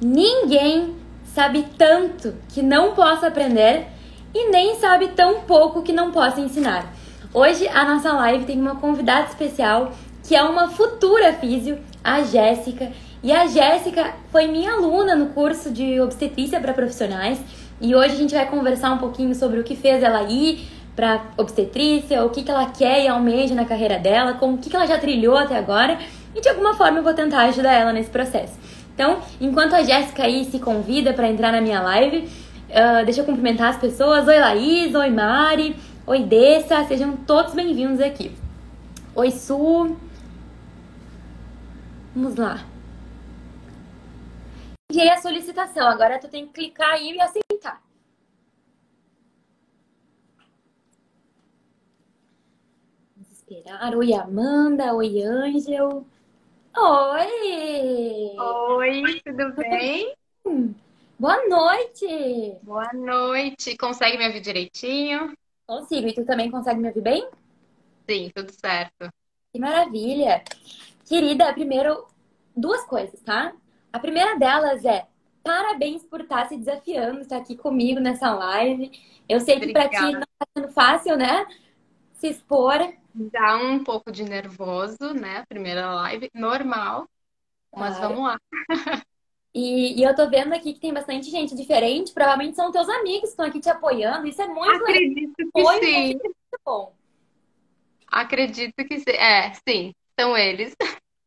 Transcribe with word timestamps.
Ninguém 0.00 0.96
sabe 1.34 1.66
tanto 1.76 2.34
que 2.48 2.62
não 2.62 2.94
possa 2.94 3.26
aprender 3.26 3.86
e 4.32 4.50
nem 4.50 4.76
sabe 4.76 5.08
tão 5.08 5.40
pouco 5.42 5.82
que 5.82 5.92
não 5.92 6.10
possa 6.10 6.40
ensinar. 6.40 6.90
Hoje 7.34 7.68
a 7.68 7.84
nossa 7.84 8.10
live 8.12 8.46
tem 8.46 8.58
uma 8.58 8.76
convidada 8.76 9.28
especial 9.28 9.92
que 10.26 10.34
é 10.34 10.42
uma 10.42 10.68
futura 10.68 11.34
físio, 11.34 11.78
a 12.02 12.22
Jéssica. 12.22 12.90
E 13.22 13.30
a 13.30 13.46
Jéssica 13.46 14.14
foi 14.32 14.46
minha 14.46 14.72
aluna 14.72 15.14
no 15.14 15.26
curso 15.26 15.70
de 15.70 16.00
obstetrícia 16.00 16.58
para 16.60 16.72
profissionais. 16.72 17.38
E 17.78 17.94
hoje 17.94 18.14
a 18.14 18.16
gente 18.16 18.34
vai 18.34 18.48
conversar 18.48 18.92
um 18.92 18.98
pouquinho 18.98 19.34
sobre 19.34 19.60
o 19.60 19.64
que 19.64 19.76
fez 19.76 20.02
ela 20.02 20.22
ir 20.22 20.66
para 20.96 21.24
obstetrícia, 21.36 22.24
o 22.24 22.30
que, 22.30 22.42
que 22.42 22.50
ela 22.50 22.70
quer 22.70 23.04
e 23.04 23.08
almeja 23.08 23.54
na 23.54 23.66
carreira 23.66 23.98
dela, 23.98 24.34
com 24.34 24.54
o 24.54 24.58
que, 24.58 24.70
que 24.70 24.76
ela 24.76 24.86
já 24.86 24.98
trilhou 24.98 25.36
até 25.36 25.58
agora. 25.58 25.98
E 26.34 26.40
de 26.40 26.48
alguma 26.48 26.74
forma 26.74 26.98
eu 26.98 27.02
vou 27.02 27.12
tentar 27.12 27.42
ajudar 27.42 27.72
ela 27.72 27.92
nesse 27.92 28.08
processo. 28.08 28.58
Então, 29.00 29.18
enquanto 29.40 29.72
a 29.72 29.82
Jéssica 29.82 30.24
aí 30.24 30.44
se 30.44 30.58
convida 30.58 31.14
para 31.14 31.26
entrar 31.26 31.50
na 31.50 31.62
minha 31.62 31.80
live, 31.80 32.28
uh, 32.68 33.02
deixa 33.02 33.22
eu 33.22 33.24
cumprimentar 33.24 33.70
as 33.70 33.78
pessoas. 33.78 34.28
Oi, 34.28 34.38
Laís. 34.38 34.94
Oi, 34.94 35.08
Mari. 35.08 35.74
Oi, 36.06 36.22
Dessa. 36.22 36.84
Sejam 36.84 37.16
todos 37.16 37.54
bem-vindos 37.54 37.98
aqui. 37.98 38.36
Oi, 39.14 39.30
Su. 39.30 39.96
Vamos 42.14 42.36
lá. 42.36 42.62
Enviei 44.92 45.08
a 45.08 45.16
solicitação. 45.16 45.88
Agora 45.88 46.18
tu 46.18 46.28
tem 46.28 46.46
que 46.46 46.52
clicar 46.52 46.90
aí 46.90 47.12
e 47.12 47.20
aceitar. 47.22 47.80
Vamos 53.16 53.32
esperar. 53.32 53.96
Oi, 53.96 54.12
Amanda. 54.12 54.92
Oi, 54.92 55.22
Ângel. 55.22 56.04
Oi! 56.76 58.36
Oi, 58.38 59.20
tudo 59.24 59.54
bem? 59.56 60.14
Boa 61.18 61.46
noite! 61.48 62.56
Boa 62.62 62.92
noite. 62.92 63.76
Consegue 63.76 64.16
me 64.16 64.26
ouvir 64.26 64.40
direitinho? 64.40 65.34
Consigo. 65.66 66.08
E 66.08 66.14
tu 66.14 66.24
também 66.24 66.50
consegue 66.50 66.80
me 66.80 66.88
ouvir 66.88 67.02
bem? 67.02 67.28
Sim, 68.08 68.30
tudo 68.34 68.52
certo. 68.52 69.08
Que 69.52 69.58
maravilha! 69.58 70.42
Querida, 71.06 71.52
primeiro, 71.52 72.06
duas 72.56 72.84
coisas, 72.86 73.20
tá? 73.20 73.52
A 73.92 73.98
primeira 73.98 74.38
delas 74.38 74.84
é 74.84 75.06
parabéns 75.42 76.04
por 76.04 76.20
estar 76.20 76.48
se 76.48 76.56
desafiando, 76.56 77.20
estar 77.20 77.38
aqui 77.38 77.56
comigo 77.56 78.00
nessa 78.00 78.32
live. 78.32 78.90
Eu 79.28 79.40
sei 79.40 79.58
que 79.58 79.72
para 79.72 79.88
ti 79.88 80.00
não 80.12 80.20
está 80.20 80.46
sendo 80.56 80.68
fácil, 80.72 81.16
né? 81.16 81.46
Se 82.14 82.28
expor. 82.28 82.78
Dá 83.14 83.56
um 83.56 83.82
pouco 83.82 84.10
de 84.12 84.24
nervoso, 84.24 85.12
né? 85.14 85.44
Primeira 85.48 85.92
live, 85.94 86.30
normal. 86.34 87.08
Mas 87.74 87.96
claro. 87.96 88.14
vamos 88.14 88.28
lá. 88.28 88.38
E, 89.52 90.00
e, 90.00 90.04
eu 90.04 90.14
tô 90.14 90.28
vendo 90.30 90.52
aqui 90.52 90.72
que 90.72 90.80
tem 90.80 90.94
bastante 90.94 91.28
gente 91.30 91.56
diferente. 91.56 92.12
Provavelmente 92.12 92.56
são 92.56 92.70
teus 92.70 92.88
amigos 92.88 93.22
que 93.22 93.26
estão 93.28 93.46
aqui 93.46 93.60
te 93.60 93.68
apoiando. 93.68 94.26
Isso 94.26 94.40
é 94.40 94.46
muito 94.46 94.70
Acredito 94.70 95.34
legal. 95.54 95.80
que 95.80 95.86
sim. 95.86 96.12
Muito 96.12 96.60
bom. 96.64 96.94
Acredito 98.06 98.74
que 98.84 98.98
sim. 99.00 99.10
É, 99.10 99.52
sim, 99.68 99.92
são 100.18 100.36
eles. 100.36 100.74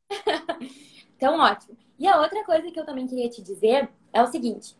então, 1.17 1.37
ótimo. 1.39 1.77
E 1.99 2.07
a 2.07 2.19
outra 2.21 2.43
coisa 2.43 2.71
que 2.71 2.79
eu 2.79 2.85
também 2.85 3.07
queria 3.07 3.29
te 3.29 3.41
dizer 3.41 3.89
é 4.11 4.21
o 4.21 4.27
seguinte. 4.27 4.75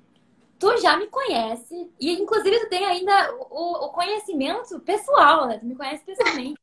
Tu 0.58 0.78
já 0.78 0.96
me 0.96 1.08
conhece, 1.08 1.92
e 2.00 2.14
inclusive 2.14 2.62
tu 2.62 2.70
tem 2.70 2.86
ainda 2.86 3.36
o, 3.50 3.86
o 3.86 3.90
conhecimento 3.90 4.80
pessoal, 4.80 5.48
né? 5.48 5.58
Tu 5.58 5.66
me 5.66 5.76
conhece 5.76 6.06
pessoalmente. 6.06 6.63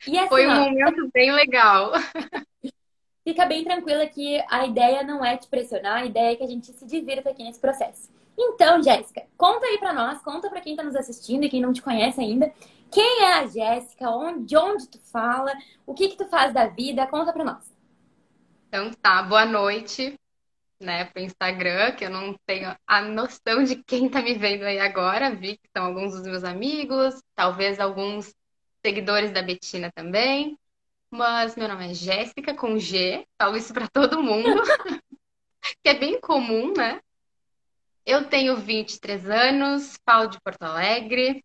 Assim, 0.00 0.28
Foi 0.28 0.46
um 0.46 0.54
momento 0.54 1.10
bem 1.12 1.30
legal. 1.32 1.92
fica 3.24 3.46
bem 3.46 3.62
tranquila 3.62 4.06
que 4.06 4.42
a 4.50 4.66
ideia 4.66 5.02
não 5.02 5.24
é 5.24 5.36
te 5.36 5.48
pressionar, 5.48 6.02
a 6.02 6.04
ideia 6.06 6.32
é 6.32 6.36
que 6.36 6.42
a 6.42 6.48
gente 6.48 6.72
se 6.72 6.86
divirta 6.86 7.30
aqui 7.30 7.44
nesse 7.44 7.60
processo. 7.60 8.10
Então, 8.36 8.82
Jéssica, 8.82 9.22
conta 9.36 9.66
aí 9.66 9.78
para 9.78 9.92
nós, 9.92 10.22
conta 10.22 10.48
para 10.48 10.60
quem 10.60 10.72
está 10.72 10.82
nos 10.82 10.96
assistindo 10.96 11.44
e 11.44 11.48
quem 11.48 11.60
não 11.60 11.72
te 11.72 11.82
conhece 11.82 12.20
ainda, 12.20 12.52
quem 12.90 13.24
é 13.24 13.34
a 13.34 13.46
Jéssica, 13.46 14.10
onde, 14.10 14.56
onde 14.56 14.88
tu 14.88 14.98
fala, 14.98 15.52
o 15.86 15.94
que 15.94 16.08
que 16.08 16.16
tu 16.16 16.26
faz 16.28 16.52
da 16.52 16.66
vida, 16.66 17.06
conta 17.06 17.32
para 17.32 17.44
nós. 17.44 17.72
Então 18.68 18.90
tá, 19.02 19.22
boa 19.22 19.44
noite, 19.44 20.14
né, 20.80 21.04
pro 21.04 21.22
Instagram, 21.22 21.92
que 21.92 22.04
eu 22.04 22.10
não 22.10 22.34
tenho 22.46 22.74
a 22.86 23.02
noção 23.02 23.62
de 23.62 23.76
quem 23.84 24.08
tá 24.08 24.22
me 24.22 24.34
vendo 24.34 24.64
aí 24.64 24.80
agora, 24.80 25.34
vi 25.34 25.58
que 25.58 25.68
são 25.76 25.84
alguns 25.84 26.14
dos 26.14 26.22
meus 26.22 26.44
amigos, 26.44 27.20
talvez 27.34 27.78
alguns 27.78 28.32
seguidores 28.84 29.32
da 29.32 29.42
Betina 29.42 29.90
também. 29.94 30.58
Mas 31.10 31.56
meu 31.56 31.66
nome 31.68 31.90
é 31.90 31.94
Jéssica 31.94 32.54
com 32.54 32.78
G, 32.78 33.26
falo 33.36 33.56
isso 33.56 33.74
para 33.74 33.88
todo 33.88 34.22
mundo, 34.22 34.62
que 35.82 35.88
é 35.88 35.94
bem 35.94 36.20
comum, 36.20 36.72
né? 36.72 37.00
Eu 38.06 38.28
tenho 38.28 38.56
23 38.56 39.28
anos, 39.28 39.98
falo 40.04 40.28
de 40.28 40.40
Porto 40.40 40.62
Alegre 40.62 41.44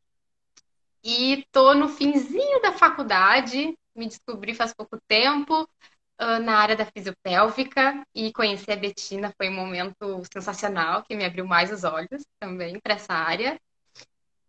e 1.03 1.46
tô 1.51 1.73
no 1.73 1.90
finzinho 1.90 2.62
da 2.62 2.73
faculdade, 2.73 3.78
me 3.96 4.07
descobri 4.07 4.53
faz 4.53 4.73
pouco 4.73 5.00
tempo 5.07 5.63
uh, 5.63 6.40
na 6.44 6.57
área 6.57 6.75
da 6.75 6.85
fisiopélvica 6.85 8.06
e 8.13 8.31
conhecer 8.34 8.73
a 8.73 8.75
Betina 8.75 9.34
foi 9.35 9.50
um 9.50 9.56
momento 9.56 10.22
sensacional 10.31 11.03
que 11.03 11.16
me 11.16 11.25
abriu 11.25 11.46
mais 11.46 11.72
os 11.72 11.84
olhos 11.84 12.23
também 12.40 12.79
para 12.79 12.96
essa 12.96 13.13
área. 13.13 13.59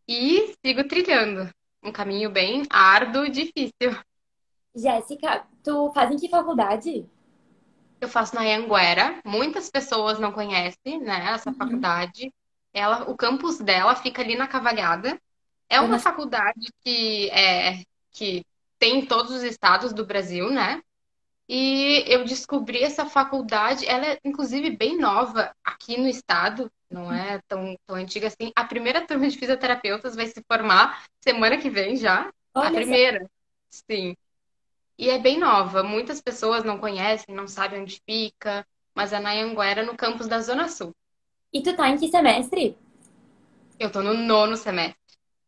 E 0.08 0.54
sigo 0.64 0.86
trilhando 0.86 1.50
um 1.86 1.92
caminho 1.92 2.28
bem 2.30 2.64
árduo 2.69 3.24
e 3.24 3.30
difícil. 3.30 3.97
Jéssica, 4.74 5.47
tu 5.62 5.91
faz 5.92 6.10
em 6.10 6.16
que 6.16 6.28
faculdade? 6.28 7.06
Eu 8.00 8.08
faço 8.08 8.34
na 8.34 8.42
Anguera. 8.42 9.20
Muitas 9.24 9.70
pessoas 9.70 10.19
não 10.19 10.32
conhecem, 10.32 11.00
né, 11.00 11.30
essa 11.30 11.50
uhum. 11.50 11.56
faculdade. 11.56 12.32
Ela, 12.74 13.10
o 13.10 13.16
campus 13.16 13.58
dela 13.58 13.94
fica 13.94 14.20
ali 14.20 14.36
na 14.36 14.47
Cavalhada. 14.47 15.19
É 15.69 15.80
uma 15.80 15.94
uhum. 15.94 16.00
faculdade 16.00 16.69
que 16.84 17.30
é 17.30 17.82
que 18.12 18.44
tem 18.78 19.00
em 19.00 19.06
todos 19.06 19.32
os 19.32 19.42
estados 19.42 19.92
do 19.92 20.04
Brasil, 20.04 20.50
né? 20.50 20.82
E 21.48 22.04
eu 22.08 22.24
descobri 22.24 22.82
essa 22.82 23.06
faculdade, 23.06 23.86
ela 23.86 24.04
é 24.06 24.18
inclusive 24.24 24.70
bem 24.70 24.98
nova 24.98 25.54
aqui 25.64 25.96
no 25.96 26.08
estado, 26.08 26.70
não 26.90 27.12
é 27.12 27.40
tão, 27.46 27.76
tão 27.86 27.96
antiga 27.96 28.26
assim. 28.26 28.50
A 28.56 28.64
primeira 28.64 29.06
turma 29.06 29.28
de 29.28 29.38
fisioterapeutas 29.38 30.16
vai 30.16 30.26
se 30.26 30.42
formar 30.50 31.04
semana 31.20 31.56
que 31.56 31.70
vem 31.70 31.96
já. 31.96 32.32
Olha 32.54 32.68
a 32.68 32.72
primeira. 32.72 33.30
Sim. 33.70 34.16
E 34.98 35.10
é 35.10 35.18
bem 35.18 35.38
nova. 35.38 35.82
Muitas 35.82 36.20
pessoas 36.20 36.64
não 36.64 36.78
conhecem, 36.78 37.34
não 37.34 37.46
sabem 37.46 37.82
onde 37.82 38.00
fica, 38.08 38.66
mas 38.94 39.12
é 39.12 39.20
na 39.20 39.32
Anguera, 39.32 39.84
no 39.84 39.96
campus 39.96 40.26
da 40.26 40.40
Zona 40.40 40.68
Sul. 40.68 40.94
E 41.52 41.62
tu 41.62 41.76
tá 41.76 41.88
em 41.88 41.96
que 41.96 42.08
semestre? 42.08 42.76
Eu 43.78 43.92
tô 43.92 44.02
no 44.02 44.14
nono 44.14 44.56
semestre. 44.56 44.96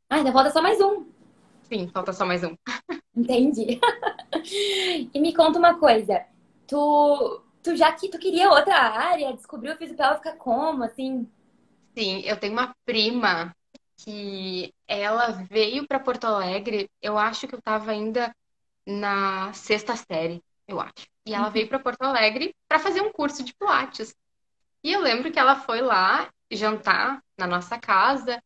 Ah, 0.08 0.18
então 0.18 0.32
falta 0.32 0.50
só 0.50 0.62
mais 0.62 0.80
um. 0.80 1.06
Sim, 1.70 1.88
falta 1.88 2.12
só 2.12 2.24
mais 2.24 2.42
um. 2.42 2.56
Entendi. 3.14 3.78
e 5.12 5.20
me 5.20 5.34
conta 5.34 5.58
uma 5.58 5.78
coisa. 5.78 6.24
Tu, 6.66 7.42
tu 7.62 7.76
já 7.76 7.92
que 7.92 8.08
tu 8.08 8.18
queria 8.18 8.50
outra 8.50 8.74
área, 8.74 9.32
descobriu 9.34 9.76
ficar 9.76 10.32
como, 10.38 10.84
assim? 10.84 11.28
Sim, 11.96 12.20
eu 12.20 12.38
tenho 12.38 12.52
uma 12.52 12.74
prima 12.84 13.54
que 13.96 14.72
ela 14.86 15.32
veio 15.50 15.86
para 15.86 16.00
Porto 16.00 16.24
Alegre. 16.24 16.88
Eu 17.02 17.18
acho 17.18 17.46
que 17.46 17.54
eu 17.54 17.60
tava 17.60 17.90
ainda 17.90 18.34
na 18.86 19.52
sexta 19.52 19.96
série, 19.96 20.42
eu 20.66 20.80
acho. 20.80 21.06
E 21.26 21.34
ela 21.34 21.46
uhum. 21.46 21.52
veio 21.52 21.68
para 21.68 21.78
Porto 21.78 22.02
Alegre 22.02 22.54
para 22.66 22.78
fazer 22.78 23.02
um 23.02 23.12
curso 23.12 23.44
de 23.44 23.52
Pilates. 23.54 24.14
E 24.82 24.92
eu 24.92 25.00
lembro 25.00 25.30
que 25.30 25.38
ela 25.38 25.56
foi 25.56 25.82
lá 25.82 26.30
jantar 26.50 27.22
na 27.36 27.46
nossa 27.46 27.78
casa. 27.78 28.42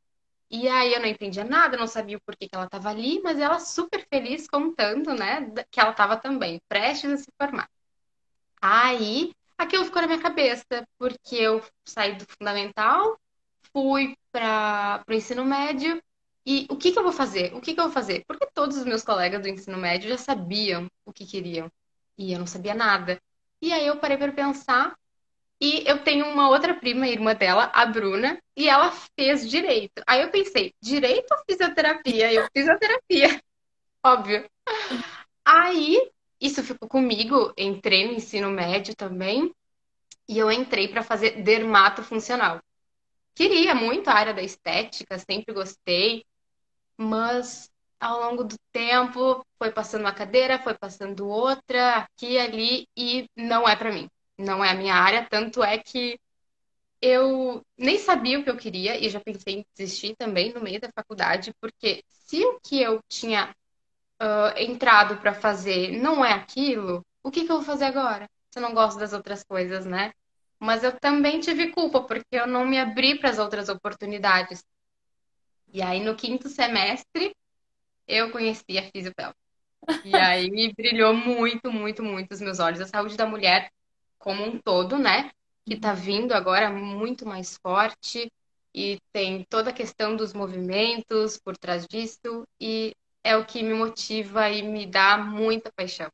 E 0.53 0.69
aí 0.69 0.95
eu 0.95 1.01
não 1.01 1.09
entendia 1.09 1.45
nada, 1.45 1.79
não 1.79 1.87
sabia 1.89 2.19
o 2.19 2.21
porquê 2.21 2.49
que 2.49 2.55
ela 2.55 2.67
estava 2.67 2.91
ali, 2.91 3.21
mas 3.23 3.39
ela 3.41 3.59
super 3.59 4.07
feliz 4.13 4.47
contando, 4.47 5.15
né, 5.15 5.51
que 5.71 5.81
ela 5.81 5.93
estava 5.93 6.17
também 6.19 6.61
prestes 6.69 7.11
a 7.11 7.17
se 7.17 7.33
formar. 7.41 7.69
Aí 8.61 9.33
aquilo 9.59 9.85
ficou 9.85 10.03
na 10.03 10.09
minha 10.09 10.21
cabeça, 10.21 10.87
porque 10.99 11.37
eu 11.37 11.63
saí 11.85 12.17
do 12.17 12.27
fundamental, 12.27 13.19
fui 13.73 14.17
para 14.31 15.05
o 15.09 15.13
ensino 15.13 15.45
médio 15.45 16.03
e 16.47 16.67
o 16.71 16.77
que, 16.77 16.93
que 16.93 16.99
eu 16.99 17.03
vou 17.03 17.13
fazer? 17.13 17.55
O 17.55 17.61
que, 17.61 17.75
que 17.75 17.81
eu 17.81 17.85
vou 17.85 17.93
fazer? 17.93 18.25
Porque 18.27 18.47
todos 18.55 18.77
os 18.77 18.85
meus 18.85 19.03
colegas 19.05 19.41
do 19.43 19.49
ensino 19.49 19.79
médio 19.79 20.09
já 20.11 20.19
sabiam 20.19 20.89
o 21.05 21.13
que 21.13 21.27
queriam. 21.27 21.71
E 22.19 22.33
eu 22.33 22.39
não 22.39 22.47
sabia 22.47 22.75
nada. 22.75 23.21
E 23.61 23.73
aí 23.73 23.87
eu 23.87 23.99
parei 23.99 24.17
para 24.19 24.33
pensar. 24.33 24.95
E 25.63 25.85
eu 25.89 26.03
tenho 26.03 26.27
uma 26.27 26.49
outra 26.49 26.75
prima, 26.75 27.07
irmã 27.07 27.37
dela, 27.37 27.71
a 27.73 27.87
Bruna, 27.87 28.37
e 28.57 28.69
ela 28.69 28.91
fez 29.17 29.49
direito. 29.49 30.03
Aí 30.09 30.21
eu 30.21 30.29
pensei, 30.29 30.75
direito 30.83 31.31
ou 31.31 31.39
fisioterapia? 31.49 32.33
Eu 32.33 32.49
fisioterapia. 32.53 33.41
Óbvio. 34.05 34.45
Aí 35.45 36.11
isso 36.41 36.65
ficou 36.65 36.89
comigo, 36.89 37.55
entrei 37.57 38.09
no 38.09 38.15
ensino 38.15 38.51
médio 38.51 38.97
também, 38.97 39.55
e 40.29 40.37
eu 40.37 40.51
entrei 40.51 40.89
para 40.89 41.05
fazer 41.05 41.43
dermato 41.45 42.03
funcional. 42.03 42.61
Queria 43.33 43.73
muito 43.73 44.09
a 44.09 44.15
área 44.15 44.35
da 44.35 44.43
estética, 44.43 45.17
sempre 45.17 45.55
gostei, 45.55 46.25
mas 46.97 47.71
ao 48.01 48.21
longo 48.21 48.43
do 48.43 48.57
tempo 48.73 49.47
foi 49.57 49.71
passando 49.71 50.01
uma 50.01 50.13
cadeira, 50.13 50.59
foi 50.59 50.75
passando 50.75 51.29
outra, 51.29 51.99
aqui 51.99 52.33
e 52.33 52.39
ali, 52.41 52.89
e 52.97 53.31
não 53.37 53.69
é 53.69 53.77
para 53.77 53.93
mim. 53.93 54.11
Não 54.43 54.65
é 54.65 54.71
a 54.71 54.75
minha 54.75 54.95
área, 54.95 55.27
tanto 55.29 55.63
é 55.63 55.79
que 55.79 56.19
eu 57.01 57.65
nem 57.77 57.99
sabia 57.99 58.39
o 58.39 58.45
que 58.45 58.51
eu 58.51 58.57
queria 58.57 58.99
e 58.99 59.09
já 59.11 59.21
pensei 59.21 59.57
em 59.57 59.67
desistir 59.77 60.15
também 60.17 60.53
no 60.53 60.61
meio 60.61 60.81
da 60.81 60.91
faculdade, 60.95 61.53
porque 61.61 62.05
se 62.09 62.45
o 62.45 62.61
que 62.61 62.81
eu 62.81 63.01
tinha 63.09 63.55
uh, 64.21 64.59
entrado 64.59 65.17
para 65.19 65.35
fazer 65.35 66.01
não 66.01 66.25
é 66.25 66.33
aquilo, 66.33 67.05
o 67.23 67.31
que, 67.31 67.45
que 67.45 67.51
eu 67.53 67.57
vou 67.57 67.65
fazer 67.65 67.87
agora? 67.87 68.29
Se 68.51 68.59
eu 68.59 68.63
não 68.63 68.75
gosto 68.75 68.99
das 68.99 69.13
outras 69.13 69.43
coisas, 69.43 69.85
né? 69.85 70.13
Mas 70.61 70.85
eu 70.85 70.93
também 70.93 71.41
tive 71.41 71.71
culpa, 71.73 72.03
porque 72.03 72.37
eu 72.37 72.47
não 72.47 72.65
me 72.65 72.79
abri 72.79 73.19
para 73.19 73.31
as 73.31 73.39
outras 73.39 73.69
oportunidades. 73.69 74.65
E 75.73 75.83
aí, 75.83 76.01
no 76.05 76.15
quinto 76.15 76.49
semestre, 76.49 77.35
eu 78.07 78.31
conheci 78.31 78.79
a 78.79 78.91
fisiopel. 78.91 79.35
E 80.05 80.17
aí 80.17 80.73
brilhou 80.77 81.15
muito, 81.15 81.73
muito, 81.73 82.03
muito 82.03 82.33
os 82.33 82.41
meus 82.41 82.61
olhos. 82.61 82.81
A 82.81 82.87
saúde 82.87 83.17
da 83.17 83.27
mulher 83.27 83.71
como 84.23 84.45
um 84.45 84.59
todo, 84.59 84.99
né? 84.99 85.31
Que 85.67 85.77
tá 85.77 85.93
vindo 85.93 86.33
agora 86.33 86.71
muito 86.71 87.27
mais 87.27 87.59
forte 87.59 88.31
e 88.75 88.99
tem 89.13 89.45
toda 89.51 89.71
a 89.71 89.73
questão 89.73 90.17
dos 90.17 90.33
movimentos 90.33 91.39
por 91.39 91.57
trás 91.59 91.87
disso 91.87 92.45
e 92.61 92.93
é 93.23 93.37
o 93.37 93.45
que 93.45 93.63
me 93.63 93.75
motiva 93.75 94.49
e 94.49 94.63
me 94.63 94.87
dá 94.87 95.19
muita 95.19 95.71
paixão. 95.77 96.09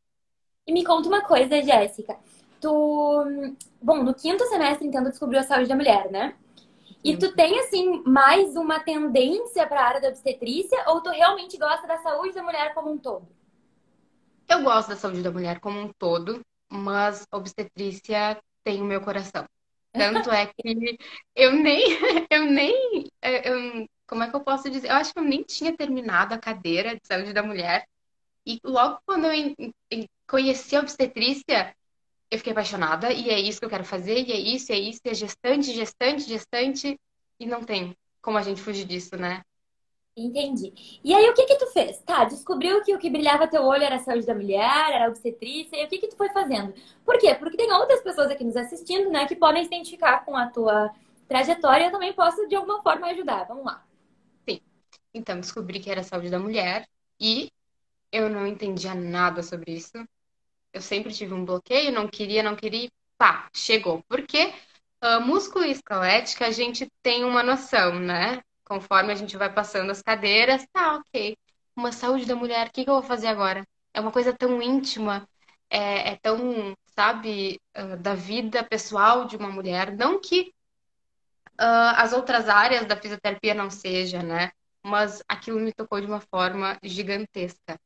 E 0.66 0.72
me 0.72 0.84
conta 0.84 1.08
uma 1.08 1.22
coisa, 1.22 1.62
Jéssica. 1.62 2.19
Tu, 2.60 2.69
bom, 3.81 4.02
no 4.02 4.12
quinto 4.12 4.44
semestre, 4.46 4.87
então, 4.87 5.02
tu 5.04 5.11
descobriu 5.11 5.40
a 5.40 5.44
saúde 5.44 5.69
da 5.69 5.76
mulher, 5.76 6.11
né? 6.11 6.34
E 7.04 7.16
tu 7.16 7.32
tem, 7.34 7.58
assim, 7.61 8.02
mais 8.04 8.56
uma 8.56 8.81
tendência 8.81 9.66
para 9.66 9.81
a 9.81 9.87
área 9.87 10.00
da 10.00 10.08
obstetrícia 10.08 10.82
ou 10.88 11.00
tu 11.00 11.11
realmente 11.11 11.56
gosta 11.56 11.87
da 11.87 11.99
saúde 11.99 12.34
da 12.34 12.43
mulher 12.43 12.75
como 12.75 12.90
um 12.90 12.99
todo? 12.99 13.26
Eu 14.49 14.62
gosto 14.62 14.88
da 14.88 14.96
saúde 14.96 15.22
da 15.22 15.31
mulher 15.31 15.61
como 15.61 15.78
um 15.78 15.93
todo, 15.99 16.40
mas 16.68 17.26
obstetrícia 17.32 18.40
tem 18.64 18.80
o 18.82 18.84
meu 18.84 19.00
coração. 19.00 19.46
Tanto 19.92 20.30
é 20.30 20.46
que 20.46 20.52
eu 21.34 21.52
nem, 21.52 21.84
eu 22.30 22.44
nem, 22.46 23.06
é, 23.22 23.48
eu, 23.50 23.88
como 24.06 24.22
é 24.22 24.30
que 24.30 24.36
eu 24.36 24.40
posso 24.40 24.70
dizer? 24.70 24.88
Eu 24.88 24.96
acho 24.96 25.12
que 25.12 25.18
eu 25.18 25.24
nem 25.24 25.42
tinha 25.42 25.76
terminado 25.76 26.34
a 26.34 26.38
cadeira 26.38 26.94
de 26.94 27.06
saúde 27.06 27.32
da 27.32 27.42
mulher. 27.42 27.86
E 28.46 28.60
logo 28.64 29.00
quando 29.04 29.26
eu 29.26 29.54
conheci 30.26 30.76
a 30.76 30.80
obstetrícia, 30.80 31.74
eu 32.30 32.38
fiquei 32.38 32.52
apaixonada 32.52 33.12
e 33.12 33.30
é 33.30 33.38
isso 33.38 33.58
que 33.58 33.66
eu 33.66 33.70
quero 33.70 33.84
fazer, 33.84 34.26
e 34.26 34.32
é 34.32 34.38
isso, 34.38 34.72
e 34.72 34.74
é 34.74 34.78
isso, 34.78 35.00
e 35.04 35.10
é 35.10 35.14
gestante, 35.14 35.72
gestante, 35.72 36.22
gestante, 36.28 37.00
e 37.40 37.46
não 37.46 37.62
tem 37.64 37.96
como 38.20 38.38
a 38.38 38.42
gente 38.42 38.60
fugir 38.60 38.84
disso, 38.84 39.16
né? 39.16 39.42
Entendi. 40.20 41.00
E 41.04 41.14
aí, 41.14 41.28
o 41.28 41.34
que 41.34 41.46
que 41.46 41.56
tu 41.56 41.66
fez? 41.68 41.98
Tá, 42.00 42.24
descobriu 42.24 42.82
que 42.82 42.94
o 42.94 42.98
que 42.98 43.10
brilhava 43.10 43.46
teu 43.46 43.62
olho 43.62 43.84
era 43.84 43.96
a 43.96 44.00
saúde 44.00 44.26
da 44.26 44.34
mulher, 44.34 44.90
era 44.92 45.06
a 45.06 45.08
obstetrícia, 45.08 45.76
e 45.76 45.84
o 45.84 45.88
que 45.88 45.98
que 45.98 46.08
tu 46.08 46.16
foi 46.16 46.28
fazendo? 46.30 46.74
Por 47.04 47.18
quê? 47.18 47.34
Porque 47.34 47.56
tem 47.56 47.72
outras 47.72 48.02
pessoas 48.02 48.30
aqui 48.30 48.44
nos 48.44 48.56
assistindo, 48.56 49.10
né, 49.10 49.26
que 49.26 49.36
podem 49.36 49.62
se 49.62 49.68
identificar 49.68 50.24
com 50.24 50.36
a 50.36 50.46
tua 50.46 50.90
trajetória 51.28 51.86
eu 51.86 51.92
também 51.92 52.12
posso, 52.12 52.48
de 52.48 52.56
alguma 52.56 52.82
forma, 52.82 53.06
ajudar. 53.08 53.44
Vamos 53.44 53.64
lá. 53.64 53.84
Sim. 54.48 54.60
Então, 55.14 55.40
descobri 55.40 55.78
que 55.80 55.90
era 55.90 56.00
a 56.00 56.04
saúde 56.04 56.30
da 56.30 56.38
mulher 56.38 56.88
e 57.20 57.50
eu 58.10 58.28
não 58.30 58.46
entendia 58.46 58.94
nada 58.94 59.42
sobre 59.42 59.72
isso 59.72 59.98
eu 60.72 60.82
sempre 60.82 61.12
tive 61.12 61.34
um 61.34 61.44
bloqueio, 61.44 61.92
não 61.92 62.08
queria, 62.08 62.42
não 62.42 62.54
queria, 62.54 62.88
pá, 63.16 63.48
chegou. 63.54 64.02
Porque 64.08 64.52
uh, 65.02 65.20
músculo 65.20 65.64
e 65.64 65.72
esquelética 65.72 66.46
a 66.46 66.50
gente 66.50 66.86
tem 67.02 67.24
uma 67.24 67.42
noção, 67.42 67.98
né? 67.98 68.40
Conforme 68.68 69.12
a 69.12 69.16
gente 69.16 69.36
vai 69.36 69.52
passando 69.52 69.90
as 69.90 70.02
cadeiras, 70.02 70.66
tá, 70.72 70.96
ok. 70.96 71.36
Uma 71.74 71.90
saúde 71.92 72.26
da 72.26 72.36
mulher, 72.36 72.68
o 72.68 72.72
que, 72.72 72.84
que 72.84 72.90
eu 72.90 72.94
vou 72.94 73.02
fazer 73.02 73.28
agora? 73.28 73.66
É 73.94 74.00
uma 74.00 74.12
coisa 74.12 74.32
tão 74.32 74.60
íntima, 74.60 75.26
é, 75.70 76.10
é 76.10 76.16
tão, 76.16 76.76
sabe, 76.94 77.60
uh, 77.76 77.96
da 77.96 78.14
vida 78.14 78.62
pessoal 78.62 79.24
de 79.24 79.36
uma 79.36 79.50
mulher. 79.50 79.96
Não 79.96 80.20
que 80.20 80.52
uh, 81.60 81.94
as 81.96 82.12
outras 82.12 82.48
áreas 82.48 82.86
da 82.86 82.96
fisioterapia 82.96 83.54
não 83.54 83.70
seja, 83.70 84.22
né? 84.22 84.50
Mas 84.82 85.22
aquilo 85.28 85.60
me 85.60 85.72
tocou 85.72 86.00
de 86.00 86.06
uma 86.06 86.20
forma 86.20 86.78
gigantesca. 86.82 87.78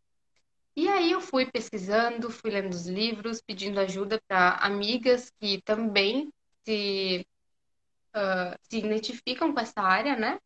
E 0.74 0.88
aí 0.88 1.12
eu 1.12 1.20
fui 1.20 1.46
pesquisando, 1.46 2.30
fui 2.30 2.50
lendo 2.50 2.72
os 2.72 2.86
livros, 2.86 3.42
pedindo 3.42 3.78
ajuda 3.78 4.20
para 4.26 4.56
amigas 4.56 5.30
que 5.38 5.60
também 5.62 6.32
se, 6.64 7.26
uh, 8.16 8.56
se 8.62 8.78
identificam 8.78 9.52
com 9.52 9.60
essa 9.60 9.80
área, 9.80 10.16
né? 10.16 10.38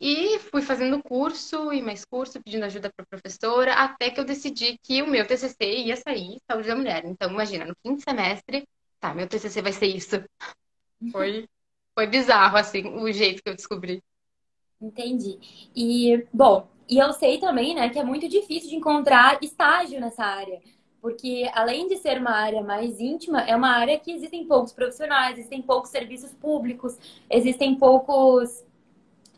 E 0.00 0.38
fui 0.38 0.62
fazendo 0.62 1.02
curso 1.02 1.72
e 1.72 1.82
mais 1.82 2.04
curso, 2.06 2.42
pedindo 2.42 2.64
ajuda 2.64 2.90
para 2.90 3.04
professora, 3.04 3.74
até 3.74 4.10
que 4.10 4.18
eu 4.18 4.24
decidi 4.24 4.78
que 4.82 5.02
o 5.02 5.06
meu 5.06 5.26
TCC 5.26 5.56
ia 5.62 5.96
sair 5.96 6.38
saúde 6.50 6.68
da 6.68 6.74
mulher. 6.74 7.04
Então, 7.04 7.30
imagina, 7.30 7.66
no 7.66 7.76
quinto 7.84 8.02
semestre, 8.02 8.66
tá, 8.98 9.14
meu 9.14 9.28
TCC 9.28 9.60
vai 9.60 9.72
ser 9.72 9.86
isso. 9.86 10.24
Foi, 11.12 11.46
foi 11.94 12.06
bizarro, 12.06 12.56
assim, 12.56 12.86
o 12.86 13.12
jeito 13.12 13.42
que 13.42 13.50
eu 13.50 13.54
descobri. 13.54 14.02
Entendi. 14.80 15.38
E, 15.76 16.26
bom, 16.32 16.66
e 16.88 16.98
eu 16.98 17.12
sei 17.12 17.38
também, 17.38 17.74
né, 17.74 17.90
que 17.90 17.98
é 17.98 18.04
muito 18.04 18.26
difícil 18.26 18.70
de 18.70 18.76
encontrar 18.76 19.38
estágio 19.42 20.00
nessa 20.00 20.24
área. 20.24 20.60
Porque 21.00 21.50
além 21.54 21.88
de 21.88 21.96
ser 21.96 22.18
uma 22.18 22.32
área 22.32 22.62
mais 22.62 23.00
íntima, 23.00 23.42
é 23.42 23.54
uma 23.54 23.70
área 23.70 23.98
que 23.98 24.10
existem 24.10 24.46
poucos 24.46 24.72
profissionais, 24.72 25.38
existem 25.38 25.62
poucos 25.62 25.90
serviços 25.90 26.32
públicos, 26.34 26.98
existem 27.30 27.74
poucos. 27.74 28.64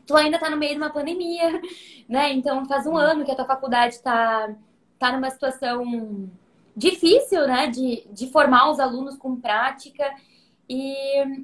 Tu 0.07 0.17
ainda 0.17 0.37
está 0.37 0.51
no 0.51 0.57
meio 0.57 0.73
de 0.73 0.79
uma 0.79 0.91
pandemia, 0.91 1.61
né? 2.09 2.33
Então 2.33 2.65
faz 2.67 2.87
um 2.87 2.97
ano 2.97 3.25
que 3.25 3.31
a 3.31 3.35
tua 3.35 3.45
faculdade 3.45 3.95
está 3.95 4.55
tá 4.99 5.13
numa 5.13 5.31
situação 5.31 6.31
difícil, 6.77 7.47
né? 7.47 7.69
De, 7.69 8.07
de 8.11 8.31
formar 8.31 8.71
os 8.71 8.81
alunos 8.81 9.17
com 9.17 9.41
prática. 9.41 10.13
E 10.69 10.95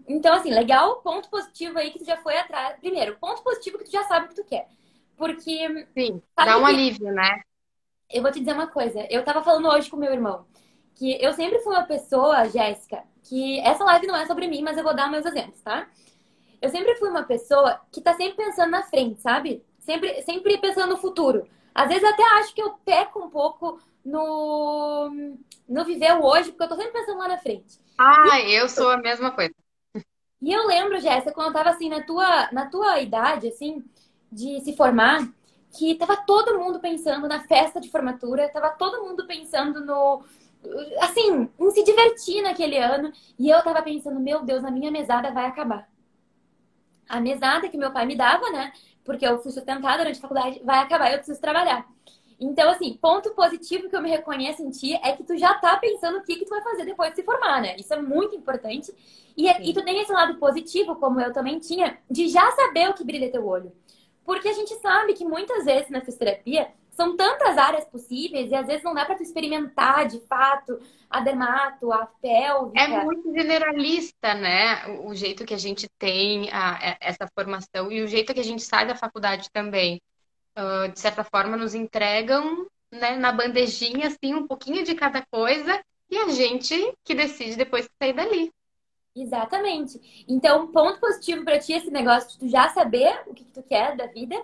então, 0.08 0.34
assim, 0.34 0.50
legal, 0.50 0.96
ponto 1.02 1.28
positivo 1.28 1.78
aí 1.78 1.90
que 1.90 1.98
tu 1.98 2.04
já 2.04 2.16
foi 2.16 2.36
atrás. 2.36 2.78
Primeiro, 2.80 3.16
ponto 3.18 3.42
positivo 3.42 3.78
que 3.78 3.84
tu 3.84 3.92
já 3.92 4.04
sabe 4.04 4.26
o 4.26 4.28
que 4.30 4.36
tu 4.36 4.44
quer. 4.44 4.68
Porque. 5.16 5.86
Sim, 5.96 6.22
dá 6.36 6.56
um 6.56 6.64
que... 6.64 6.70
alívio, 6.70 7.12
né? 7.12 7.40
Eu 8.10 8.22
vou 8.22 8.32
te 8.32 8.40
dizer 8.40 8.52
uma 8.52 8.68
coisa. 8.68 9.06
Eu 9.10 9.24
tava 9.24 9.42
falando 9.42 9.68
hoje 9.68 9.90
com 9.90 9.96
meu 9.96 10.12
irmão 10.12 10.46
que 10.98 11.16
eu 11.22 11.32
sempre 11.32 11.60
fui 11.60 11.72
uma 11.74 11.84
pessoa, 11.84 12.48
Jéssica, 12.48 13.04
que 13.22 13.60
essa 13.60 13.84
live 13.84 14.06
não 14.06 14.16
é 14.16 14.26
sobre 14.26 14.48
mim, 14.48 14.62
mas 14.62 14.76
eu 14.76 14.82
vou 14.82 14.94
dar 14.94 15.08
meus 15.08 15.24
exemplos, 15.24 15.60
tá? 15.62 15.88
Eu 16.60 16.68
sempre 16.70 16.96
fui 16.96 17.08
uma 17.08 17.22
pessoa 17.22 17.80
que 17.92 18.00
tá 18.00 18.14
sempre 18.14 18.44
pensando 18.44 18.70
na 18.70 18.82
frente, 18.82 19.20
sabe? 19.20 19.64
Sempre, 19.78 20.22
sempre 20.22 20.58
pensando 20.58 20.90
no 20.90 20.96
futuro. 20.96 21.46
Às 21.74 21.88
vezes 21.88 22.04
até 22.04 22.22
acho 22.40 22.54
que 22.54 22.62
eu 22.62 22.72
peco 22.84 23.20
um 23.20 23.30
pouco 23.30 23.80
no, 24.04 25.10
no 25.68 25.84
viver 25.84 26.12
o 26.16 26.24
hoje, 26.24 26.50
porque 26.50 26.64
eu 26.64 26.68
tô 26.68 26.76
sempre 26.76 26.92
pensando 26.92 27.18
lá 27.18 27.28
na 27.28 27.38
frente. 27.38 27.78
Ah, 27.96 28.40
e... 28.40 28.54
eu 28.54 28.68
sou 28.68 28.90
a 28.90 28.96
mesma 28.96 29.30
coisa. 29.30 29.54
E 30.40 30.52
eu 30.52 30.68
lembro, 30.68 31.00
Jéssica, 31.00 31.32
quando 31.32 31.48
eu 31.48 31.52
tava 31.52 31.70
assim, 31.70 31.88
na 31.88 32.00
tua, 32.00 32.48
na 32.52 32.66
tua 32.66 33.00
idade, 33.00 33.48
assim, 33.48 33.84
de 34.30 34.60
se 34.60 34.72
formar 34.76 35.28
que 35.76 35.96
tava 35.96 36.16
todo 36.16 36.56
mundo 36.56 36.78
pensando 36.78 37.26
na 37.26 37.40
festa 37.40 37.80
de 37.80 37.90
formatura, 37.90 38.48
tava 38.48 38.70
todo 38.70 39.02
mundo 39.02 39.26
pensando 39.26 39.84
no 39.84 40.22
assim, 41.00 41.48
em 41.58 41.70
se 41.70 41.84
divertir 41.84 42.42
naquele 42.42 42.78
ano, 42.78 43.12
e 43.38 43.48
eu 43.48 43.62
tava 43.62 43.82
pensando, 43.82 44.20
meu 44.20 44.42
Deus, 44.44 44.64
a 44.64 44.70
minha 44.70 44.90
mesada 44.90 45.30
vai 45.32 45.46
acabar. 45.46 45.88
A 47.08 47.20
mesada 47.20 47.68
que 47.68 47.78
meu 47.78 47.92
pai 47.92 48.06
me 48.06 48.16
dava, 48.16 48.50
né? 48.50 48.72
Porque 49.04 49.26
eu 49.26 49.38
fui 49.40 49.50
sustentada 49.50 49.98
durante 49.98 50.18
a 50.18 50.20
faculdade, 50.20 50.60
vai 50.64 50.78
acabar, 50.78 51.10
eu 51.10 51.18
preciso 51.18 51.40
trabalhar. 51.40 51.86
Então, 52.40 52.70
assim, 52.70 52.96
ponto 53.00 53.30
positivo 53.34 53.88
que 53.88 53.96
eu 53.96 54.02
me 54.02 54.10
reconheço 54.10 54.62
em 54.62 54.70
ti 54.70 54.94
é 55.02 55.12
que 55.12 55.24
tu 55.24 55.36
já 55.36 55.54
tá 55.54 55.76
pensando 55.76 56.18
o 56.18 56.22
que, 56.22 56.36
que 56.36 56.44
tu 56.44 56.50
vai 56.50 56.62
fazer 56.62 56.84
depois 56.84 57.10
de 57.10 57.16
se 57.16 57.22
formar, 57.24 57.60
né? 57.60 57.74
Isso 57.76 57.92
é 57.92 58.00
muito 58.00 58.36
importante. 58.36 58.92
E, 59.36 59.48
e 59.48 59.74
tu 59.74 59.82
tem 59.84 60.00
esse 60.00 60.12
lado 60.12 60.38
positivo, 60.38 60.94
como 60.96 61.20
eu 61.20 61.32
também 61.32 61.58
tinha, 61.58 61.98
de 62.08 62.28
já 62.28 62.48
saber 62.52 62.88
o 62.90 62.94
que 62.94 63.04
brilha 63.04 63.30
teu 63.30 63.44
olho. 63.44 63.72
Porque 64.24 64.48
a 64.48 64.52
gente 64.52 64.74
sabe 64.74 65.14
que 65.14 65.24
muitas 65.24 65.64
vezes 65.64 65.90
na 65.90 66.00
fisioterapia 66.00 66.70
são 66.98 67.16
tantas 67.16 67.56
áreas 67.56 67.84
possíveis 67.84 68.50
e 68.50 68.56
às 68.56 68.66
vezes 68.66 68.82
não 68.82 68.92
dá 68.92 69.04
para 69.04 69.14
tu 69.14 69.22
experimentar 69.22 70.08
de 70.08 70.18
fato 70.26 70.80
a 71.08 71.20
dermato, 71.20 71.92
a 71.92 72.06
pélvica. 72.20 72.80
É 72.80 73.04
muito 73.04 73.32
generalista, 73.32 74.34
né? 74.34 74.84
O, 75.04 75.14
jeito 75.14 75.44
que 75.44 75.54
a 75.54 75.58
gente 75.58 75.88
tem 75.96 76.50
a, 76.50 76.76
é, 76.82 76.98
essa 77.00 77.28
formação 77.32 77.92
e 77.92 78.02
o 78.02 78.08
jeito 78.08 78.34
que 78.34 78.40
a 78.40 78.44
gente 78.44 78.64
sai 78.64 78.84
da 78.84 78.96
faculdade 78.96 79.48
também. 79.52 80.02
Uh, 80.58 80.90
de 80.90 80.98
certa 80.98 81.22
forma, 81.22 81.56
nos 81.56 81.72
entregam 81.72 82.66
né, 82.90 83.14
na 83.16 83.30
bandejinha 83.30 84.08
assim 84.08 84.34
um 84.34 84.48
pouquinho 84.48 84.82
de 84.82 84.96
cada 84.96 85.24
coisa 85.30 85.80
e 86.10 86.18
a 86.18 86.30
gente 86.30 86.74
que 87.04 87.14
decide 87.14 87.54
depois 87.54 87.88
sair 88.02 88.12
dali. 88.12 88.50
Exatamente. 89.14 90.24
Então, 90.28 90.66
ponto 90.72 90.98
positivo 90.98 91.44
para 91.44 91.60
ti 91.60 91.74
esse 91.74 91.92
negócio 91.92 92.30
de 92.30 92.38
tu 92.38 92.48
já 92.48 92.68
saber 92.70 93.22
o 93.28 93.34
que, 93.34 93.44
que, 93.44 93.52
tu 93.52 93.62
quer 93.62 93.96
da 93.96 94.06
vida. 94.06 94.34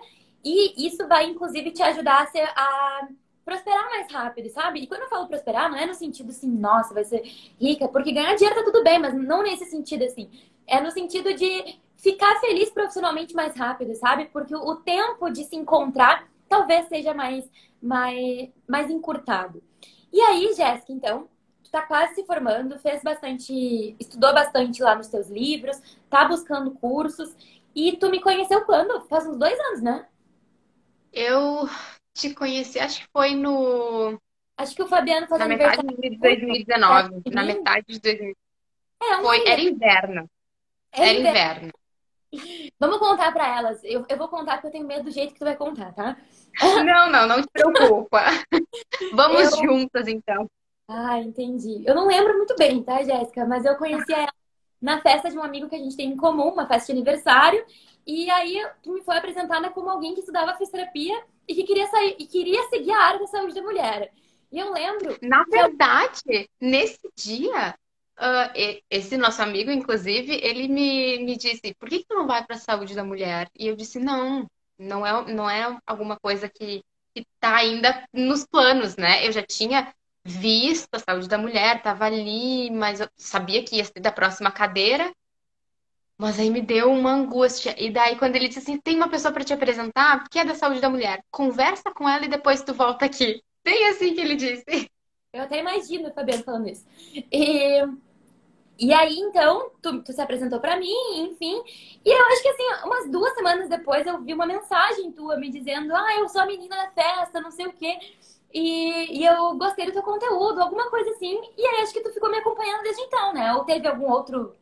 E 0.45 0.87
isso 0.87 1.07
vai, 1.07 1.25
inclusive, 1.25 1.71
te 1.71 1.81
ajudar 1.81 2.21
a, 2.21 2.27
ser, 2.27 2.47
a 2.55 3.07
prosperar 3.43 3.89
mais 3.89 4.11
rápido, 4.11 4.47
sabe? 4.51 4.81
E 4.81 4.87
quando 4.87 5.01
eu 5.01 5.09
falo 5.09 5.27
prosperar, 5.27 5.71
não 5.71 5.77
é 5.77 5.87
no 5.87 5.95
sentido 5.95 6.29
assim, 6.29 6.47
nossa, 6.47 6.93
vai 6.93 7.03
ser 7.03 7.23
rica, 7.59 7.87
porque 7.87 8.11
ganhar 8.11 8.35
dinheiro 8.35 8.55
tá 8.55 8.63
tudo 8.63 8.83
bem, 8.83 8.99
mas 8.99 9.15
não 9.15 9.41
nesse 9.41 9.65
sentido 9.65 10.03
assim. 10.03 10.29
É 10.67 10.79
no 10.79 10.91
sentido 10.91 11.33
de 11.33 11.79
ficar 11.97 12.39
feliz 12.39 12.69
profissionalmente 12.69 13.33
mais 13.33 13.57
rápido, 13.57 13.95
sabe? 13.95 14.25
Porque 14.25 14.55
o 14.55 14.75
tempo 14.75 15.31
de 15.31 15.43
se 15.45 15.55
encontrar 15.55 16.27
talvez 16.47 16.87
seja 16.89 17.11
mais, 17.11 17.49
mais, 17.81 18.49
mais 18.67 18.91
encurtado. 18.91 19.63
E 20.13 20.21
aí, 20.21 20.53
Jéssica, 20.53 20.93
então, 20.93 21.27
tá 21.71 21.81
quase 21.81 22.15
se 22.15 22.23
formando, 22.23 22.77
fez 22.77 23.01
bastante, 23.01 23.95
estudou 23.99 24.31
bastante 24.31 24.81
lá 24.83 24.95
nos 24.95 25.07
teus 25.07 25.27
livros, 25.27 25.81
tá 26.07 26.25
buscando 26.25 26.71
cursos. 26.71 27.35
E 27.75 27.97
tu 27.97 28.09
me 28.11 28.21
conheceu 28.21 28.63
quando? 28.63 29.01
Faz 29.07 29.25
uns 29.25 29.37
dois 29.37 29.59
anos, 29.59 29.81
né? 29.81 30.05
Eu 31.15 31.69
te 32.13 32.33
conheci, 32.33 32.77
acho 32.77 32.99
que 33.01 33.07
foi 33.13 33.33
no. 33.35 34.19
Acho 34.57 34.75
que 34.75 34.83
o 34.83 34.87
Fabiano 34.87 35.27
faz 35.27 35.39
Na 35.39 35.47
metade 35.47 35.87
de 35.87 36.17
2019. 36.17 37.21
Na 37.31 37.43
metade 37.43 37.85
de 37.87 37.99
2019. 37.99 38.35
É, 39.01 39.17
um 39.17 39.23
foi, 39.23 39.47
era 39.47 39.61
inverno. 39.61 40.29
Era, 40.91 41.05
era 41.09 41.19
inverno. 41.19 41.71
inverno. 42.31 42.71
Vamos 42.77 42.97
contar 42.97 43.31
para 43.31 43.57
elas. 43.57 43.81
Eu, 43.85 44.05
eu 44.09 44.17
vou 44.17 44.27
contar 44.27 44.55
porque 44.55 44.67
eu 44.67 44.71
tenho 44.71 44.85
medo 44.85 45.05
do 45.05 45.11
jeito 45.11 45.33
que 45.33 45.39
tu 45.39 45.45
vai 45.45 45.55
contar, 45.55 45.93
tá? 45.93 46.17
Não, 46.85 47.11
não, 47.11 47.27
não 47.27 47.41
te 47.41 47.47
preocupa. 47.51 48.23
Vamos 49.13 49.51
eu... 49.53 49.57
juntas, 49.57 50.07
então. 50.07 50.49
Ah, 50.87 51.19
entendi. 51.19 51.83
Eu 51.85 51.95
não 51.95 52.07
lembro 52.07 52.37
muito 52.37 52.55
bem, 52.55 52.81
tá, 52.81 53.03
Jéssica? 53.03 53.45
Mas 53.45 53.65
eu 53.65 53.75
conheci 53.75 54.13
ela 54.13 54.31
na 54.81 55.01
festa 55.01 55.29
de 55.29 55.37
um 55.37 55.43
amigo 55.43 55.69
que 55.69 55.75
a 55.75 55.79
gente 55.79 55.95
tem 55.95 56.09
em 56.09 56.17
comum, 56.17 56.49
uma 56.49 56.67
festa 56.67 56.87
de 56.87 56.99
aniversário. 56.99 57.65
E 58.05 58.29
aí 58.29 58.63
tu 58.83 58.93
me 58.93 59.01
foi 59.01 59.17
apresentada 59.17 59.69
como 59.69 59.89
alguém 59.89 60.13
que 60.13 60.19
estudava 60.19 60.55
fisioterapia 60.55 61.23
e 61.47 61.55
que 61.55 61.63
queria 61.63 61.87
sair 61.87 62.15
e 62.19 62.25
queria 62.25 62.61
seguir 62.69 62.91
a 62.91 63.01
área 63.01 63.19
da 63.19 63.27
saúde 63.27 63.55
da 63.55 63.61
mulher. 63.61 64.11
E 64.51 64.59
eu 64.59 64.71
lembro. 64.71 65.17
Na 65.21 65.43
verdade, 65.43 66.21
eu... 66.27 66.45
nesse 66.61 66.99
dia, 67.15 67.75
uh, 68.19 68.81
esse 68.89 69.17
nosso 69.17 69.41
amigo, 69.41 69.71
inclusive, 69.71 70.33
ele 70.33 70.67
me, 70.67 71.19
me 71.19 71.37
disse: 71.37 71.73
por 71.79 71.89
que, 71.89 71.99
que 71.99 72.07
tu 72.07 72.15
não 72.15 72.27
vai 72.27 72.45
para 72.45 72.55
a 72.55 72.59
saúde 72.59 72.95
da 72.95 73.03
mulher? 73.03 73.49
E 73.57 73.67
eu 73.67 73.75
disse: 73.75 73.99
não, 73.99 74.47
não 74.77 75.05
é, 75.05 75.33
não 75.33 75.49
é 75.49 75.77
alguma 75.85 76.17
coisa 76.19 76.47
que 76.47 76.83
está 77.15 77.55
ainda 77.55 78.07
nos 78.13 78.45
planos, 78.45 78.95
né? 78.95 79.25
Eu 79.25 79.31
já 79.31 79.41
tinha 79.41 79.93
visto 80.25 80.89
a 80.91 80.99
saúde 80.99 81.27
da 81.27 81.37
mulher, 81.37 81.77
estava 81.77 82.05
ali, 82.05 82.71
mas 82.71 82.99
eu 82.99 83.07
sabia 83.15 83.63
que 83.63 83.75
ia 83.75 83.85
ser 83.85 83.99
da 83.99 84.11
próxima 84.11 84.51
cadeira. 84.51 85.13
Mas 86.17 86.39
aí 86.39 86.49
me 86.49 86.61
deu 86.61 86.91
uma 86.91 87.11
angústia. 87.11 87.75
E 87.77 87.91
daí, 87.91 88.17
quando 88.17 88.35
ele 88.35 88.47
disse 88.47 88.59
assim: 88.59 88.79
tem 88.79 88.95
uma 88.95 89.09
pessoa 89.09 89.31
para 89.31 89.43
te 89.43 89.53
apresentar 89.53 90.27
que 90.29 90.39
é 90.39 90.45
da 90.45 90.55
saúde 90.55 90.81
da 90.81 90.89
mulher, 90.89 91.23
conversa 91.29 91.91
com 91.93 92.09
ela 92.09 92.25
e 92.25 92.29
depois 92.29 92.63
tu 92.63 92.73
volta 92.73 93.05
aqui. 93.05 93.43
Bem 93.63 93.87
assim 93.89 94.15
que 94.15 94.21
ele 94.21 94.35
disse. 94.35 94.89
Eu 95.31 95.43
até 95.43 95.59
imagino 95.59 96.09
o 96.09 96.13
Fabiano 96.13 96.43
falando 96.43 96.69
isso. 96.69 96.85
E, 97.31 97.81
e 98.79 98.93
aí, 98.93 99.17
então, 99.17 99.71
tu, 99.81 100.01
tu 100.01 100.13
se 100.13 100.21
apresentou 100.21 100.59
para 100.61 100.77
mim, 100.77 100.95
enfim. 101.17 101.61
E 102.03 102.09
eu 102.09 102.25
acho 102.27 102.41
que, 102.41 102.49
assim, 102.49 102.63
umas 102.85 103.11
duas 103.11 103.33
semanas 103.35 103.67
depois 103.67 104.07
eu 104.07 104.21
vi 104.21 104.33
uma 104.33 104.45
mensagem 104.45 105.11
tua 105.11 105.37
me 105.37 105.51
dizendo: 105.51 105.93
ah, 105.93 106.15
eu 106.17 106.29
sou 106.29 106.41
a 106.41 106.45
menina 106.45 106.75
da 106.77 106.91
festa, 106.91 107.41
não 107.41 107.51
sei 107.51 107.67
o 107.67 107.73
quê. 107.73 107.97
E, 108.53 109.19
e, 109.19 109.25
eu 109.25 109.55
gostei 109.57 109.85
do 109.85 109.91
teu 109.91 110.03
conteúdo, 110.03 110.61
alguma 110.61 110.89
coisa 110.89 111.09
assim. 111.11 111.39
E 111.57 111.65
aí 111.65 111.81
acho 111.81 111.93
que 111.93 112.01
tu 112.01 112.13
ficou 112.13 112.29
me 112.29 112.37
acompanhando 112.37 112.83
desde 112.83 113.01
então, 113.01 113.33
né? 113.33 113.53
Ou 113.53 113.65
teve 113.65 113.87
algum 113.87 114.09
outro. 114.09 114.55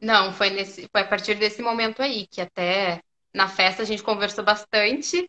Não, 0.00 0.32
foi, 0.32 0.50
nesse, 0.50 0.88
foi 0.90 1.02
a 1.02 1.06
partir 1.06 1.34
desse 1.34 1.60
momento 1.60 2.00
aí, 2.00 2.26
que 2.26 2.40
até 2.40 3.02
na 3.34 3.48
festa 3.48 3.82
a 3.82 3.84
gente 3.84 4.02
conversou 4.02 4.44
bastante. 4.44 5.28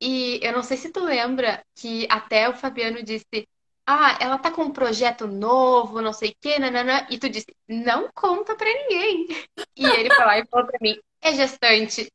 E 0.00 0.40
eu 0.42 0.52
não 0.52 0.62
sei 0.62 0.76
se 0.76 0.90
tu 0.90 1.00
lembra 1.04 1.64
que 1.74 2.06
até 2.10 2.48
o 2.48 2.56
Fabiano 2.56 3.02
disse: 3.02 3.48
Ah, 3.86 4.18
ela 4.20 4.38
tá 4.38 4.50
com 4.50 4.62
um 4.62 4.72
projeto 4.72 5.26
novo, 5.26 6.02
não 6.02 6.12
sei 6.12 6.30
o 6.30 6.36
quê, 6.40 6.58
nanana. 6.58 7.06
E 7.10 7.18
tu 7.18 7.28
disse: 7.28 7.46
Não 7.68 8.10
conta 8.14 8.54
pra 8.54 8.66
ninguém. 8.66 9.28
E 9.76 9.86
ele 9.86 10.10
foi 10.14 10.24
lá 10.24 10.38
e 10.38 10.46
falou 10.46 10.66
pra 10.66 10.78
mim: 10.80 10.98
É 11.20 11.32
gestante. 11.34 12.12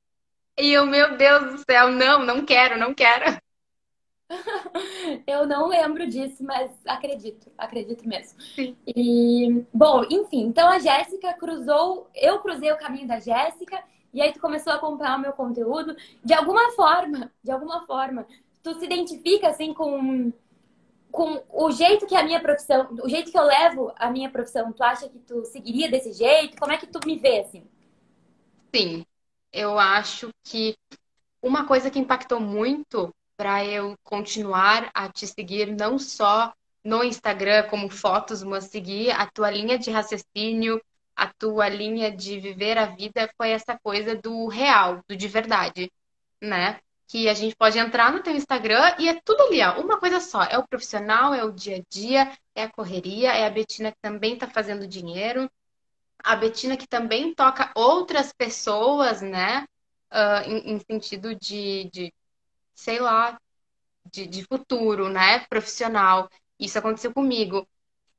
E 0.60 0.74
eu, 0.74 0.86
meu 0.86 1.17
Deus 1.17 1.53
do 1.53 1.63
céu, 1.70 1.89
não, 1.89 2.25
não 2.25 2.46
quero, 2.46 2.77
não 2.77 2.94
quero. 2.94 3.39
Eu 5.25 5.46
não 5.46 5.67
lembro 5.67 6.07
disso, 6.07 6.43
mas 6.43 6.72
acredito, 6.86 7.51
acredito 7.57 8.07
mesmo. 8.07 8.39
Sim. 8.41 8.75
E, 8.86 9.65
bom, 9.74 10.03
enfim, 10.10 10.46
então 10.46 10.67
a 10.67 10.79
Jéssica 10.79 11.34
cruzou, 11.34 12.10
eu 12.13 12.39
cruzei 12.39 12.72
o 12.72 12.77
caminho 12.77 13.07
da 13.07 13.19
Jéssica, 13.19 13.81
e 14.13 14.22
aí 14.22 14.34
tu 14.34 14.39
começou 14.39 14.74
a 14.74 14.77
acompanhar 14.77 15.17
o 15.17 15.22
meu 15.22 15.34
conteúdo. 15.34 15.96
De 16.24 16.34
alguma 16.34 16.72
forma, 16.72 17.31
de 17.43 17.51
alguma 17.51 17.86
forma, 17.86 18.25
tu 18.63 18.74
se 18.79 18.86
identifica 18.86 19.50
assim 19.50 19.74
com, 19.74 20.31
com 21.12 21.43
o 21.50 21.72
jeito 21.72 22.05
que 22.07 22.15
a 22.15 22.24
minha 22.24 22.39
profissão, 22.39 22.88
o 23.03 23.10
jeito 23.10 23.31
que 23.31 23.38
eu 23.38 23.43
levo 23.43 23.93
a 23.96 24.10
minha 24.10 24.29
profissão, 24.29 24.74
tu 24.74 24.84
acha 24.84 25.07
que 25.07 25.19
tu 25.19 25.46
seguiria 25.46 25.89
desse 25.89 26.13
jeito? 26.13 26.57
Como 26.57 26.72
é 26.72 26.77
que 26.77 26.88
tu 26.88 27.00
me 27.05 27.17
vê 27.17 27.39
assim? 27.39 27.63
Sim, 28.74 29.05
eu 29.53 29.77
acho 29.79 30.29
que 30.43 30.75
uma 31.41 31.65
coisa 31.65 31.89
que 31.89 32.00
impactou 32.00 32.39
muito 32.39 33.13
para 33.38 33.63
eu 33.63 33.96
continuar 34.03 34.89
a 34.94 35.08
te 35.10 35.27
seguir 35.27 35.67
não 35.67 36.00
só 36.00 36.53
no 36.84 37.03
Instagram 37.03 37.67
como 37.70 37.89
fotos, 37.89 38.41
mas 38.44 38.65
seguir 38.65 39.12
a 39.12 39.27
tua 39.27 39.51
linha 39.51 39.77
de 39.77 39.91
raciocínio, 39.91 40.82
a 41.15 41.27
tua 41.27 41.67
linha 41.67 42.12
de 42.12 42.39
viver 42.39 42.77
a 42.77 42.86
vida 42.86 43.29
foi 43.38 43.50
essa 43.50 43.77
coisa 43.77 44.15
do 44.15 44.48
real, 44.48 45.01
do 45.08 45.15
de 45.15 45.27
verdade, 45.27 45.91
né? 46.41 46.79
Que 47.08 47.27
a 47.27 47.34
gente 47.34 47.56
pode 47.56 47.77
entrar 47.79 48.12
no 48.12 48.22
teu 48.22 48.36
Instagram 48.36 48.96
e 49.00 49.10
é 49.10 49.20
tudo 49.24 49.44
ali, 49.44 49.62
ó, 49.62 49.79
uma 49.82 50.00
coisa 50.00 50.20
só. 50.20 50.44
É 50.44 50.58
o 50.58 50.67
profissional, 50.67 51.34
é 51.34 51.44
o 51.44 51.51
dia 51.51 51.77
a 51.77 51.84
dia, 51.89 52.32
é 52.56 52.63
a 52.63 52.72
correria, 52.72 53.34
é 53.34 53.46
a 53.46 53.50
Betina 53.50 53.91
que 53.91 54.00
também 54.01 54.34
está 54.36 54.48
fazendo 54.48 54.88
dinheiro, 54.88 55.50
a 56.24 56.36
Betina 56.36 56.77
que 56.77 56.88
também 56.88 57.34
toca 57.34 57.72
outras 57.75 58.34
pessoas, 58.34 59.22
né? 59.22 59.65
Uh, 60.12 60.50
em, 60.50 60.74
em, 60.74 60.79
sentido 60.79 61.36
de, 61.36 61.89
de 61.91 62.13
sei 62.77 63.00
lá, 63.00 63.38
de, 64.12 64.27
de 64.27 64.43
futuro, 64.43 65.10
né? 65.10 65.39
Profissional. 65.50 66.29
Isso 66.60 66.77
aconteceu 66.79 67.13
comigo. 67.13 67.67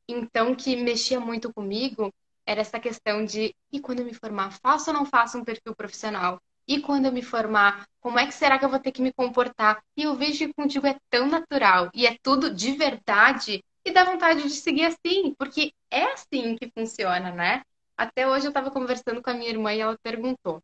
Então, 0.09 0.55
que 0.55 0.77
mexia 0.77 1.21
muito 1.21 1.53
comigo 1.53 2.13
era 2.47 2.61
essa 2.63 2.81
questão 2.81 3.25
de 3.25 3.55
e 3.71 3.81
quando 3.81 4.01
eu 4.01 4.07
me 4.07 4.15
formar, 4.15 4.53
faço 4.53 4.91
ou 4.91 4.97
não 4.97 5.05
faço 5.07 5.39
um 5.39 5.45
perfil 5.45 5.75
profissional? 5.77 6.41
E 6.67 6.81
quando 6.81 7.07
eu 7.07 7.13
me 7.13 7.23
formar, 7.23 7.87
como 8.01 8.19
é 8.19 8.27
que 8.27 8.33
será 8.35 8.59
que 8.59 8.65
eu 8.65 8.69
vou 8.71 8.79
ter 8.81 8.93
que 8.93 9.03
me 9.03 9.13
comportar? 9.13 9.83
E 9.97 10.03
eu 10.05 10.15
vejo 10.15 10.47
que 10.47 10.55
contigo 10.55 10.87
é 10.87 10.97
tão 11.11 11.29
natural 11.29 11.91
e 11.95 12.07
é 12.07 12.17
tudo 12.23 12.53
de 12.55 12.73
verdade 12.73 13.63
e 13.85 13.91
dá 13.93 14.05
vontade 14.05 14.43
de 14.43 14.51
seguir 14.51 14.85
assim, 14.87 15.35
porque 15.39 15.73
é 15.91 16.13
assim 16.13 16.57
que 16.57 16.71
funciona, 16.71 17.31
né? 17.33 17.63
Até 17.97 18.29
hoje 18.29 18.47
eu 18.47 18.51
estava 18.51 18.71
conversando 18.71 19.23
com 19.23 19.31
a 19.31 19.35
minha 19.35 19.51
irmã 19.51 19.73
e 19.75 19.81
ela 19.81 19.99
perguntou: 20.03 20.63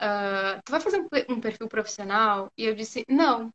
uh, 0.00 0.60
Tu 0.64 0.70
vai 0.70 0.80
fazer 0.80 1.06
um 1.28 1.40
perfil 1.40 1.68
profissional? 1.68 2.50
E 2.56 2.64
eu 2.64 2.74
disse: 2.74 3.04
Não, 3.08 3.52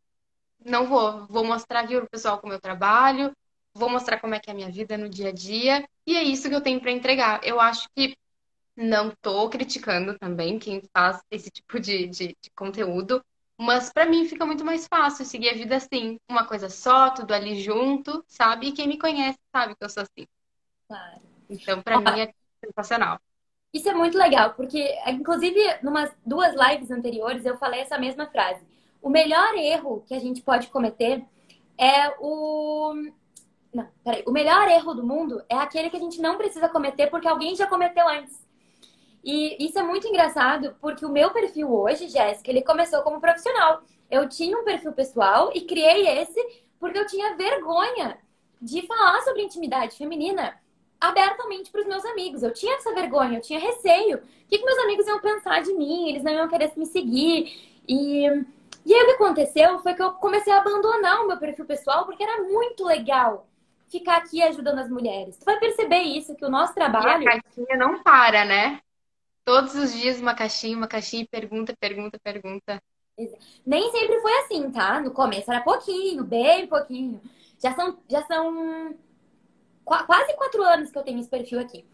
não 0.64 0.88
vou. 0.88 1.26
Vou 1.28 1.44
mostrar 1.46 1.82
aqui 1.82 1.96
pro 1.96 2.10
pessoal 2.10 2.40
como 2.40 2.54
eu 2.54 2.60
trabalho, 2.60 3.32
vou 3.74 3.90
mostrar 3.90 4.20
como 4.20 4.36
é 4.36 4.40
que 4.40 4.50
é 4.50 4.54
a 4.54 4.56
minha 4.56 4.72
vida 4.72 4.98
no 4.98 5.10
dia 5.10 5.30
a 5.30 5.32
dia, 5.32 5.88
e 6.06 6.16
é 6.16 6.24
isso 6.24 6.50
que 6.50 6.56
eu 6.56 6.62
tenho 6.62 6.82
para 6.82 6.92
entregar. 6.92 7.42
Eu 7.44 7.60
acho 7.60 7.88
que 7.96 8.18
não 8.76 9.12
tô 9.22 9.50
criticando 9.50 10.18
também 10.18 10.58
quem 10.58 10.82
faz 10.94 11.22
esse 11.30 11.50
tipo 11.52 11.80
de, 11.80 12.08
de, 12.08 12.28
de 12.42 12.50
conteúdo, 12.56 13.24
mas 13.58 13.92
para 13.92 14.06
mim 14.06 14.26
fica 14.26 14.46
muito 14.46 14.64
mais 14.64 14.88
fácil 14.88 15.26
seguir 15.26 15.50
a 15.50 15.54
vida 15.54 15.76
assim, 15.76 16.18
uma 16.30 16.46
coisa 16.46 16.70
só, 16.70 17.10
tudo 17.10 17.34
ali 17.34 17.62
junto, 17.62 18.24
sabe? 18.28 18.68
E 18.68 18.72
quem 18.72 18.88
me 18.88 18.98
conhece 18.98 19.38
sabe 19.54 19.76
que 19.76 19.84
eu 19.84 19.90
sou 19.90 20.04
assim. 20.04 20.26
Claro. 20.88 21.22
Então, 21.50 21.82
para 21.82 22.00
mim 22.00 22.22
é 22.22 22.34
sensacional. 22.64 23.20
Isso 23.74 23.88
é 23.88 23.94
muito 23.94 24.18
legal, 24.18 24.54
porque, 24.56 24.98
inclusive, 25.08 25.60
numas 25.84 26.12
duas 26.26 26.56
lives 26.56 26.90
anteriores, 26.90 27.46
eu 27.46 27.58
falei 27.58 27.82
essa 27.82 28.00
mesma 28.00 28.26
frase. 28.26 28.66
O 29.02 29.10
melhor 29.10 29.54
erro 29.56 30.04
que 30.08 30.14
a 30.16 30.20
gente 30.20 30.42
pode 30.42 30.68
cometer 30.68 31.24
é 31.78 32.10
o. 32.20 32.94
Não, 33.72 33.88
peraí. 34.04 34.24
O 34.26 34.32
melhor 34.32 34.68
erro 34.68 34.96
do 34.96 35.06
mundo 35.06 35.44
é 35.48 35.56
aquele 35.56 35.90
que 35.90 35.98
a 35.98 36.00
gente 36.00 36.20
não 36.20 36.38
precisa 36.38 36.68
cometer 36.68 37.08
porque 37.08 37.28
alguém 37.28 37.56
já 37.56 37.68
cometeu 37.68 38.08
antes. 38.08 38.44
E 39.24 39.64
isso 39.64 39.78
é 39.78 39.84
muito 39.84 40.08
engraçado 40.08 40.76
porque 40.82 41.06
o 41.06 41.12
meu 41.12 41.32
perfil 41.32 41.72
hoje, 41.72 42.08
Jéssica, 42.08 42.50
ele 42.50 42.64
começou 42.64 43.04
como 43.04 43.22
profissional. 43.22 43.84
Eu 44.10 44.28
tinha 44.28 44.58
um 44.58 44.64
perfil 44.64 44.92
pessoal 44.94 45.52
e 45.54 45.62
criei 45.62 46.08
esse 46.08 46.40
porque 46.80 46.98
eu 46.98 47.06
tinha 47.06 47.36
vergonha 47.36 48.18
de 48.60 48.82
falar 48.88 49.22
sobre 49.22 49.44
intimidade 49.44 49.96
feminina 49.96 50.60
abertamente 51.00 51.72
para 51.72 51.82
os 51.82 51.88
meus 51.88 52.04
amigos. 52.06 52.44
Eu 52.44 52.54
tinha 52.54 52.76
essa 52.76 52.94
vergonha, 52.94 53.38
eu 53.38 53.42
tinha 53.42 53.60
receio. 53.60 54.18
O 54.18 54.22
que, 54.48 54.58
que 54.58 54.66
meus 54.66 54.80
amigos 54.80 55.08
iam 55.08 55.20
pensar 55.20 55.62
de 55.62 55.74
mim? 55.74 56.10
Eles 56.10 56.24
não 56.24 56.32
iam 56.32 56.48
querer 56.48 56.72
me 56.76 56.86
seguir. 56.86 57.82
E, 57.88 58.26
e 58.86 58.94
aí 58.94 59.04
o 59.04 59.06
que 59.06 59.12
aconteceu 59.12 59.80
foi 59.80 59.94
que 59.94 60.02
eu 60.02 60.12
comecei 60.14 60.52
a 60.52 60.60
abandonar 60.60 61.22
o 61.22 61.28
meu 61.28 61.38
perfil 61.38 61.66
pessoal 61.66 62.06
porque 62.06 62.24
era 62.24 62.44
muito 62.44 62.84
legal 62.84 63.48
ficar 63.90 64.18
aqui 64.18 64.42
ajudando 64.44 64.80
as 64.80 64.90
mulheres. 64.90 65.38
Tu 65.38 65.46
vai 65.46 65.60
perceber 65.60 66.02
isso, 66.02 66.36
que 66.36 66.46
o 66.46 66.50
nosso 66.50 66.74
trabalho. 66.74 67.24
E 67.24 67.28
a 67.28 67.42
caixinha 67.42 67.78
não 67.78 68.04
para, 68.04 68.46
né? 68.46 68.80
Todos 69.44 69.74
os 69.76 69.94
dias 69.94 70.20
uma 70.20 70.36
caixinha, 70.36 70.78
uma 70.78 70.88
caixinha, 70.88 71.26
pergunta, 71.30 71.74
pergunta, 71.80 72.20
pergunta. 72.24 72.82
Nem 73.66 73.92
sempre 73.92 74.20
foi 74.22 74.34
assim, 74.40 74.72
tá? 74.72 75.00
No 75.00 75.12
começo 75.12 75.52
era 75.52 75.62
pouquinho, 75.62 76.24
bem 76.24 76.68
pouquinho. 76.68 77.20
Já 77.62 77.74
são, 77.74 77.98
já 78.08 78.24
são 78.26 78.96
quase 80.06 80.34
quatro 80.36 80.64
anos 80.64 80.92
que 80.92 80.98
eu 80.98 81.04
tenho 81.04 81.20
esse 81.20 81.30
perfil 81.30 81.60
aqui. 81.60 81.86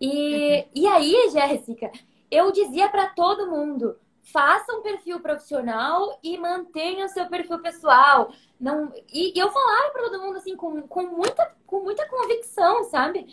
E, 0.00 0.58
uhum. 0.58 0.64
e 0.74 0.86
aí, 0.86 1.30
Jéssica, 1.30 1.90
eu 2.30 2.50
dizia 2.50 2.88
para 2.88 3.08
todo 3.08 3.50
mundo: 3.50 3.96
faça 4.22 4.72
um 4.72 4.82
perfil 4.82 5.20
profissional 5.20 6.18
e 6.22 6.36
mantenha 6.36 7.06
o 7.06 7.08
seu 7.08 7.26
perfil 7.26 7.60
pessoal. 7.60 8.32
Não, 8.58 8.92
e, 9.12 9.36
e 9.36 9.38
eu 9.38 9.50
falava 9.50 9.90
para 9.92 10.02
todo 10.02 10.22
mundo 10.22 10.36
assim 10.36 10.56
com, 10.56 10.82
com, 10.82 11.02
muita, 11.02 11.54
com 11.66 11.80
muita 11.80 12.08
convicção, 12.08 12.84
sabe? 12.84 13.26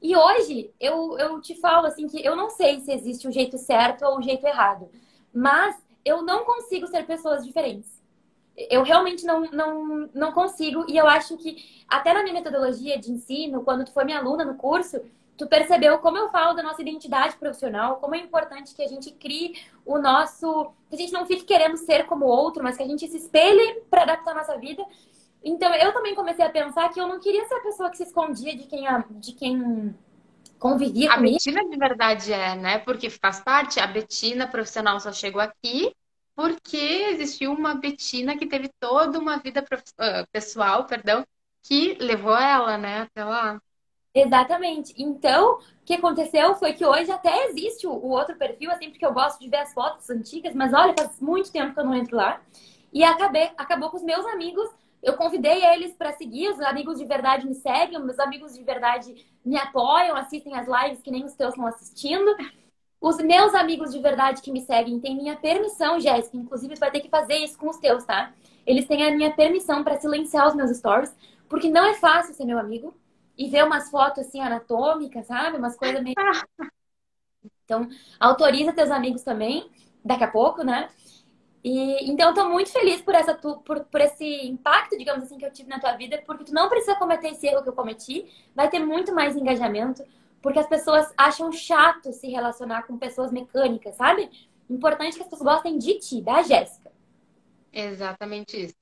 E 0.00 0.14
hoje 0.14 0.72
eu, 0.78 1.18
eu 1.18 1.40
te 1.40 1.58
falo 1.58 1.86
assim 1.86 2.06
que 2.06 2.24
eu 2.24 2.36
não 2.36 2.50
sei 2.50 2.80
se 2.80 2.92
existe 2.92 3.26
o 3.26 3.30
um 3.30 3.32
jeito 3.32 3.56
certo 3.56 4.04
ou 4.04 4.16
o 4.16 4.18
um 4.18 4.22
jeito 4.22 4.46
errado, 4.46 4.90
mas 5.32 5.82
eu 6.04 6.22
não 6.22 6.44
consigo 6.44 6.86
ser 6.86 7.06
pessoas 7.06 7.44
diferentes. 7.44 7.93
Eu 8.56 8.82
realmente 8.82 9.24
não, 9.24 9.42
não, 9.50 10.10
não 10.14 10.32
consigo, 10.32 10.84
e 10.88 10.96
eu 10.96 11.08
acho 11.08 11.36
que 11.36 11.84
até 11.88 12.14
na 12.14 12.22
minha 12.22 12.34
metodologia 12.34 12.98
de 12.98 13.10
ensino, 13.10 13.64
quando 13.64 13.84
tu 13.84 13.92
foi 13.92 14.04
minha 14.04 14.18
aluna 14.18 14.44
no 14.44 14.54
curso, 14.54 15.00
tu 15.36 15.46
percebeu 15.46 15.98
como 15.98 16.16
eu 16.16 16.28
falo 16.30 16.54
da 16.54 16.62
nossa 16.62 16.80
identidade 16.80 17.36
profissional, 17.36 17.96
como 17.96 18.14
é 18.14 18.18
importante 18.18 18.74
que 18.74 18.82
a 18.82 18.88
gente 18.88 19.10
crie 19.12 19.58
o 19.84 19.98
nosso. 19.98 20.72
que 20.88 20.94
a 20.94 20.98
gente 20.98 21.12
não 21.12 21.26
fique 21.26 21.44
querendo 21.44 21.76
ser 21.76 22.06
como 22.06 22.24
outro, 22.24 22.62
mas 22.62 22.76
que 22.76 22.82
a 22.82 22.86
gente 22.86 23.06
se 23.08 23.16
espelhe 23.16 23.82
para 23.90 24.02
adaptar 24.02 24.32
a 24.32 24.34
nossa 24.34 24.56
vida. 24.56 24.84
Então 25.42 25.74
eu 25.74 25.92
também 25.92 26.14
comecei 26.14 26.44
a 26.44 26.50
pensar 26.50 26.88
que 26.90 27.00
eu 27.00 27.06
não 27.06 27.20
queria 27.20 27.44
ser 27.46 27.54
a 27.54 27.62
pessoa 27.62 27.90
que 27.90 27.96
se 27.96 28.04
escondia 28.04 28.56
de 28.56 28.64
quem, 28.64 28.86
de 29.10 29.32
quem 29.32 29.94
convivia 30.58 31.10
a 31.10 31.16
comigo. 31.16 31.34
A 31.34 31.38
Betina 31.38 31.68
de 31.68 31.76
verdade 31.76 32.32
é, 32.32 32.56
né? 32.56 32.78
Porque 32.78 33.10
faz 33.10 33.40
parte, 33.40 33.80
a 33.80 33.86
Betina 33.86 34.46
profissional 34.46 34.98
só 35.00 35.12
chegou 35.12 35.42
aqui 35.42 35.92
porque 36.34 36.76
existiu 36.76 37.52
uma 37.52 37.74
Betina 37.74 38.36
que 38.36 38.46
teve 38.46 38.68
toda 38.80 39.18
uma 39.18 39.38
vida 39.38 39.64
ah, 39.98 40.26
pessoal, 40.32 40.84
perdão, 40.86 41.24
que 41.62 41.94
levou 41.94 42.36
ela, 42.36 42.76
né, 42.76 43.02
até 43.02 43.24
lá. 43.24 43.60
Exatamente. 44.14 44.94
Então, 44.96 45.54
o 45.54 45.84
que 45.84 45.94
aconteceu 45.94 46.54
foi 46.54 46.72
que 46.72 46.86
hoje 46.86 47.10
até 47.10 47.46
existe 47.46 47.86
o, 47.86 48.08
outro 48.08 48.36
perfil, 48.36 48.70
assim, 48.70 48.90
porque 48.90 49.04
eu 49.04 49.12
gosto 49.12 49.40
de 49.40 49.48
ver 49.48 49.58
as 49.58 49.74
fotos 49.74 50.08
antigas, 50.08 50.54
mas 50.54 50.72
olha, 50.72 50.94
faz 50.96 51.20
muito 51.20 51.50
tempo 51.50 51.74
que 51.74 51.80
eu 51.80 51.84
não 51.84 51.94
entro 51.94 52.16
lá. 52.16 52.40
E 52.92 53.02
acabei, 53.02 53.50
acabou 53.56 53.90
com 53.90 53.96
os 53.96 54.04
meus 54.04 54.24
amigos. 54.26 54.70
Eu 55.02 55.14
convidei 55.16 55.64
eles 55.66 55.94
para 55.94 56.12
seguir, 56.12 56.48
os 56.48 56.60
amigos 56.60 56.98
de 56.98 57.04
verdade 57.04 57.46
me 57.46 57.54
seguem, 57.54 58.00
meus 58.00 58.18
amigos 58.18 58.54
de 58.54 58.62
verdade 58.62 59.26
me 59.44 59.56
apoiam, 59.56 60.16
assistem 60.16 60.54
as 60.54 60.66
lives 60.66 61.02
que 61.02 61.10
nem 61.10 61.24
os 61.24 61.34
teus 61.34 61.50
estão 61.50 61.66
assistindo. 61.66 62.34
Os 63.04 63.18
meus 63.18 63.54
amigos 63.54 63.92
de 63.92 63.98
verdade 63.98 64.40
que 64.40 64.50
me 64.50 64.62
seguem 64.62 64.98
têm 64.98 65.14
minha 65.14 65.36
permissão, 65.36 66.00
Jéssica. 66.00 66.38
Inclusive, 66.38 66.72
tu 66.72 66.80
vai 66.80 66.90
ter 66.90 67.00
que 67.00 67.10
fazer 67.10 67.34
isso 67.34 67.58
com 67.58 67.68
os 67.68 67.76
teus, 67.76 68.02
tá? 68.02 68.32
Eles 68.66 68.86
têm 68.86 69.06
a 69.06 69.14
minha 69.14 69.30
permissão 69.30 69.84
para 69.84 70.00
silenciar 70.00 70.48
os 70.48 70.54
meus 70.54 70.74
stories, 70.74 71.14
porque 71.46 71.68
não 71.68 71.84
é 71.84 71.92
fácil 71.92 72.32
ser 72.32 72.46
meu 72.46 72.58
amigo 72.58 72.96
e 73.36 73.46
ver 73.50 73.62
umas 73.62 73.90
fotos 73.90 74.26
assim 74.26 74.40
anatômicas, 74.40 75.26
sabe? 75.26 75.58
Umas 75.58 75.76
coisas 75.76 76.02
meio. 76.02 76.14
Então, 77.66 77.88
autoriza 78.20 78.74
teus 78.74 78.90
amigos 78.90 79.22
também, 79.22 79.70
daqui 80.04 80.22
a 80.22 80.30
pouco, 80.30 80.62
né? 80.62 80.88
E, 81.62 82.10
então, 82.10 82.28
eu 82.28 82.34
tô 82.34 82.48
muito 82.48 82.70
feliz 82.70 83.00
por, 83.00 83.14
essa, 83.14 83.34
por, 83.34 83.84
por 83.84 84.00
esse 84.02 84.46
impacto, 84.46 84.98
digamos 84.98 85.24
assim, 85.24 85.38
que 85.38 85.46
eu 85.46 85.50
tive 85.50 85.68
na 85.68 85.80
tua 85.80 85.92
vida, 85.92 86.22
porque 86.26 86.44
tu 86.44 86.52
não 86.52 86.68
precisa 86.68 86.94
cometer 86.96 87.28
esse 87.28 87.46
erro 87.46 87.62
que 87.62 87.68
eu 87.70 87.72
cometi, 87.72 88.26
vai 88.54 88.68
ter 88.68 88.80
muito 88.80 89.14
mais 89.14 89.34
engajamento, 89.34 90.04
porque 90.44 90.58
as 90.58 90.68
pessoas 90.68 91.10
acham 91.16 91.50
chato 91.50 92.12
se 92.12 92.28
relacionar 92.28 92.82
com 92.82 92.98
pessoas 92.98 93.32
mecânicas, 93.32 93.96
sabe? 93.96 94.30
Importante 94.68 95.16
que 95.16 95.22
as 95.22 95.28
pessoas 95.28 95.54
gostem 95.54 95.78
de 95.78 95.98
ti, 95.98 96.20
da 96.20 96.42
Jéssica. 96.42 96.92
Exatamente 97.72 98.62
isso. 98.62 98.74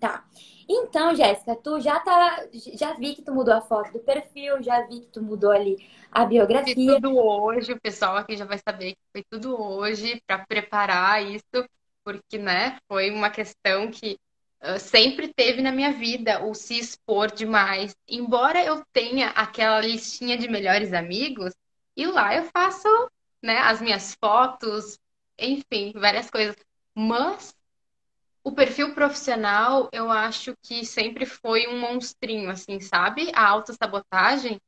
Tá. 0.00 0.24
Então, 0.68 1.14
Jéssica, 1.14 1.54
tu 1.54 1.80
já 1.80 2.00
tá. 2.00 2.44
Já 2.72 2.94
vi 2.94 3.14
que 3.14 3.22
tu 3.22 3.32
mudou 3.32 3.54
a 3.54 3.60
foto 3.60 3.92
do 3.92 4.00
perfil, 4.00 4.60
já 4.64 4.80
vi 4.84 4.98
que 4.98 5.06
tu 5.06 5.22
mudou 5.22 5.52
ali 5.52 5.76
a 6.10 6.24
biografia. 6.24 6.74
Fiz 6.74 6.86
tudo 6.94 7.16
hoje, 7.16 7.72
o 7.72 7.80
pessoal 7.80 8.16
aqui 8.16 8.36
já 8.36 8.44
vai 8.44 8.58
saber 8.58 8.94
que 8.94 9.00
foi 9.12 9.22
tudo 9.30 9.56
hoje 9.62 10.20
para 10.26 10.44
preparar 10.44 11.22
isso, 11.24 11.68
porque, 12.04 12.36
né, 12.36 12.78
foi 12.88 13.12
uma 13.12 13.30
questão 13.30 13.92
que 13.92 14.18
sempre 14.78 15.32
teve 15.32 15.62
na 15.62 15.72
minha 15.72 15.92
vida, 15.92 16.44
o 16.44 16.54
se 16.54 16.78
expor 16.78 17.30
demais. 17.32 17.94
Embora 18.08 18.62
eu 18.64 18.84
tenha 18.92 19.28
aquela 19.30 19.80
listinha 19.80 20.36
de 20.36 20.48
melhores 20.48 20.92
amigos, 20.92 21.54
e 21.96 22.06
lá 22.06 22.34
eu 22.34 22.44
faço, 22.44 22.88
né, 23.42 23.58
as 23.58 23.80
minhas 23.80 24.14
fotos, 24.14 24.98
enfim, 25.38 25.92
várias 25.94 26.30
coisas. 26.30 26.56
Mas 26.94 27.54
o 28.42 28.52
perfil 28.52 28.94
profissional, 28.94 29.88
eu 29.92 30.10
acho 30.10 30.54
que 30.62 30.84
sempre 30.84 31.24
foi 31.26 31.66
um 31.66 31.80
monstrinho, 31.80 32.50
assim, 32.50 32.80
sabe? 32.80 33.30
A 33.34 33.48
autossabotagem 33.48 34.60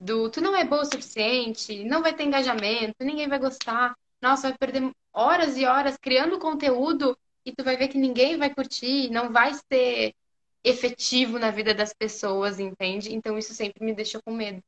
do 0.00 0.30
tu 0.30 0.40
não 0.40 0.56
é 0.56 0.64
boa 0.64 0.82
o 0.82 0.84
suficiente, 0.84 1.84
não 1.84 2.02
vai 2.02 2.14
ter 2.14 2.24
engajamento, 2.24 2.94
ninguém 3.00 3.28
vai 3.28 3.38
gostar. 3.38 3.94
Nossa, 4.20 4.48
vai 4.48 4.58
perder 4.58 4.90
horas 5.12 5.56
e 5.56 5.66
horas 5.66 5.96
criando 6.00 6.38
conteúdo 6.38 7.16
e 7.48 7.52
tu 7.56 7.64
vai 7.64 7.76
ver 7.76 7.88
que 7.88 7.98
ninguém 7.98 8.36
vai 8.36 8.52
curtir, 8.54 9.10
não 9.10 9.32
vai 9.32 9.52
ser 9.54 10.14
efetivo 10.62 11.38
na 11.38 11.50
vida 11.50 11.74
das 11.74 11.92
pessoas, 11.92 12.58
entende? 12.58 13.14
Então 13.14 13.38
isso 13.38 13.54
sempre 13.54 13.84
me 13.84 13.94
deixou 13.94 14.20
com 14.22 14.32
medo. 14.32 14.62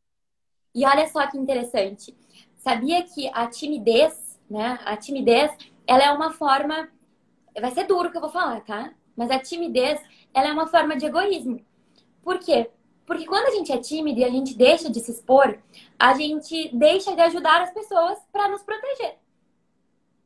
E 0.75 0.87
olha 0.87 1.09
só 1.09 1.27
que 1.27 1.37
interessante. 1.37 2.17
Sabia 2.57 3.03
que 3.03 3.29
a 3.33 3.47
timidez, 3.49 4.39
né? 4.49 4.79
A 4.85 4.97
timidez, 4.97 5.51
ela 5.87 6.05
é 6.05 6.11
uma 6.11 6.33
forma 6.33 6.89
Vai 7.59 7.71
ser 7.73 7.85
duro 7.85 8.11
que 8.11 8.17
eu 8.17 8.21
vou 8.21 8.31
falar, 8.31 8.61
tá? 8.61 8.93
Mas 9.17 9.31
a 9.31 9.39
timidez, 9.39 10.01
ela 10.33 10.49
é 10.49 10.53
uma 10.53 10.67
forma 10.67 10.97
de 10.97 11.07
egoísmo. 11.07 11.61
Por 12.23 12.39
quê? 12.39 12.71
Porque 13.07 13.27
quando 13.27 13.47
a 13.47 13.51
gente 13.51 13.73
é 13.73 13.79
tímido 13.79 14.21
e 14.21 14.25
a 14.25 14.31
gente 14.31 14.55
deixa 14.55 14.89
de 14.89 15.01
se 15.01 15.11
expor, 15.11 15.59
a 15.99 16.15
gente 16.15 16.71
deixa 16.75 17.15
de 17.15 17.21
ajudar 17.23 17.63
as 17.63 17.73
pessoas 17.73 18.19
para 18.33 18.49
nos 18.49 18.63
proteger. 18.63 19.19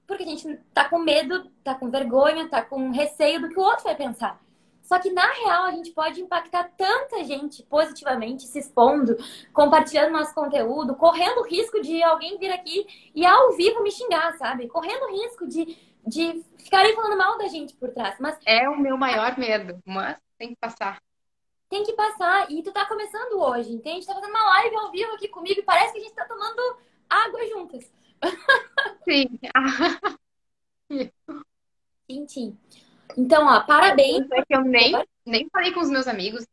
Porque 0.06 0.22
a 0.22 0.26
gente 0.26 0.58
tá 0.72 0.88
com 0.88 0.98
medo, 0.98 1.50
tá 1.62 1.74
com 1.74 1.90
vergonha, 1.90 2.48
tá 2.48 2.62
com 2.62 2.90
receio 2.90 3.40
do 3.40 3.48
que 3.48 3.58
o 3.58 3.62
outro 3.62 3.84
vai 3.84 3.96
pensar. 3.96 4.40
Só 4.82 4.98
que 4.98 5.10
na 5.10 5.26
real 5.32 5.64
a 5.64 5.70
gente 5.70 5.92
pode 5.92 6.20
impactar 6.20 6.70
tanta 6.76 7.24
gente 7.24 7.62
positivamente, 7.62 8.46
se 8.46 8.58
expondo, 8.58 9.16
compartilhando 9.52 10.12
nosso 10.12 10.34
conteúdo, 10.34 10.94
correndo 10.94 11.40
o 11.40 11.48
risco 11.48 11.80
de 11.80 12.02
alguém 12.02 12.38
vir 12.38 12.52
aqui 12.52 12.86
e 13.14 13.24
ao 13.24 13.52
vivo 13.52 13.82
me 13.82 13.90
xingar, 13.90 14.36
sabe? 14.36 14.68
Correndo 14.68 15.04
o 15.04 15.12
risco 15.12 15.46
de 15.46 15.94
de 16.06 16.44
ficarem 16.58 16.94
falando 16.94 17.16
mal 17.16 17.38
da 17.38 17.48
gente 17.48 17.74
por 17.74 17.90
trás. 17.90 18.16
Mas 18.20 18.38
é 18.46 18.68
o 18.68 18.78
meu 18.78 18.96
maior 18.96 19.36
medo, 19.38 19.78
mas 19.84 20.18
tem 20.38 20.50
que 20.50 20.56
passar. 20.56 21.02
Tem 21.68 21.82
que 21.82 21.92
passar. 21.94 22.50
E 22.50 22.62
tu 22.62 22.72
tá 22.72 22.86
começando 22.86 23.40
hoje, 23.40 23.72
entende? 23.72 24.06
Tá 24.06 24.14
fazendo 24.14 24.30
uma 24.30 24.44
live 24.44 24.76
ao 24.76 24.90
vivo 24.90 25.12
aqui 25.12 25.28
comigo 25.28 25.60
e 25.60 25.64
parece 25.64 25.92
que 25.92 25.98
a 25.98 26.02
gente 26.02 26.14
tá 26.14 26.24
tomando 26.26 26.78
água 27.08 27.46
juntas. 27.48 27.90
Sim. 29.04 29.38
sim, 32.10 32.28
sim. 32.28 32.58
Então, 33.16 33.46
ó, 33.46 33.60
parabéns. 33.64 34.26
É 34.32 34.44
que 34.44 34.54
eu 34.54 34.62
nem, 34.62 34.92
nem 35.26 35.48
falei 35.50 35.72
com 35.72 35.80
os 35.80 35.90
meus 35.90 36.06
amigos. 36.06 36.46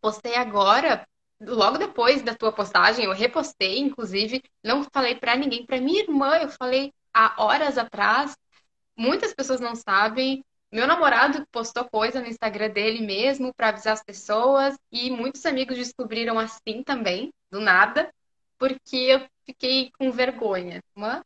Postei 0.00 0.34
agora, 0.36 1.06
logo 1.40 1.78
depois 1.78 2.22
da 2.22 2.34
tua 2.34 2.52
postagem, 2.52 3.04
eu 3.04 3.12
repostei, 3.12 3.78
inclusive, 3.78 4.42
não 4.64 4.84
falei 4.92 5.14
para 5.14 5.36
ninguém, 5.36 5.66
para 5.66 5.80
minha 5.80 6.02
irmã, 6.02 6.36
eu 6.36 6.48
falei 6.48 6.92
há 7.12 7.42
horas 7.42 7.76
atrás 7.76 8.34
Muitas 9.00 9.32
pessoas 9.32 9.60
não 9.60 9.74
sabem. 9.74 10.44
Meu 10.70 10.86
namorado 10.86 11.46
postou 11.50 11.88
coisa 11.88 12.20
no 12.20 12.26
Instagram 12.26 12.68
dele 12.68 13.00
mesmo 13.00 13.50
para 13.54 13.68
avisar 13.68 13.94
as 13.94 14.04
pessoas 14.04 14.76
e 14.92 15.10
muitos 15.10 15.46
amigos 15.46 15.78
descobriram 15.78 16.38
assim 16.38 16.82
também, 16.84 17.32
do 17.50 17.60
nada, 17.60 18.12
porque 18.60 18.96
eu 18.96 19.22
fiquei 19.46 19.90
com 19.98 20.12
vergonha. 20.12 20.84
Mas 20.94 21.22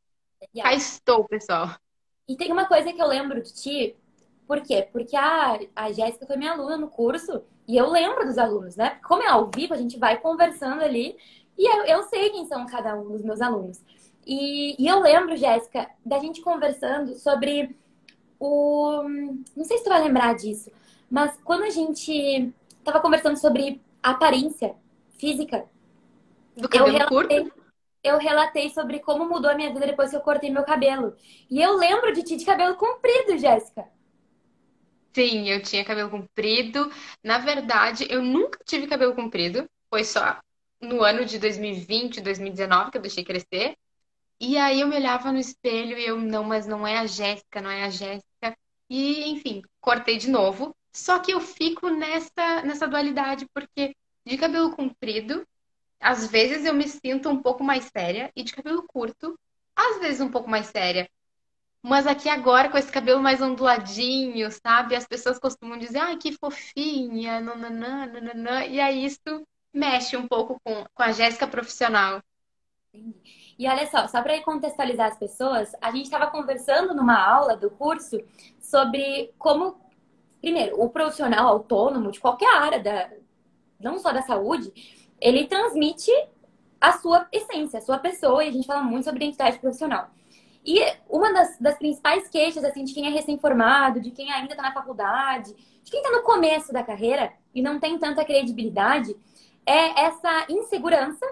yeah. 0.54 0.70
cá 0.70 0.72
estou, 0.72 1.24
pessoal. 1.24 1.74
E 2.28 2.36
tem 2.36 2.52
uma 2.52 2.66
coisa 2.66 2.92
que 2.92 3.02
eu 3.02 3.08
lembro 3.08 3.42
de 3.42 3.52
ti, 3.52 3.96
por 4.46 4.60
quê? 4.62 4.88
Porque 4.92 5.16
a, 5.16 5.58
a 5.74 5.92
Jéssica 5.92 6.26
foi 6.26 6.36
minha 6.36 6.52
aluna 6.52 6.76
no 6.78 6.88
curso 6.88 7.42
e 7.66 7.76
eu 7.76 7.90
lembro 7.90 8.24
dos 8.24 8.38
alunos, 8.38 8.76
né? 8.76 8.98
Como 9.04 9.22
é 9.22 9.26
ao 9.26 9.50
vivo, 9.52 9.74
a 9.74 9.76
gente 9.76 9.98
vai 9.98 10.18
conversando 10.20 10.82
ali 10.82 11.16
e 11.58 11.66
eu, 11.66 11.84
eu 11.84 12.02
sei 12.04 12.30
quem 12.30 12.46
são 12.46 12.64
cada 12.66 12.94
um 12.94 13.10
dos 13.10 13.22
meus 13.22 13.40
alunos. 13.40 13.82
E, 14.24 14.80
e 14.82 14.86
eu 14.86 15.00
lembro, 15.00 15.36
Jéssica, 15.36 15.90
da 16.06 16.18
gente 16.18 16.40
conversando 16.40 17.14
sobre 17.16 17.76
o. 18.38 19.02
Não 19.56 19.64
sei 19.64 19.78
se 19.78 19.84
tu 19.84 19.90
vai 19.90 20.02
lembrar 20.02 20.34
disso, 20.34 20.70
mas 21.10 21.36
quando 21.42 21.64
a 21.64 21.70
gente 21.70 22.52
tava 22.84 23.00
conversando 23.00 23.36
sobre 23.38 23.82
aparência 24.02 24.74
física, 25.18 25.66
do 26.56 26.68
cabelo 26.68 26.90
eu 26.90 26.92
relatei, 26.92 27.40
curto? 27.40 27.64
Eu 28.02 28.18
relatei 28.18 28.70
sobre 28.70 28.98
como 28.98 29.28
mudou 29.28 29.50
a 29.50 29.54
minha 29.54 29.72
vida 29.72 29.86
depois 29.86 30.10
que 30.10 30.16
eu 30.16 30.20
cortei 30.20 30.50
meu 30.50 30.64
cabelo. 30.64 31.16
E 31.50 31.60
eu 31.60 31.76
lembro 31.76 32.12
de 32.12 32.22
ti 32.22 32.36
de 32.36 32.44
cabelo 32.44 32.76
comprido, 32.76 33.38
Jéssica. 33.38 33.86
Sim, 35.14 35.48
eu 35.48 35.62
tinha 35.62 35.84
cabelo 35.84 36.10
comprido. 36.10 36.90
Na 37.22 37.38
verdade, 37.38 38.06
eu 38.10 38.20
nunca 38.20 38.58
tive 38.64 38.86
cabelo 38.86 39.14
comprido. 39.14 39.64
Foi 39.88 40.04
só 40.04 40.38
no 40.80 41.02
ano 41.02 41.24
de 41.24 41.38
2020, 41.38 42.20
2019 42.20 42.90
que 42.90 42.98
eu 42.98 43.02
deixei 43.02 43.24
crescer. 43.24 43.76
E 44.40 44.58
aí 44.58 44.80
eu 44.80 44.88
me 44.88 44.96
olhava 44.96 45.32
no 45.32 45.38
espelho 45.38 45.96
e 45.96 46.04
eu, 46.04 46.18
não, 46.20 46.44
mas 46.44 46.66
não 46.66 46.86
é 46.86 46.98
a 46.98 47.06
Jéssica, 47.06 47.60
não 47.60 47.70
é 47.70 47.84
a 47.84 47.90
Jéssica. 47.90 48.56
E, 48.90 49.30
enfim, 49.30 49.62
cortei 49.80 50.18
de 50.18 50.28
novo. 50.28 50.74
Só 50.92 51.18
que 51.18 51.32
eu 51.32 51.40
fico 51.40 51.88
nessa, 51.88 52.62
nessa 52.62 52.86
dualidade, 52.86 53.46
porque 53.54 53.94
de 54.26 54.36
cabelo 54.36 54.74
comprido, 54.74 55.46
às 56.04 56.26
vezes 56.26 56.66
eu 56.66 56.74
me 56.74 56.86
sinto 56.86 57.30
um 57.30 57.40
pouco 57.40 57.64
mais 57.64 57.84
séria, 57.84 58.30
e 58.36 58.42
de 58.42 58.52
cabelo 58.52 58.82
curto, 58.86 59.40
às 59.74 59.98
vezes 60.00 60.20
um 60.20 60.30
pouco 60.30 60.50
mais 60.50 60.66
séria. 60.66 61.08
Mas 61.82 62.06
aqui 62.06 62.28
agora, 62.28 62.68
com 62.68 62.76
esse 62.76 62.92
cabelo 62.92 63.22
mais 63.22 63.40
onduladinho, 63.40 64.50
sabe? 64.52 64.94
As 64.94 65.06
pessoas 65.06 65.38
costumam 65.38 65.78
dizer, 65.78 65.98
ai, 65.98 66.18
que 66.18 66.32
fofinha, 66.32 67.40
nananã, 67.40 68.04
nananã. 68.04 68.66
E 68.66 68.80
aí 68.80 69.06
isso 69.06 69.46
mexe 69.72 70.14
um 70.14 70.28
pouco 70.28 70.60
com, 70.62 70.84
com 70.94 71.02
a 71.02 71.10
Jéssica 71.10 71.46
profissional. 71.46 72.22
E 73.58 73.66
olha 73.66 73.86
só, 73.86 74.06
só 74.06 74.20
para 74.20 74.42
contextualizar 74.42 75.10
as 75.10 75.18
pessoas, 75.18 75.72
a 75.80 75.90
gente 75.90 76.04
estava 76.04 76.26
conversando 76.26 76.94
numa 76.94 77.18
aula 77.18 77.56
do 77.56 77.70
curso 77.70 78.18
sobre 78.60 79.32
como, 79.38 79.80
primeiro, 80.38 80.78
o 80.78 80.90
profissional 80.90 81.48
autônomo 81.48 82.10
de 82.10 82.20
qualquer 82.20 82.54
área, 82.56 82.82
da, 82.82 83.10
não 83.80 83.98
só 83.98 84.12
da 84.12 84.20
saúde, 84.20 84.70
ele 85.24 85.46
transmite 85.46 86.12
a 86.78 86.92
sua 86.98 87.26
essência, 87.32 87.78
a 87.78 87.82
sua 87.82 87.98
pessoa, 87.98 88.44
e 88.44 88.48
a 88.48 88.52
gente 88.52 88.66
fala 88.66 88.82
muito 88.82 89.04
sobre 89.04 89.24
identidade 89.24 89.58
profissional. 89.58 90.10
E 90.62 90.78
uma 91.08 91.32
das, 91.32 91.58
das 91.58 91.78
principais 91.78 92.28
queixas, 92.28 92.62
assim, 92.62 92.84
de 92.84 92.92
quem 92.92 93.06
é 93.06 93.10
recém-formado, 93.10 94.00
de 94.00 94.10
quem 94.10 94.30
ainda 94.30 94.52
está 94.52 94.62
na 94.62 94.74
faculdade, 94.74 95.54
de 95.82 95.90
quem 95.90 96.00
está 96.02 96.14
no 96.14 96.22
começo 96.22 96.74
da 96.74 96.82
carreira 96.82 97.32
e 97.54 97.62
não 97.62 97.80
tem 97.80 97.98
tanta 97.98 98.22
credibilidade, 98.22 99.16
é 99.64 100.04
essa 100.04 100.44
insegurança 100.50 101.26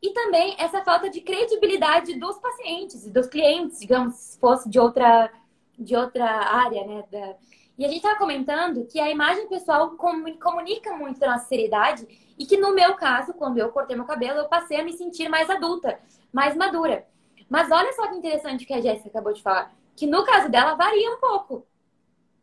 e 0.00 0.10
também 0.10 0.54
essa 0.56 0.84
falta 0.84 1.10
de 1.10 1.20
credibilidade 1.20 2.14
dos 2.14 2.38
pacientes 2.38 3.04
e 3.06 3.10
dos 3.10 3.26
clientes, 3.26 3.80
digamos, 3.80 4.14
se 4.14 4.38
fosse 4.38 4.68
de 4.68 4.78
outra, 4.78 5.32
de 5.76 5.96
outra 5.96 6.26
área, 6.26 6.84
né? 6.86 7.04
Da... 7.10 7.34
E 7.76 7.84
a 7.84 7.88
gente 7.88 7.98
estava 7.98 8.18
comentando 8.18 8.86
que 8.86 9.00
a 9.00 9.10
imagem 9.10 9.48
pessoal 9.48 9.96
comunica 9.96 10.94
muito 10.96 11.18
da 11.18 11.32
nossa 11.32 11.46
seriedade 11.46 12.06
e 12.38 12.46
que 12.46 12.56
no 12.56 12.74
meu 12.74 12.94
caso, 12.94 13.34
quando 13.34 13.58
eu 13.58 13.70
cortei 13.70 13.96
meu 13.96 14.04
cabelo, 14.04 14.38
eu 14.40 14.48
passei 14.48 14.80
a 14.80 14.84
me 14.84 14.92
sentir 14.92 15.28
mais 15.28 15.48
adulta, 15.48 15.98
mais 16.32 16.56
madura. 16.56 17.06
Mas 17.48 17.70
olha 17.70 17.92
só 17.92 18.08
que 18.08 18.16
interessante 18.16 18.64
o 18.64 18.66
que 18.66 18.74
a 18.74 18.80
Jéssica 18.80 19.08
acabou 19.08 19.32
de 19.32 19.42
falar, 19.42 19.72
que 19.94 20.06
no 20.06 20.24
caso 20.24 20.48
dela 20.48 20.74
varia 20.74 21.10
um 21.10 21.20
pouco. 21.20 21.66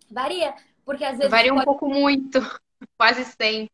Varia, 0.10 0.54
porque 0.86 1.04
às 1.04 1.18
vezes 1.18 1.32
varia 1.32 1.54
um 1.54 1.62
pouco 1.62 1.88
muito, 1.88 2.40
quase 2.98 3.26
sempre. 3.26 3.72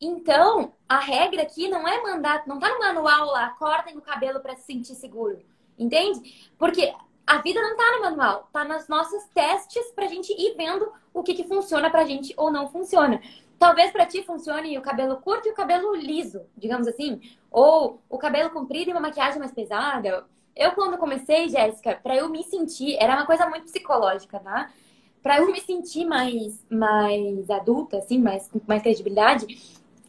Então, 0.00 0.72
a 0.88 0.98
regra 0.98 1.42
aqui 1.42 1.68
não 1.68 1.86
é 1.86 2.02
mandar, 2.02 2.42
não 2.46 2.58
tá 2.58 2.68
no 2.68 2.80
manual 2.80 3.26
lá, 3.26 3.50
cortem 3.50 3.96
o 3.96 4.02
cabelo 4.02 4.40
para 4.40 4.56
se 4.56 4.64
sentir 4.64 4.94
seguro. 4.94 5.40
Entende? 5.78 6.50
Porque 6.58 6.92
a 7.26 7.38
vida 7.38 7.60
não 7.62 7.76
tá 7.76 7.84
no 7.92 8.02
manual, 8.02 8.48
tá 8.52 8.64
nos 8.64 8.88
nossos 8.88 9.24
testes 9.28 9.92
pra 9.92 10.06
gente 10.06 10.32
ir 10.32 10.54
vendo 10.56 10.92
o 11.14 11.22
que, 11.22 11.34
que 11.34 11.46
funciona 11.46 11.88
pra 11.88 12.04
gente 12.04 12.34
ou 12.36 12.50
não 12.50 12.68
funciona. 12.68 13.22
Talvez 13.62 13.92
para 13.92 14.06
ti 14.06 14.24
funcione 14.24 14.76
o 14.76 14.82
cabelo 14.82 15.18
curto 15.18 15.46
e 15.46 15.52
o 15.52 15.54
cabelo 15.54 15.94
liso, 15.94 16.44
digamos 16.56 16.88
assim, 16.88 17.20
ou 17.48 18.02
o 18.10 18.18
cabelo 18.18 18.50
comprido 18.50 18.90
e 18.90 18.92
uma 18.92 19.00
maquiagem 19.00 19.38
mais 19.38 19.52
pesada. 19.52 20.26
Eu 20.56 20.72
quando 20.72 20.98
comecei, 20.98 21.48
Jéssica, 21.48 21.94
para 21.94 22.16
eu 22.16 22.28
me 22.28 22.42
sentir, 22.42 22.96
era 22.98 23.14
uma 23.14 23.24
coisa 23.24 23.48
muito 23.48 23.66
psicológica, 23.66 24.40
tá? 24.40 24.68
Para 25.22 25.38
eu 25.38 25.52
me 25.52 25.60
sentir 25.60 26.04
mais 26.04 26.66
mais 26.68 27.48
adulta, 27.50 27.98
assim, 27.98 28.18
mais 28.18 28.48
com 28.48 28.60
mais 28.66 28.82
credibilidade, 28.82 29.46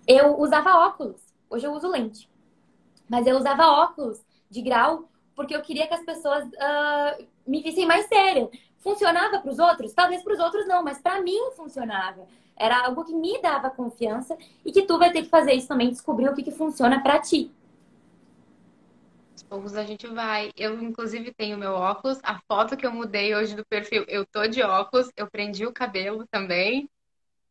eu 0.08 0.36
usava 0.40 0.88
óculos. 0.88 1.22
Hoje 1.48 1.68
eu 1.68 1.74
uso 1.74 1.88
lente. 1.88 2.28
Mas 3.08 3.28
eu 3.28 3.38
usava 3.38 3.68
óculos 3.68 4.20
de 4.50 4.64
grau 4.64 5.08
porque 5.36 5.56
eu 5.56 5.62
queria 5.62 5.86
que 5.86 5.94
as 5.94 6.04
pessoas 6.04 6.44
uh, 6.44 7.24
me 7.46 7.62
vissem 7.62 7.86
mais 7.86 8.08
séria. 8.08 8.50
Funcionava 8.80 9.38
para 9.38 9.52
os 9.52 9.60
outros? 9.60 9.94
Talvez 9.94 10.24
para 10.24 10.34
os 10.34 10.40
outros 10.40 10.68
não, 10.68 10.84
mas 10.84 11.00
para 11.00 11.22
mim 11.22 11.52
funcionava. 11.56 12.28
Era 12.56 12.86
algo 12.86 13.04
que 13.04 13.14
me 13.14 13.42
dava 13.42 13.70
confiança 13.70 14.38
e 14.66 14.72
que 14.72 14.84
tu 14.84 14.98
vai 14.98 15.12
ter 15.12 15.24
que 15.24 15.30
fazer 15.30 15.54
isso 15.54 15.68
também, 15.68 15.90
descobrir 15.90 16.30
o 16.30 16.36
que, 16.36 16.44
que 16.44 16.52
funciona 16.52 17.02
para 17.02 17.20
ti. 17.20 17.52
Os 19.36 19.44
poucos 19.44 19.76
a 19.76 19.84
gente 19.84 20.08
vai. 20.08 20.52
Eu, 20.56 20.82
inclusive, 20.82 21.34
tenho 21.34 21.58
meu 21.58 21.74
óculos. 21.74 22.20
A 22.24 22.40
foto 22.48 22.78
que 22.78 22.86
eu 22.86 22.92
mudei 22.92 23.36
hoje 23.36 23.56
do 23.56 23.66
perfil, 23.66 24.06
eu 24.08 24.26
tô 24.26 24.48
de 24.48 24.62
óculos. 24.62 25.10
Eu 25.18 25.30
prendi 25.30 25.66
o 25.66 25.74
cabelo 25.74 26.26
também 26.30 26.88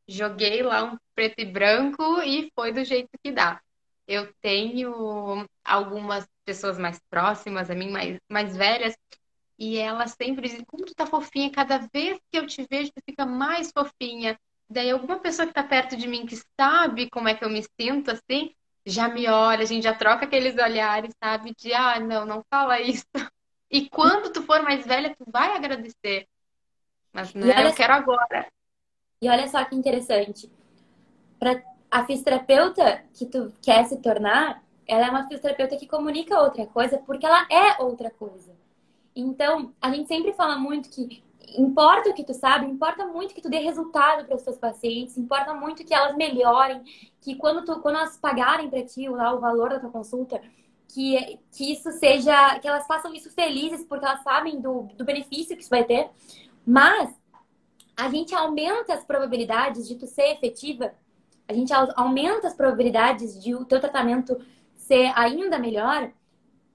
joguei 0.06 0.62
lá 0.62 0.84
um 0.84 0.96
preto 1.14 1.40
e 1.40 1.44
branco 1.44 2.20
e 2.22 2.50
foi 2.54 2.72
do 2.72 2.84
jeito 2.84 3.10
que 3.22 3.30
dá. 3.30 3.60
Eu 4.06 4.32
tenho 4.40 5.46
algumas 5.64 6.28
pessoas 6.44 6.78
mais 6.78 7.00
próximas 7.08 7.70
a 7.70 7.74
mim, 7.74 7.90
mais, 7.90 8.18
mais 8.28 8.56
velhas, 8.56 8.96
e 9.58 9.78
elas 9.78 10.12
sempre 10.12 10.48
dizem, 10.48 10.64
como 10.64 10.84
tu 10.84 10.94
tá 10.94 11.06
fofinha, 11.06 11.50
cada 11.50 11.78
vez 11.92 12.18
que 12.30 12.38
eu 12.38 12.46
te 12.46 12.66
vejo, 12.68 12.90
tu 12.92 13.02
fica 13.08 13.24
mais 13.24 13.70
fofinha. 13.70 14.38
Daí 14.72 14.90
alguma 14.90 15.18
pessoa 15.18 15.46
que 15.46 15.52
tá 15.52 15.62
perto 15.62 15.96
de 15.96 16.08
mim 16.08 16.24
que 16.24 16.40
sabe 16.58 17.10
como 17.10 17.28
é 17.28 17.34
que 17.34 17.44
eu 17.44 17.50
me 17.50 17.62
sinto, 17.78 18.10
assim, 18.10 18.54
já 18.86 19.06
me 19.06 19.28
olha, 19.28 19.62
a 19.62 19.66
gente 19.66 19.84
já 19.84 19.94
troca 19.94 20.24
aqueles 20.24 20.56
olhares, 20.56 21.14
sabe? 21.22 21.54
De, 21.54 21.74
ah, 21.74 22.00
não, 22.00 22.24
não 22.24 22.42
fala 22.48 22.80
isso. 22.80 23.04
E 23.70 23.88
quando 23.88 24.32
tu 24.32 24.42
for 24.42 24.62
mais 24.62 24.86
velha, 24.86 25.14
tu 25.14 25.24
vai 25.30 25.56
agradecer. 25.56 26.26
Mas, 27.12 27.34
né, 27.34 27.66
eu 27.66 27.74
quero 27.74 27.92
agora. 27.92 28.46
E 29.20 29.28
olha 29.28 29.46
só 29.46 29.64
que 29.64 29.74
interessante. 29.74 30.50
Para 31.38 31.62
a 31.90 32.04
fisioterapeuta 32.06 33.04
que 33.14 33.26
tu 33.26 33.52
quer 33.62 33.84
se 33.84 33.98
tornar, 33.98 34.62
ela 34.86 35.06
é 35.06 35.10
uma 35.10 35.24
fisioterapeuta 35.24 35.76
que 35.76 35.86
comunica 35.86 36.40
outra 36.40 36.66
coisa 36.66 36.98
porque 36.98 37.26
ela 37.26 37.46
é 37.50 37.82
outra 37.82 38.10
coisa. 38.10 38.54
Então, 39.14 39.74
a 39.80 39.90
gente 39.90 40.08
sempre 40.08 40.32
fala 40.32 40.56
muito 40.56 40.88
que 40.88 41.22
importa 41.56 42.10
o 42.10 42.14
que 42.14 42.24
tu 42.24 42.34
sabe, 42.34 42.66
importa 42.66 43.06
muito 43.06 43.34
que 43.34 43.40
tu 43.40 43.50
dê 43.50 43.58
resultado 43.58 44.26
para 44.26 44.36
os 44.36 44.42
teus 44.42 44.58
pacientes, 44.58 45.16
importa 45.16 45.54
muito 45.54 45.84
que 45.84 45.94
elas 45.94 46.16
melhorem, 46.16 46.82
que 47.20 47.34
quando 47.36 47.64
tu 47.64 47.80
quando 47.80 47.96
elas 47.96 48.16
pagarem 48.16 48.68
para 48.68 48.84
ti 48.84 49.08
lá 49.08 49.34
o 49.34 49.40
valor 49.40 49.70
da 49.70 49.80
tua 49.80 49.90
consulta, 49.90 50.40
que, 50.88 51.38
que 51.50 51.72
isso 51.72 51.90
seja, 51.92 52.58
que 52.58 52.68
elas 52.68 52.86
façam 52.86 53.14
isso 53.14 53.30
felizes 53.30 53.84
porque 53.84 54.04
elas 54.04 54.22
sabem 54.22 54.60
do, 54.60 54.88
do 54.96 55.04
benefício 55.04 55.56
que 55.56 55.62
isso 55.62 55.70
vai 55.70 55.84
ter. 55.84 56.10
Mas 56.66 57.10
a 57.96 58.08
gente 58.08 58.34
aumenta 58.34 58.94
as 58.94 59.04
probabilidades 59.04 59.88
de 59.88 59.96
tu 59.96 60.06
ser 60.06 60.32
efetiva, 60.32 60.94
a 61.48 61.52
gente 61.52 61.72
aumenta 61.72 62.46
as 62.46 62.54
probabilidades 62.54 63.42
de 63.42 63.54
o 63.54 63.64
teu 63.64 63.80
tratamento 63.80 64.38
ser 64.76 65.12
ainda 65.14 65.58
melhor 65.58 66.10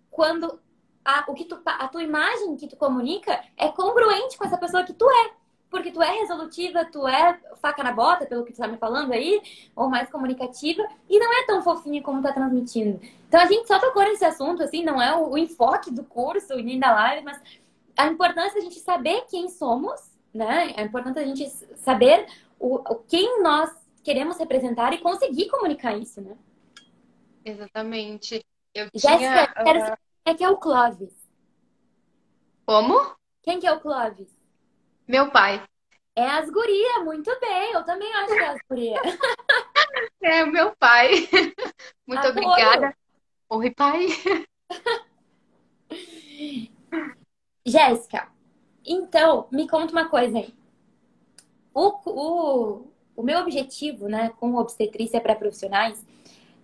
quando 0.10 0.60
a, 1.08 1.24
o 1.28 1.34
que 1.34 1.46
tu, 1.46 1.60
a 1.66 1.88
tua 1.88 2.04
imagem 2.04 2.56
que 2.58 2.68
tu 2.68 2.76
comunica 2.76 3.42
é 3.56 3.70
congruente 3.70 4.38
com 4.38 4.46
essa 4.46 4.58
pessoa 4.58 4.84
que 4.84 4.94
tu 4.94 5.10
é. 5.10 5.32
Porque 5.70 5.92
tu 5.92 6.02
é 6.02 6.12
resolutiva, 6.20 6.86
tu 6.86 7.08
é 7.08 7.40
faca 7.62 7.84
na 7.84 7.92
bota, 7.92 8.26
pelo 8.26 8.46
que 8.46 8.54
tu 8.54 8.58
tá 8.58 8.68
me 8.68 8.78
falando 8.78 9.12
aí, 9.12 9.42
ou 9.76 9.90
mais 9.90 10.10
comunicativa, 10.10 10.88
e 11.10 11.20
não 11.20 11.34
é 11.34 11.46
tão 11.46 11.62
fofinha 11.62 12.02
como 12.02 12.22
tá 12.22 12.32
transmitindo. 12.32 13.02
Então 13.28 13.42
a 13.42 13.46
gente 13.46 13.68
só 13.68 13.78
tocou 13.78 14.04
nesse 14.04 14.24
assunto, 14.24 14.64
assim, 14.64 14.84
não 14.84 15.02
é 15.02 15.14
o, 15.16 15.32
o 15.32 15.38
enfoque 15.38 15.92
do 15.92 16.06
curso 16.06 16.56
nem 16.56 16.80
da 16.80 16.94
live, 16.94 17.26
mas 17.26 17.42
a 17.98 18.08
importância 18.08 18.54
da 18.54 18.62
gente 18.62 18.80
saber 18.80 19.26
quem 19.30 19.50
somos 19.50 20.18
né? 20.38 20.74
É 20.78 20.84
importante 20.84 21.20
a 21.20 21.26
gente 21.26 21.50
saber 21.78 22.28
o, 22.60 22.76
o 22.76 22.96
quem 23.08 23.42
nós 23.42 23.72
queremos 24.04 24.38
representar 24.38 24.94
e 24.94 25.00
conseguir 25.00 25.50
comunicar 25.50 25.98
isso, 25.98 26.22
né? 26.22 26.38
Exatamente. 27.44 28.46
Eu 28.74 28.88
Jéssica, 28.94 29.18
tinha, 29.18 29.48
quero 29.48 29.86
quem 29.86 29.96
é 30.28 30.34
que 30.34 30.44
é 30.44 30.50
o 30.50 30.58
Clóvis. 30.58 31.14
Como? 32.66 33.16
Quem 33.42 33.62
que 33.62 33.68
é 33.68 33.72
o 33.72 33.80
Clóvis? 33.80 34.28
Meu 35.08 35.32
pai. 35.32 35.64
É 36.14 36.26
as 36.26 36.50
gurias, 36.50 37.06
muito 37.06 37.32
bem. 37.40 37.72
Eu 37.72 37.86
também 37.86 38.14
acho 38.14 38.34
que 38.34 38.40
é 38.40 38.50
as 38.50 38.60
gurias. 38.70 39.02
é 40.22 40.44
o 40.44 40.52
meu 40.52 40.76
pai. 40.76 41.12
Muito 42.06 42.28
Apoio. 42.28 42.48
obrigada. 42.48 42.98
Oi, 43.50 43.72
pai. 43.72 44.08
Jéssica, 47.66 48.30
então, 48.86 49.48
me 49.52 49.68
conta 49.68 49.92
uma 49.92 50.10
coisa 50.10 50.40
aí. 50.40 50.54
O, 51.74 52.00
o, 52.06 52.92
o 53.16 53.24
meu 53.24 53.40
objetivo, 53.40 54.10
né, 54.10 54.30
com 54.40 54.56
obstetrícia 54.56 55.22
para 55.22 55.36
profissionais 55.36 56.06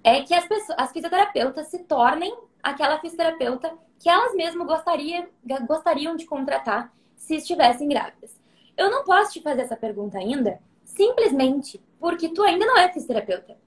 é 0.03 0.21
que 0.21 0.33
as, 0.33 0.47
pessoas, 0.47 0.77
as 0.79 0.91
fisioterapeutas 0.91 1.67
se 1.67 1.79
tornem 1.79 2.35
aquela 2.63 2.99
fisioterapeuta 2.99 3.77
que 3.99 4.09
elas 4.09 4.33
mesmas 4.33 4.65
gostariam, 4.65 5.27
gostariam 5.67 6.15
de 6.15 6.25
contratar 6.25 6.91
se 7.15 7.35
estivessem 7.35 7.87
grávidas. 7.87 8.39
Eu 8.75 8.89
não 8.89 9.03
posso 9.03 9.33
te 9.33 9.41
fazer 9.41 9.61
essa 9.61 9.75
pergunta 9.75 10.17
ainda, 10.17 10.59
simplesmente 10.83 11.79
porque 11.99 12.29
tu 12.29 12.41
ainda 12.41 12.65
não 12.65 12.77
é 12.77 12.91
fisioterapeuta. 12.91 13.57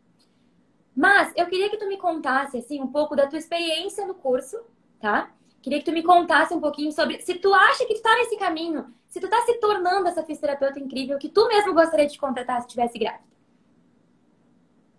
Mas 0.94 1.32
eu 1.36 1.46
queria 1.46 1.68
que 1.68 1.76
tu 1.76 1.86
me 1.86 1.98
contasse 1.98 2.56
assim 2.56 2.80
um 2.80 2.86
pouco 2.86 3.14
da 3.14 3.26
tua 3.26 3.38
experiência 3.38 4.06
no 4.06 4.14
curso, 4.14 4.58
tá? 4.98 5.30
Queria 5.60 5.78
que 5.78 5.84
tu 5.84 5.92
me 5.92 6.02
contasse 6.02 6.54
um 6.54 6.60
pouquinho 6.60 6.90
sobre 6.92 7.20
se 7.20 7.34
tu 7.34 7.52
acha 7.52 7.84
que 7.84 7.94
tu 7.94 8.02
tá 8.02 8.14
nesse 8.14 8.36
caminho, 8.36 8.94
se 9.08 9.20
tu 9.20 9.28
tá 9.28 9.40
se 9.42 9.54
tornando 9.54 10.08
essa 10.08 10.24
fisioterapeuta 10.24 10.78
incrível 10.78 11.18
que 11.18 11.28
tu 11.28 11.46
mesmo 11.48 11.74
gostaria 11.74 12.06
de 12.06 12.18
contratar 12.18 12.60
se 12.60 12.66
estivesse 12.68 12.98
grávida. 12.98 13.24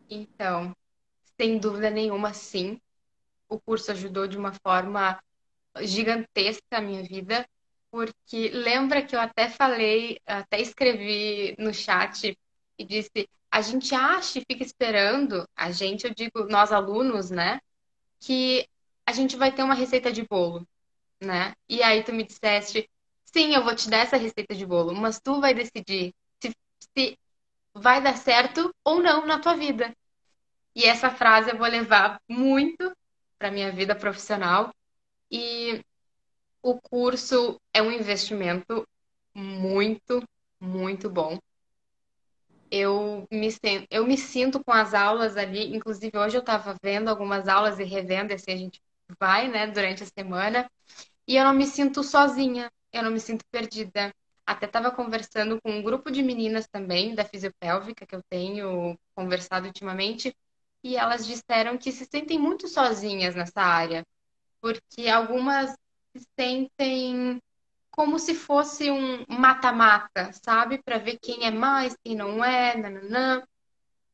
Então, 0.09 0.71
sem 1.39 1.57
dúvida 1.57 1.89
nenhuma, 1.89 2.33
sim. 2.33 2.79
O 3.49 3.59
curso 3.59 3.91
ajudou 3.91 4.27
de 4.27 4.37
uma 4.37 4.53
forma 4.53 5.21
gigantesca 5.81 6.77
a 6.77 6.81
minha 6.81 7.03
vida, 7.03 7.47
porque 7.91 8.49
lembra 8.49 9.01
que 9.05 9.15
eu 9.15 9.19
até 9.19 9.49
falei, 9.49 10.19
até 10.25 10.59
escrevi 10.61 11.55
no 11.59 11.73
chat 11.73 12.37
e 12.77 12.85
disse: 12.85 13.29
a 13.51 13.61
gente 13.61 13.93
acha 13.95 14.39
e 14.39 14.45
fica 14.49 14.63
esperando, 14.63 15.47
a 15.55 15.71
gente, 15.71 16.05
eu 16.05 16.13
digo, 16.13 16.45
nós 16.45 16.71
alunos, 16.71 17.29
né, 17.31 17.59
que 18.19 18.67
a 19.05 19.11
gente 19.13 19.35
vai 19.37 19.53
ter 19.53 19.63
uma 19.63 19.73
receita 19.75 20.11
de 20.11 20.23
bolo. 20.27 20.67
né? 21.21 21.53
E 21.69 21.81
aí 21.83 22.03
tu 22.03 22.13
me 22.13 22.23
disseste, 22.23 22.89
sim, 23.25 23.53
eu 23.55 23.63
vou 23.63 23.75
te 23.75 23.89
dar 23.89 23.99
essa 23.99 24.17
receita 24.17 24.55
de 24.55 24.65
bolo, 24.65 24.93
mas 24.95 25.19
tu 25.19 25.39
vai 25.41 25.53
decidir 25.53 26.13
se, 26.41 26.53
se 26.95 27.17
vai 27.73 28.01
dar 28.01 28.17
certo 28.17 28.73
ou 28.83 29.01
não 29.01 29.25
na 29.25 29.39
tua 29.39 29.55
vida. 29.55 29.93
E 30.75 30.85
essa 30.85 31.09
frase 31.09 31.49
eu 31.51 31.57
vou 31.57 31.67
levar 31.67 32.21
muito 32.29 32.93
para 33.37 33.51
minha 33.51 33.71
vida 33.71 33.95
profissional. 33.95 34.73
E 35.31 35.83
o 36.61 36.79
curso 36.79 37.59
é 37.73 37.81
um 37.81 37.91
investimento 37.91 38.87
muito, 39.33 40.23
muito 40.59 41.09
bom. 41.09 41.37
Eu 42.69 43.25
me, 43.31 43.49
eu 43.89 44.05
me 44.05 44.17
sinto 44.17 44.61
com 44.63 44.71
as 44.73 44.93
aulas 44.93 45.37
ali, 45.37 45.73
inclusive 45.75 46.17
hoje 46.17 46.35
eu 46.35 46.41
estava 46.41 46.75
vendo 46.81 47.07
algumas 47.07 47.47
aulas 47.47 47.79
e 47.79 47.83
revendo, 47.83 48.33
assim 48.33 48.51
a 48.51 48.57
gente 48.57 48.81
vai, 49.19 49.47
né, 49.47 49.67
durante 49.67 50.03
a 50.03 50.05
semana, 50.05 50.69
e 51.25 51.37
eu 51.37 51.45
não 51.45 51.53
me 51.53 51.65
sinto 51.65 52.03
sozinha, 52.03 52.69
eu 52.91 53.03
não 53.03 53.11
me 53.11 53.19
sinto 53.19 53.45
perdida. 53.51 54.13
Até 54.45 54.65
estava 54.65 54.91
conversando 54.91 55.61
com 55.61 55.71
um 55.71 55.81
grupo 55.81 56.11
de 56.11 56.23
meninas 56.23 56.67
também, 56.67 57.15
da 57.15 57.23
fisiopélvica, 57.25 58.05
que 58.05 58.15
eu 58.15 58.23
tenho 58.29 58.97
conversado 59.15 59.67
ultimamente, 59.67 60.35
e 60.83 60.95
elas 60.95 61.25
disseram 61.25 61.77
que 61.77 61.91
se 61.91 62.05
sentem 62.05 62.39
muito 62.39 62.67
sozinhas 62.67 63.35
nessa 63.35 63.61
área, 63.61 64.03
porque 64.61 65.07
algumas 65.07 65.71
se 66.15 66.25
sentem 66.39 67.41
como 67.91 68.19
se 68.19 68.35
fosse 68.35 68.91
um 68.91 69.25
mata-mata, 69.27 70.31
sabe? 70.33 70.81
Para 70.83 70.99
ver 70.99 71.17
quem 71.19 71.45
é 71.45 71.51
mais, 71.51 71.95
quem 72.03 72.15
não 72.15 72.43
é, 72.43 72.77
nananã. 72.77 73.43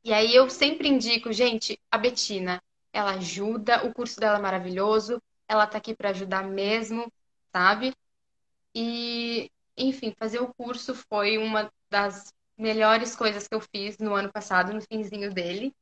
E 0.04 0.13
aí 0.13 0.36
eu 0.36 0.49
sempre 0.49 0.88
indico, 0.88 1.34
gente, 1.34 1.80
a 1.91 1.97
Betina, 1.97 2.62
ela 2.93 3.15
ajuda, 3.15 3.86
o 3.86 3.93
curso 3.93 4.19
dela 4.19 4.38
é 4.38 4.41
maravilhoso, 4.41 5.21
ela 5.47 5.67
tá 5.67 5.78
aqui 5.78 5.95
para 5.95 6.10
ajudar 6.12 6.43
mesmo, 6.43 7.12
sabe? 7.52 7.93
E, 8.76 9.49
enfim, 9.78 10.13
fazer 10.17 10.39
o 10.39 10.54
curso 10.54 10.95
foi 10.95 11.38
uma 11.38 11.71
das 11.89 12.34
melhores 12.58 13.15
coisas 13.15 13.47
que 13.47 13.56
eu 13.56 13.62
fiz 13.62 13.97
no 13.97 14.15
ano 14.15 14.32
passado, 14.32 14.73
no 14.73 14.82
finzinho 14.82 15.34
dele. 15.34 15.73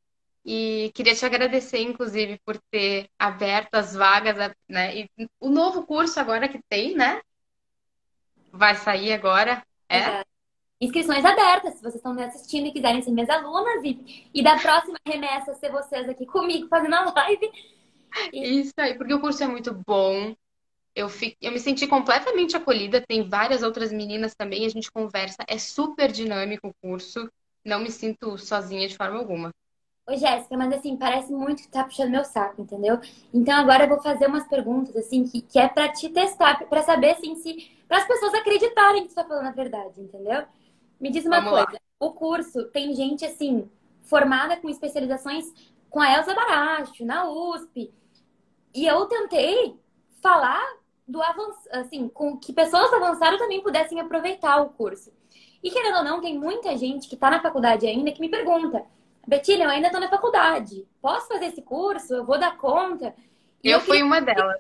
E 0.44 0.92
queria 0.96 1.14
te 1.14 1.26
agradecer, 1.26 1.82
inclusive, 1.82 2.40
por 2.44 2.58
ter 2.72 3.08
aberto 3.18 3.76
as 3.76 3.96
vagas, 3.96 4.54
né? 4.68 4.98
E 4.98 5.10
o 5.40 5.50
novo 5.50 5.86
curso 5.86 6.20
agora 6.20 6.48
que 6.48 6.60
tem, 6.68 6.96
né? 6.96 7.22
Vai 8.52 8.76
sair 8.76 9.14
agora. 9.14 9.64
É? 9.88 10.24
Inscrições 10.80 11.24
abertas, 11.24 11.76
se 11.76 11.82
vocês 11.82 11.96
estão 11.96 12.16
me 12.16 12.24
assistindo 12.24 12.66
e 12.68 12.72
quiserem 12.72 13.04
ser 13.04 13.12
minhas 13.12 13.30
alunas. 13.30 13.84
E, 13.84 14.30
e 14.34 14.44
da 14.44 14.58
próxima 14.58 14.98
remessa 15.06 15.54
ser 15.54 15.72
vocês 15.72 16.10
aqui 16.10 16.26
comigo 16.26 16.68
fazendo 16.68 16.96
a 16.96 17.14
live. 17.14 17.52
E... 18.34 18.62
Isso 18.62 18.74
aí, 18.78 18.96
porque 18.96 19.14
o 19.14 19.22
curso 19.22 19.44
é 19.44 19.48
muito 19.48 19.72
bom. 19.86 20.36
Eu, 20.96 21.08
fico, 21.08 21.38
eu 21.40 21.52
me 21.52 21.60
senti 21.60 21.86
completamente 21.86 22.58
acolhida. 22.58 23.00
Tem 23.00 23.30
várias 23.30 23.62
outras 23.62 23.92
meninas 23.92 24.34
também. 24.34 24.66
A 24.66 24.70
gente 24.70 24.92
conversa. 24.92 25.46
É 25.48 25.60
super 25.60 26.12
dinâmico 26.12 26.70
o 26.70 26.74
curso. 26.82 27.32
Não 27.64 27.80
me 27.80 27.92
sinto 27.92 28.38
sozinha 28.40 28.88
de 28.88 28.98
forma 28.98 29.20
alguma. 29.20 29.54
Ô, 30.08 30.16
Jéssica, 30.16 30.58
mas 30.58 30.74
assim, 30.74 30.98
parece 30.98 31.32
muito 31.32 31.62
que 31.62 31.70
tá 31.70 31.84
puxando 31.84 32.10
meu 32.10 32.26
saco, 32.26 32.62
entendeu? 32.62 33.00
Então 33.34 33.54
agora 33.56 33.84
eu 33.86 33.90
vou 33.90 34.02
fazer 34.02 34.28
umas 34.28 34.48
perguntas, 34.48 34.96
assim, 34.96 35.24
que, 35.24 35.42
que 35.42 35.60
é 35.60 35.68
para 35.68 35.90
te 35.92 36.10
testar, 36.10 36.66
para 36.68 36.82
saber, 36.82 37.12
assim, 37.12 37.36
se. 37.36 37.72
para 37.88 37.98
as 37.98 38.08
pessoas 38.08 38.34
acreditarem 38.34 39.04
que 39.04 39.10
você 39.10 39.16
tá 39.16 39.24
falando 39.24 39.48
a 39.48 39.52
verdade, 39.52 40.02
entendeu? 40.02 40.44
Me 41.00 41.10
diz 41.12 41.26
uma 41.26 41.40
Vamos 41.40 41.52
coisa: 41.52 41.72
lá. 41.74 41.80
o 42.00 42.12
curso 42.14 42.66
tem 42.70 42.94
gente, 42.96 43.24
assim, 43.26 43.70
formada 44.02 44.58
com 44.58 44.70
especializações 44.70 45.46
com 45.90 46.00
a 46.02 46.12
Elza 46.14 46.34
Baracho, 46.34 47.06
na 47.06 47.30
USP. 47.30 47.94
E 48.74 48.86
eu 48.88 49.06
tentei 49.06 49.78
falar 50.22 50.62
do 51.08 51.22
avanço, 51.22 51.60
assim, 51.72 52.08
com 52.10 52.38
que 52.38 52.54
pessoas 52.54 52.92
avançadas 52.94 53.40
também 53.40 53.62
pudessem 53.62 54.00
aproveitar 54.00 54.62
o 54.62 54.70
curso. 54.70 55.12
E 55.64 55.70
querendo 55.70 55.98
ou 55.98 56.04
não, 56.04 56.22
tem 56.22 56.38
muita 56.38 56.76
gente 56.78 57.08
que 57.08 57.16
está 57.16 57.30
na 57.30 57.42
faculdade 57.42 57.86
ainda 57.86 58.12
que 58.12 58.22
me 58.22 58.30
pergunta 58.30 58.84
Betina, 59.28 59.64
eu 59.66 59.70
ainda 59.70 59.88
estou 59.88 60.02
na 60.02 60.10
faculdade. 60.10 60.88
Posso 61.02 61.28
fazer 61.28 61.46
esse 61.46 61.62
curso? 61.62 62.14
Eu 62.14 62.26
vou 62.26 62.40
dar 62.40 62.58
conta? 62.58 63.16
E 63.64 63.70
eu, 63.70 63.74
eu 63.74 63.80
fui 63.80 63.98
queria... 63.98 64.06
uma 64.06 64.22
delas. 64.22 64.60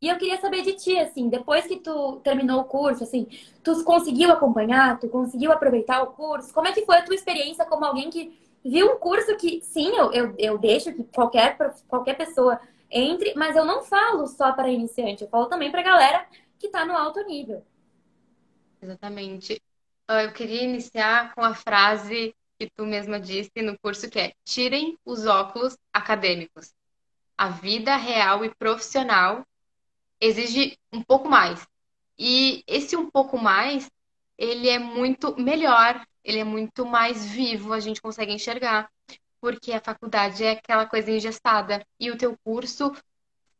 E 0.00 0.08
eu 0.08 0.18
queria 0.18 0.38
saber 0.38 0.62
de 0.62 0.74
ti, 0.74 0.98
assim, 0.98 1.30
depois 1.30 1.66
que 1.66 1.76
tu 1.76 2.20
terminou 2.22 2.60
o 2.60 2.64
curso, 2.64 3.04
assim, 3.04 3.26
tu 3.62 3.82
conseguiu 3.84 4.30
acompanhar, 4.30 4.98
tu 5.00 5.08
conseguiu 5.08 5.50
aproveitar 5.50 6.02
o 6.02 6.08
curso? 6.08 6.52
Como 6.52 6.68
é 6.68 6.72
que 6.72 6.84
foi 6.84 6.98
a 6.98 7.02
tua 7.02 7.14
experiência 7.14 7.64
como 7.64 7.86
alguém 7.86 8.10
que 8.10 8.38
viu 8.62 8.92
um 8.92 8.98
curso 8.98 9.34
que, 9.36 9.62
sim, 9.62 9.96
eu, 9.96 10.12
eu, 10.12 10.34
eu 10.38 10.58
deixo 10.58 10.92
que 10.92 11.04
qualquer, 11.04 11.56
qualquer 11.88 12.18
pessoa 12.18 12.60
entre, 12.90 13.32
mas 13.34 13.56
eu 13.56 13.64
não 13.64 13.82
falo 13.82 14.26
só 14.26 14.52
para 14.52 14.68
iniciante, 14.68 15.22
eu 15.22 15.28
falo 15.30 15.46
também 15.46 15.70
para 15.70 15.82
galera 15.82 16.26
que 16.58 16.66
está 16.66 16.84
no 16.84 16.94
alto 16.94 17.24
nível. 17.24 17.64
Exatamente. 18.82 19.62
Eu 20.06 20.32
queria 20.32 20.64
iniciar 20.64 21.34
com 21.34 21.42
a 21.42 21.54
frase 21.54 22.34
que 22.58 22.70
tu 22.70 22.84
mesma 22.86 23.18
disse 23.20 23.62
no 23.62 23.78
curso 23.78 24.08
que 24.08 24.18
é 24.18 24.34
tirem 24.44 24.98
os 25.04 25.26
óculos 25.26 25.76
acadêmicos. 25.92 26.72
A 27.36 27.48
vida 27.48 27.96
real 27.96 28.44
e 28.44 28.54
profissional 28.54 29.44
exige 30.20 30.78
um 30.92 31.02
pouco 31.02 31.28
mais. 31.28 31.66
E 32.18 32.62
esse 32.66 32.96
um 32.96 33.10
pouco 33.10 33.36
mais, 33.38 33.90
ele 34.38 34.68
é 34.68 34.78
muito 34.78 35.36
melhor, 35.40 36.04
ele 36.22 36.38
é 36.38 36.44
muito 36.44 36.86
mais 36.86 37.24
vivo, 37.26 37.72
a 37.72 37.80
gente 37.80 38.00
consegue 38.00 38.32
enxergar. 38.32 38.90
Porque 39.40 39.72
a 39.72 39.80
faculdade 39.80 40.44
é 40.44 40.52
aquela 40.52 40.86
coisa 40.86 41.10
engessada. 41.10 41.84
E 42.00 42.10
o 42.10 42.16
teu 42.16 42.36
curso 42.44 42.92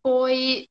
foi 0.03 0.69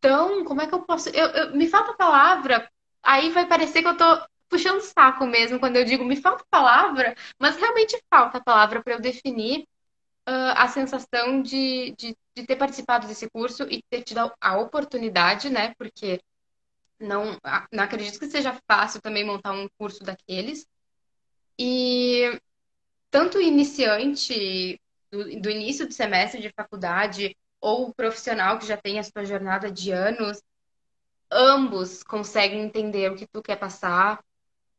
tão. 0.00 0.44
Como 0.44 0.60
é 0.62 0.66
que 0.66 0.74
eu 0.74 0.82
posso. 0.82 1.08
Eu, 1.10 1.28
eu, 1.28 1.56
me 1.56 1.68
falta 1.68 1.92
a 1.92 1.96
palavra, 1.96 2.70
aí 3.02 3.30
vai 3.30 3.46
parecer 3.46 3.82
que 3.82 3.88
eu 3.88 3.96
tô 3.96 4.04
puxando 4.52 4.82
saco 4.82 5.26
mesmo 5.26 5.58
quando 5.58 5.76
eu 5.76 5.84
digo 5.84 6.04
me 6.04 6.14
falta 6.14 6.44
palavra, 6.50 7.14
mas 7.38 7.56
realmente 7.56 7.98
falta 8.10 8.38
palavra 8.38 8.82
para 8.82 8.92
eu 8.92 9.00
definir 9.00 9.60
uh, 10.28 10.52
a 10.54 10.68
sensação 10.68 11.40
de, 11.40 11.94
de, 11.96 12.14
de, 12.36 12.46
ter 12.46 12.56
participado 12.56 13.06
desse 13.06 13.30
curso 13.30 13.62
e 13.70 13.82
ter 13.88 14.02
tido 14.02 14.30
a 14.38 14.58
oportunidade, 14.58 15.48
né? 15.48 15.74
Porque 15.78 16.20
não, 17.00 17.38
não 17.72 17.82
acredito 17.82 18.18
que 18.18 18.26
seja 18.26 18.60
fácil 18.70 19.00
também 19.00 19.24
montar 19.24 19.52
um 19.52 19.66
curso 19.78 20.04
daqueles. 20.04 20.66
E 21.58 22.38
tanto 23.10 23.40
iniciante 23.40 24.78
do, 25.10 25.40
do 25.40 25.50
início 25.50 25.86
do 25.86 25.94
semestre 25.94 26.42
de 26.42 26.50
faculdade 26.50 27.34
ou 27.58 27.94
profissional 27.94 28.58
que 28.58 28.66
já 28.66 28.76
tem 28.76 28.98
a 28.98 29.02
sua 29.02 29.24
jornada 29.24 29.70
de 29.70 29.92
anos, 29.92 30.42
ambos 31.30 32.02
conseguem 32.02 32.60
entender 32.60 33.10
o 33.10 33.16
que 33.16 33.26
tu 33.26 33.40
quer 33.42 33.56
passar, 33.56 34.22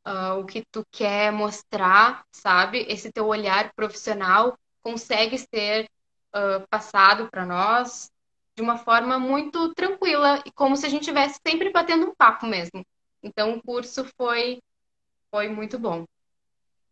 uh, 0.06 0.40
o 0.40 0.46
que 0.46 0.64
tu 0.72 0.86
quer 0.92 1.32
mostrar, 1.32 2.26
sabe? 2.32 2.86
Esse 2.90 3.12
teu 3.12 3.28
olhar 3.28 3.74
profissional 3.74 4.58
consegue 4.82 5.38
ser 5.38 5.90
uh, 6.36 6.68
passado 6.70 7.30
para 7.30 7.46
nós 7.46 8.12
de 8.56 8.62
uma 8.62 8.78
forma 8.78 9.18
muito 9.18 9.74
tranquila 9.74 10.44
e 10.46 10.52
como 10.52 10.78
se 10.78 10.86
a 10.86 10.90
gente 10.90 11.02
estivesse 11.02 11.40
sempre 11.46 11.72
batendo 11.72 12.06
um 12.08 12.16
papo 12.16 12.46
mesmo. 12.46 12.86
Então 13.22 13.54
o 13.54 13.64
curso 13.64 14.06
foi 14.18 14.62
foi 15.32 15.50
muito 15.50 15.80
bom. 15.80 16.06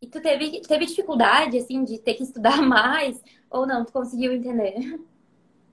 E 0.00 0.08
tu 0.08 0.20
teve, 0.20 0.60
teve 0.62 0.86
dificuldade, 0.86 1.56
assim, 1.56 1.84
de 1.84 1.96
ter 1.96 2.14
que 2.14 2.24
estudar 2.24 2.60
mais? 2.66 3.22
Ou 3.48 3.64
não? 3.64 3.84
Tu 3.84 3.92
conseguiu 3.92 4.32
entender? 4.32 4.98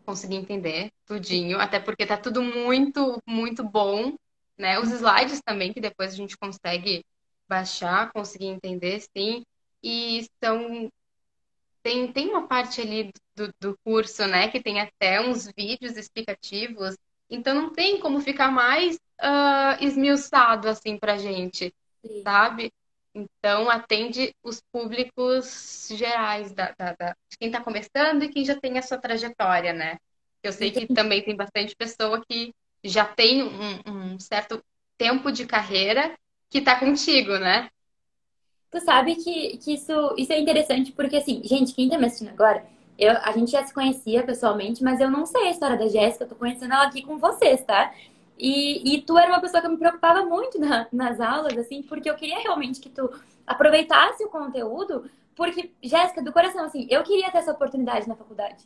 Consegui 0.06 0.36
entender 0.36 0.92
tudinho, 1.04 1.60
até 1.60 1.80
porque 1.80 2.06
tá 2.06 2.16
tudo 2.16 2.44
muito, 2.44 3.20
muito 3.26 3.64
bom, 3.64 4.14
né? 4.56 4.80
Os 4.80 4.92
slides 4.92 5.42
também, 5.44 5.74
que 5.74 5.82
depois 5.82 6.14
a 6.14 6.16
gente 6.16 6.38
consegue 6.38 7.04
baixar, 7.50 8.12
conseguir 8.12 8.48
entender, 8.48 9.02
sim. 9.02 9.44
E 9.84 10.28
são 10.44 10.90
tem, 11.82 12.12
tem 12.12 12.30
uma 12.30 12.48
parte 12.48 12.82
ali 12.82 13.12
do, 13.36 13.54
do 13.60 13.78
curso, 13.84 14.26
né, 14.28 14.50
que 14.50 14.62
tem 14.62 14.80
até 14.80 15.22
uns 15.22 15.50
vídeos 15.58 15.98
explicativos, 15.98 16.96
então 17.30 17.56
não 17.56 17.72
tem 17.72 18.00
como 18.00 18.20
ficar 18.20 18.52
mais 18.52 18.96
uh, 18.96 19.84
esmiuçado 19.84 20.68
assim 20.68 20.98
pra 20.98 21.18
gente, 21.18 21.74
Sim. 22.06 22.22
sabe? 22.24 22.72
Então 23.14 23.70
atende 23.70 24.34
os 24.44 24.62
públicos 24.72 25.90
gerais 25.92 26.52
da, 26.54 26.74
da, 26.78 26.96
da, 26.98 27.16
de 27.30 27.38
quem 27.38 27.48
está 27.50 27.62
começando 27.62 28.24
e 28.24 28.30
quem 28.30 28.46
já 28.46 28.60
tem 28.60 28.78
a 28.78 28.82
sua 28.82 28.98
trajetória, 28.98 29.74
né? 29.74 29.98
Eu 30.44 30.54
sei 30.54 30.72
que 30.72 30.88
também 30.88 31.24
tem 31.24 31.36
bastante 31.36 31.76
pessoa 31.76 32.24
que 32.28 32.54
já 32.84 33.06
tem 33.06 33.44
um, 33.44 33.82
um 33.86 34.20
certo 34.20 34.64
tempo 34.98 35.32
de 35.32 35.46
carreira 35.46 36.16
que 36.50 36.62
tá 36.62 36.80
contigo, 36.80 37.38
né? 37.38 37.70
Tu 38.72 38.80
sabe 38.82 39.16
que, 39.16 39.58
que 39.58 39.74
isso, 39.74 40.14
isso 40.18 40.32
é 40.32 40.40
interessante, 40.40 40.92
porque 40.92 41.18
assim, 41.18 41.42
gente, 41.44 41.74
quem 41.74 41.90
tá 41.90 41.98
me 41.98 42.06
assistindo 42.06 42.30
agora, 42.30 42.66
eu, 42.98 43.12
a 43.12 43.32
gente 43.32 43.52
já 43.52 43.64
se 43.64 43.74
conhecia 43.74 44.24
pessoalmente, 44.24 44.84
mas 44.84 45.00
eu 45.00 45.10
não 45.10 45.26
sei 45.26 45.48
a 45.48 45.52
história 45.52 45.78
da 45.78 45.88
Jéssica, 45.88 46.26
eu 46.26 46.30
tô 46.30 46.36
conhecendo 46.36 46.74
ela 46.74 46.86
aqui 46.86 47.02
com 47.02 47.18
vocês, 47.18 47.64
tá? 47.64 47.94
E, 48.38 48.96
e 48.96 49.02
tu 49.02 49.18
era 49.18 49.32
uma 49.32 49.42
pessoa 49.42 49.62
que 49.62 49.68
me 49.68 49.78
preocupava 49.78 50.26
muito 50.26 50.60
na, 50.60 50.88
nas 50.92 51.20
aulas, 51.20 51.58
assim, 51.58 51.82
porque 51.84 52.10
eu 52.10 52.16
queria 52.16 52.40
realmente 52.40 52.80
que 52.80 52.90
tu 52.90 53.10
aproveitasse 53.46 54.24
o 54.24 54.30
conteúdo, 54.30 55.10
porque, 55.36 55.72
Jéssica, 55.82 56.22
do 56.22 56.32
coração, 56.32 56.66
assim, 56.66 56.88
eu 56.90 57.02
queria 57.04 57.32
ter 57.32 57.40
essa 57.40 57.52
oportunidade 57.52 58.08
na 58.08 58.16
faculdade. 58.16 58.64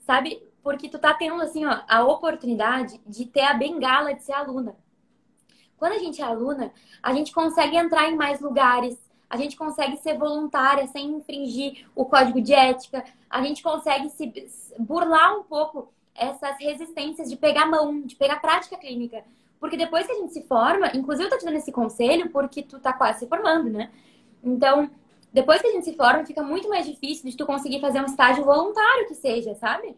Sabe? 0.00 0.42
porque 0.62 0.88
tu 0.88 0.98
tá 0.98 1.12
tendo, 1.12 1.40
assim, 1.42 1.66
ó, 1.66 1.80
a 1.88 2.04
oportunidade 2.04 3.00
de 3.06 3.26
ter 3.26 3.42
a 3.42 3.54
bengala 3.54 4.14
de 4.14 4.22
ser 4.22 4.32
aluna. 4.32 4.76
Quando 5.82 5.94
a 5.94 5.98
gente 5.98 6.22
é 6.22 6.24
aluna, 6.24 6.72
a 7.02 7.12
gente 7.12 7.32
consegue 7.32 7.76
entrar 7.76 8.08
em 8.08 8.14
mais 8.14 8.40
lugares, 8.40 8.96
a 9.28 9.36
gente 9.36 9.56
consegue 9.56 9.96
ser 9.96 10.16
voluntária 10.16 10.86
sem 10.86 11.10
infringir 11.10 11.88
o 11.92 12.04
código 12.04 12.40
de 12.40 12.54
ética, 12.54 13.04
a 13.28 13.42
gente 13.42 13.64
consegue 13.64 14.08
se 14.08 14.32
burlar 14.78 15.36
um 15.36 15.42
pouco 15.42 15.92
essas 16.14 16.56
resistências 16.60 17.28
de 17.28 17.36
pegar 17.36 17.66
mão, 17.66 18.00
de 18.02 18.14
pegar 18.14 18.36
prática 18.36 18.76
clínica. 18.76 19.24
Porque 19.58 19.76
depois 19.76 20.06
que 20.06 20.12
a 20.12 20.20
gente 20.20 20.32
se 20.32 20.44
forma, 20.44 20.88
inclusive 20.94 21.26
eu 21.26 21.30
tô 21.30 21.38
te 21.38 21.44
dando 21.44 21.56
esse 21.56 21.72
conselho 21.72 22.30
porque 22.30 22.62
tu 22.62 22.78
tá 22.78 22.92
quase 22.92 23.18
se 23.18 23.26
formando, 23.26 23.68
né? 23.68 23.90
Então, 24.40 24.88
depois 25.32 25.60
que 25.60 25.66
a 25.66 25.72
gente 25.72 25.84
se 25.84 25.96
forma, 25.96 26.24
fica 26.24 26.44
muito 26.44 26.68
mais 26.68 26.86
difícil 26.86 27.28
de 27.28 27.36
tu 27.36 27.44
conseguir 27.44 27.80
fazer 27.80 28.00
um 28.00 28.06
estágio 28.06 28.44
voluntário 28.44 29.08
que 29.08 29.16
seja, 29.16 29.52
sabe? 29.56 29.96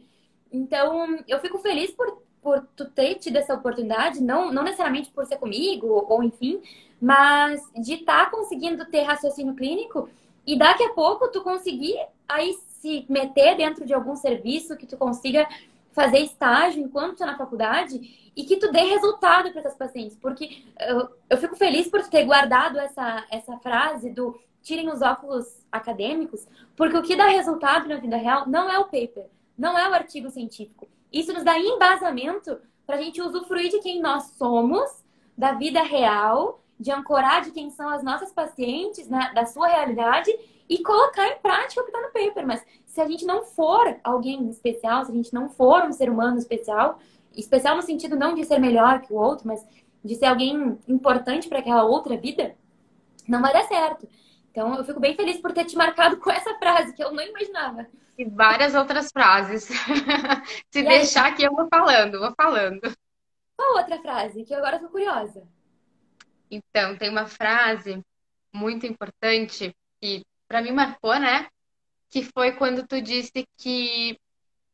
Então, 0.51 1.18
eu 1.29 1.38
fico 1.40 1.59
feliz 1.59 1.90
por, 1.90 2.23
por 2.44 2.61
tu 2.76 2.85
ter 2.85 3.14
tido 3.14 3.37
essa 3.37 3.54
oportunidade, 3.54 4.22
não, 4.22 4.52
não 4.52 4.62
necessariamente 4.62 5.11
por 5.11 5.24
ser 5.24 5.38
comigo, 5.38 6.04
ou, 6.07 6.22
enfim, 6.22 6.61
mas 7.00 7.62
de 7.74 7.94
estar 7.94 8.26
tá 8.26 8.30
conseguindo 8.30 8.85
ter 8.85 9.00
raciocínio 9.00 9.54
clínico 9.54 10.11
e 10.46 10.57
daqui 10.59 10.85
a 10.85 10.90
pouco 10.90 11.28
tu 11.28 11.42
conseguir 11.42 11.98
aí 12.28 12.52
se 12.80 13.07
meter 13.09 13.57
dentro 13.57 13.87
de 13.87 13.94
algum 13.94 14.14
serviço 14.14 14.76
que 14.76 14.87
tu 14.87 14.98
consiga 14.98 15.48
fazer 15.92 16.18
estágio 16.18 16.83
enquanto 16.83 17.12
tu 17.12 17.18
tá 17.20 17.26
na 17.26 17.38
faculdade 17.38 18.30
e 18.37 18.44
que 18.44 18.57
tu 18.57 18.70
dê 18.70 18.80
resultado 18.80 19.50
para 19.50 19.61
essas 19.61 19.76
pacientes. 19.76 20.16
Porque 20.20 20.62
eu, 20.78 21.09
eu 21.30 21.38
fico 21.38 21.57
feliz 21.57 21.88
por 21.88 22.07
ter 22.09 22.24
guardado 22.24 22.78
essa, 22.78 23.24
essa 23.30 23.57
frase 23.59 24.11
do 24.11 24.38
tirem 24.62 24.90
os 24.90 25.00
óculos 25.00 25.46
acadêmicos, 25.72 26.46
porque 26.76 26.96
o 26.96 27.02
que 27.02 27.16
dá 27.16 27.26
resultado 27.26 27.88
na 27.88 27.96
vida 27.96 28.16
real 28.16 28.46
não 28.46 28.70
é 28.70 28.78
o 28.78 28.85
paper, 28.85 29.26
não 29.57 29.78
é 29.78 29.88
o 29.88 29.94
artigo 29.94 30.30
científico. 30.30 30.88
Isso 31.14 31.33
nos 31.33 31.44
dá 31.44 31.57
embasamento 31.57 32.59
para 32.85 32.96
a 32.96 33.00
gente 33.00 33.22
usufruir 33.22 33.70
de 33.70 33.79
quem 33.79 34.03
nós 34.03 34.24
somos, 34.37 34.90
da 35.38 35.53
vida 35.53 35.81
real, 35.81 36.61
de 36.79 36.90
ancorar 36.90 37.42
de 37.42 37.53
quem 37.53 37.70
são 37.70 37.88
as 37.88 38.03
nossas 38.03 38.33
pacientes, 38.33 39.09
né, 39.09 39.31
da 39.33 39.46
sua 39.46 39.68
realidade 39.68 40.37
e 40.68 40.83
colocar 40.83 41.29
em 41.29 41.38
prática 41.38 41.81
o 41.81 41.85
que 41.85 41.90
está 41.90 42.03
no 42.03 42.12
paper. 42.12 42.44
Mas 42.44 42.66
se 42.85 43.00
a 43.00 43.07
gente 43.07 43.24
não 43.24 43.44
for 43.44 43.96
alguém 44.03 44.48
especial, 44.50 45.05
se 45.05 45.12
a 45.12 45.14
gente 45.14 45.33
não 45.33 45.48
for 45.48 45.85
um 45.85 45.92
ser 45.92 46.11
humano 46.11 46.37
especial, 46.37 46.98
especial 47.33 47.77
no 47.77 47.83
sentido 47.83 48.16
não 48.16 48.35
de 48.35 48.44
ser 48.44 48.59
melhor 48.59 49.00
que 49.00 49.12
o 49.12 49.16
outro, 49.16 49.46
mas 49.46 49.64
de 50.05 50.16
ser 50.16 50.27
alguém 50.27 50.77
importante 50.88 51.48
para 51.48 51.61
aquela 51.61 51.85
outra 51.85 52.16
vida, 52.16 52.57
não 53.29 53.40
vai 53.40 53.53
dar 53.53 53.64
certo. 53.64 54.09
Então, 54.50 54.74
eu 54.74 54.85
fico 54.85 54.98
bem 54.98 55.14
feliz 55.14 55.38
por 55.38 55.53
ter 55.53 55.64
te 55.64 55.77
marcado 55.77 56.16
com 56.16 56.31
essa 56.31 56.55
frase, 56.59 56.92
que 56.92 57.03
eu 57.03 57.12
não 57.12 57.22
imaginava. 57.22 57.87
E 58.16 58.24
várias 58.24 58.74
outras 58.74 59.11
frases. 59.11 59.64
Se 60.70 60.81
e 60.81 60.83
deixar 60.83 61.27
aí? 61.27 61.33
aqui, 61.33 61.42
eu 61.44 61.53
vou 61.53 61.68
falando, 61.68 62.20
vou 62.20 62.33
falando. 62.37 62.81
Qual 63.57 63.77
outra 63.77 64.00
frase? 64.00 64.44
Que 64.44 64.55
agora 64.55 64.77
eu 64.77 64.81
tô 64.81 64.88
curiosa. 64.88 65.46
Então, 66.50 66.96
tem 66.96 67.11
uma 67.11 67.27
frase 67.27 68.00
muito 68.53 68.87
importante 68.87 69.74
que 70.00 70.24
para 70.46 70.62
mim 70.62 70.72
marcou, 70.72 71.18
né? 71.18 71.48
Que 72.09 72.22
foi 72.22 72.53
quando 72.53 72.87
tu 72.87 73.00
disse 73.00 73.46
que 73.57 74.18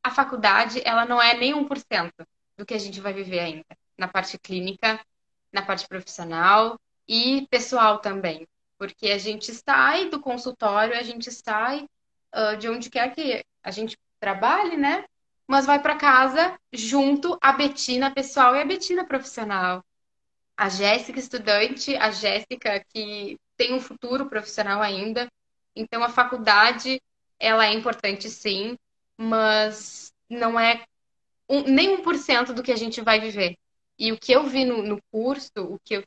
a 0.03 0.11
faculdade, 0.11 0.83
ela 0.85 1.05
não 1.05 1.21
é 1.21 1.35
nem 1.35 1.55
1% 1.55 2.13
do 2.57 2.67
que 2.67 2.75
a 2.75 2.79
gente 2.79 3.01
vai 3.01 3.13
viver 3.13 3.41
ainda. 3.41 3.67
Na 3.97 4.09
parte 4.09 4.39
clínica, 4.39 5.01
na 5.53 5.63
parte 5.63 5.87
profissional 5.89 6.79
e 7.09 7.47
pessoal 7.51 7.99
também 7.99 8.47
porque 8.81 9.11
a 9.11 9.19
gente 9.19 9.53
sai 9.53 10.09
do 10.09 10.19
consultório, 10.19 10.97
a 10.97 11.03
gente 11.03 11.31
sai 11.31 11.87
uh, 12.35 12.57
de 12.57 12.69
onde 12.69 12.91
quer 12.91 13.15
que 13.15 13.45
a 13.63 13.71
gente 13.71 13.99
trabalhe, 14.19 14.77
né? 14.77 15.05
Mas 15.47 15.67
vai 15.67 15.81
para 15.81 15.97
casa 15.97 16.59
junto 16.73 17.37
a 17.41 17.53
Betina 17.53 18.13
pessoal 18.13 18.55
e 18.55 18.61
a 18.61 18.65
Betina 18.65 19.05
profissional. 19.05 19.85
A 20.57 20.69
Jéssica 20.69 21.19
estudante, 21.19 21.97
a 21.97 22.11
Jéssica 22.11 22.85
que 22.93 23.39
tem 23.57 23.75
um 23.75 23.81
futuro 23.81 24.27
profissional 24.27 24.81
ainda. 24.81 25.29
Então 25.75 26.05
a 26.05 26.09
faculdade, 26.09 27.01
ela 27.39 27.67
é 27.67 27.73
importante 27.73 28.29
sim, 28.29 28.77
mas 29.17 30.13
não 30.29 30.59
é 30.59 30.85
um, 31.49 31.63
nem 31.63 31.97
1% 32.03 32.53
do 32.53 32.63
que 32.63 32.73
a 32.73 32.77
gente 32.77 33.01
vai 33.01 33.21
viver. 33.21 33.57
E 33.99 34.13
o 34.13 34.19
que 34.19 34.33
eu 34.33 34.45
vi 34.45 34.65
no, 34.65 34.83
no 34.83 35.03
curso, 35.11 35.51
o 35.57 35.79
que 35.85 35.97
eu 35.97 36.05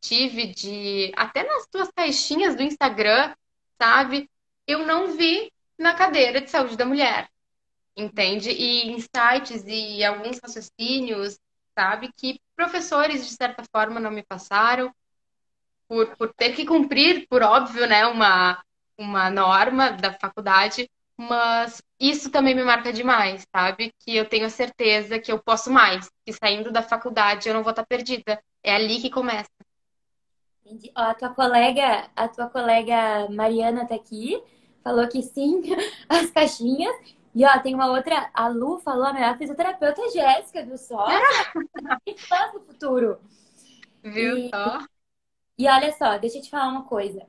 tive 0.00 0.48
de 0.48 1.12
até 1.16 1.44
nas 1.44 1.66
tuas 1.66 1.88
caixinhas 1.94 2.54
do 2.54 2.62
Instagram, 2.62 3.34
sabe? 3.80 4.28
Eu 4.66 4.86
não 4.86 5.16
vi 5.16 5.50
na 5.82 5.94
cadeira 5.94 6.40
de 6.40 6.50
saúde 6.50 6.76
da 6.76 6.86
mulher. 6.86 7.28
Entende? 7.96 8.50
E 8.50 8.90
insights 8.90 9.64
e 9.66 10.02
alguns 10.02 10.38
raciocínios, 10.38 11.38
sabe, 11.78 12.10
que 12.16 12.40
professores 12.56 13.26
de 13.26 13.34
certa 13.34 13.62
forma 13.70 14.00
não 14.00 14.10
me 14.10 14.22
passaram 14.22 14.94
por, 15.86 16.16
por 16.16 16.32
ter 16.32 16.54
que 16.54 16.64
cumprir, 16.64 17.26
por 17.28 17.42
óbvio, 17.42 17.86
né, 17.86 18.06
uma 18.06 18.62
uma 18.96 19.30
norma 19.30 19.90
da 19.90 20.12
faculdade, 20.12 20.88
mas 21.16 21.82
isso 21.98 22.30
também 22.30 22.54
me 22.54 22.64
marca 22.64 22.92
demais, 22.92 23.46
sabe? 23.54 23.92
Que 23.98 24.16
eu 24.16 24.28
tenho 24.28 24.48
certeza 24.50 25.18
que 25.18 25.30
eu 25.30 25.42
posso 25.42 25.70
mais, 25.70 26.10
que 26.24 26.32
saindo 26.32 26.70
da 26.70 26.82
faculdade 26.82 27.48
eu 27.48 27.54
não 27.54 27.62
vou 27.62 27.70
estar 27.70 27.86
perdida. 27.86 28.42
É 28.62 28.74
ali 28.74 29.00
que 29.00 29.10
começa. 29.10 29.50
Ó, 30.96 31.00
a 31.02 31.14
tua 31.14 31.30
colega, 31.30 32.10
a 32.16 32.28
tua 32.28 32.48
colega 32.48 33.28
Mariana 33.30 33.86
tá 33.86 33.94
aqui, 33.94 34.42
falou 34.82 35.06
que 35.08 35.22
sim, 35.22 35.62
as 36.08 36.30
caixinhas. 36.30 36.94
E 37.34 37.44
ó, 37.46 37.58
tem 37.60 37.74
uma 37.74 37.90
outra, 37.90 38.30
a 38.34 38.48
Lu 38.48 38.78
falou, 38.78 39.06
a 39.06 39.12
melhor 39.12 39.38
fisioterapeuta 39.38 40.10
Jéssica, 40.10 40.64
viu 40.64 40.76
só? 40.76 41.06
que 42.04 42.14
faz 42.26 42.52
no 42.52 42.60
futuro. 42.60 43.18
Viu 44.02 44.36
e, 44.36 44.50
só? 44.50 44.80
E, 45.56 45.64
e 45.64 45.68
olha 45.68 45.92
só, 45.92 46.18
deixa 46.18 46.38
eu 46.38 46.42
te 46.42 46.50
falar 46.50 46.68
uma 46.68 46.84
coisa. 46.84 47.22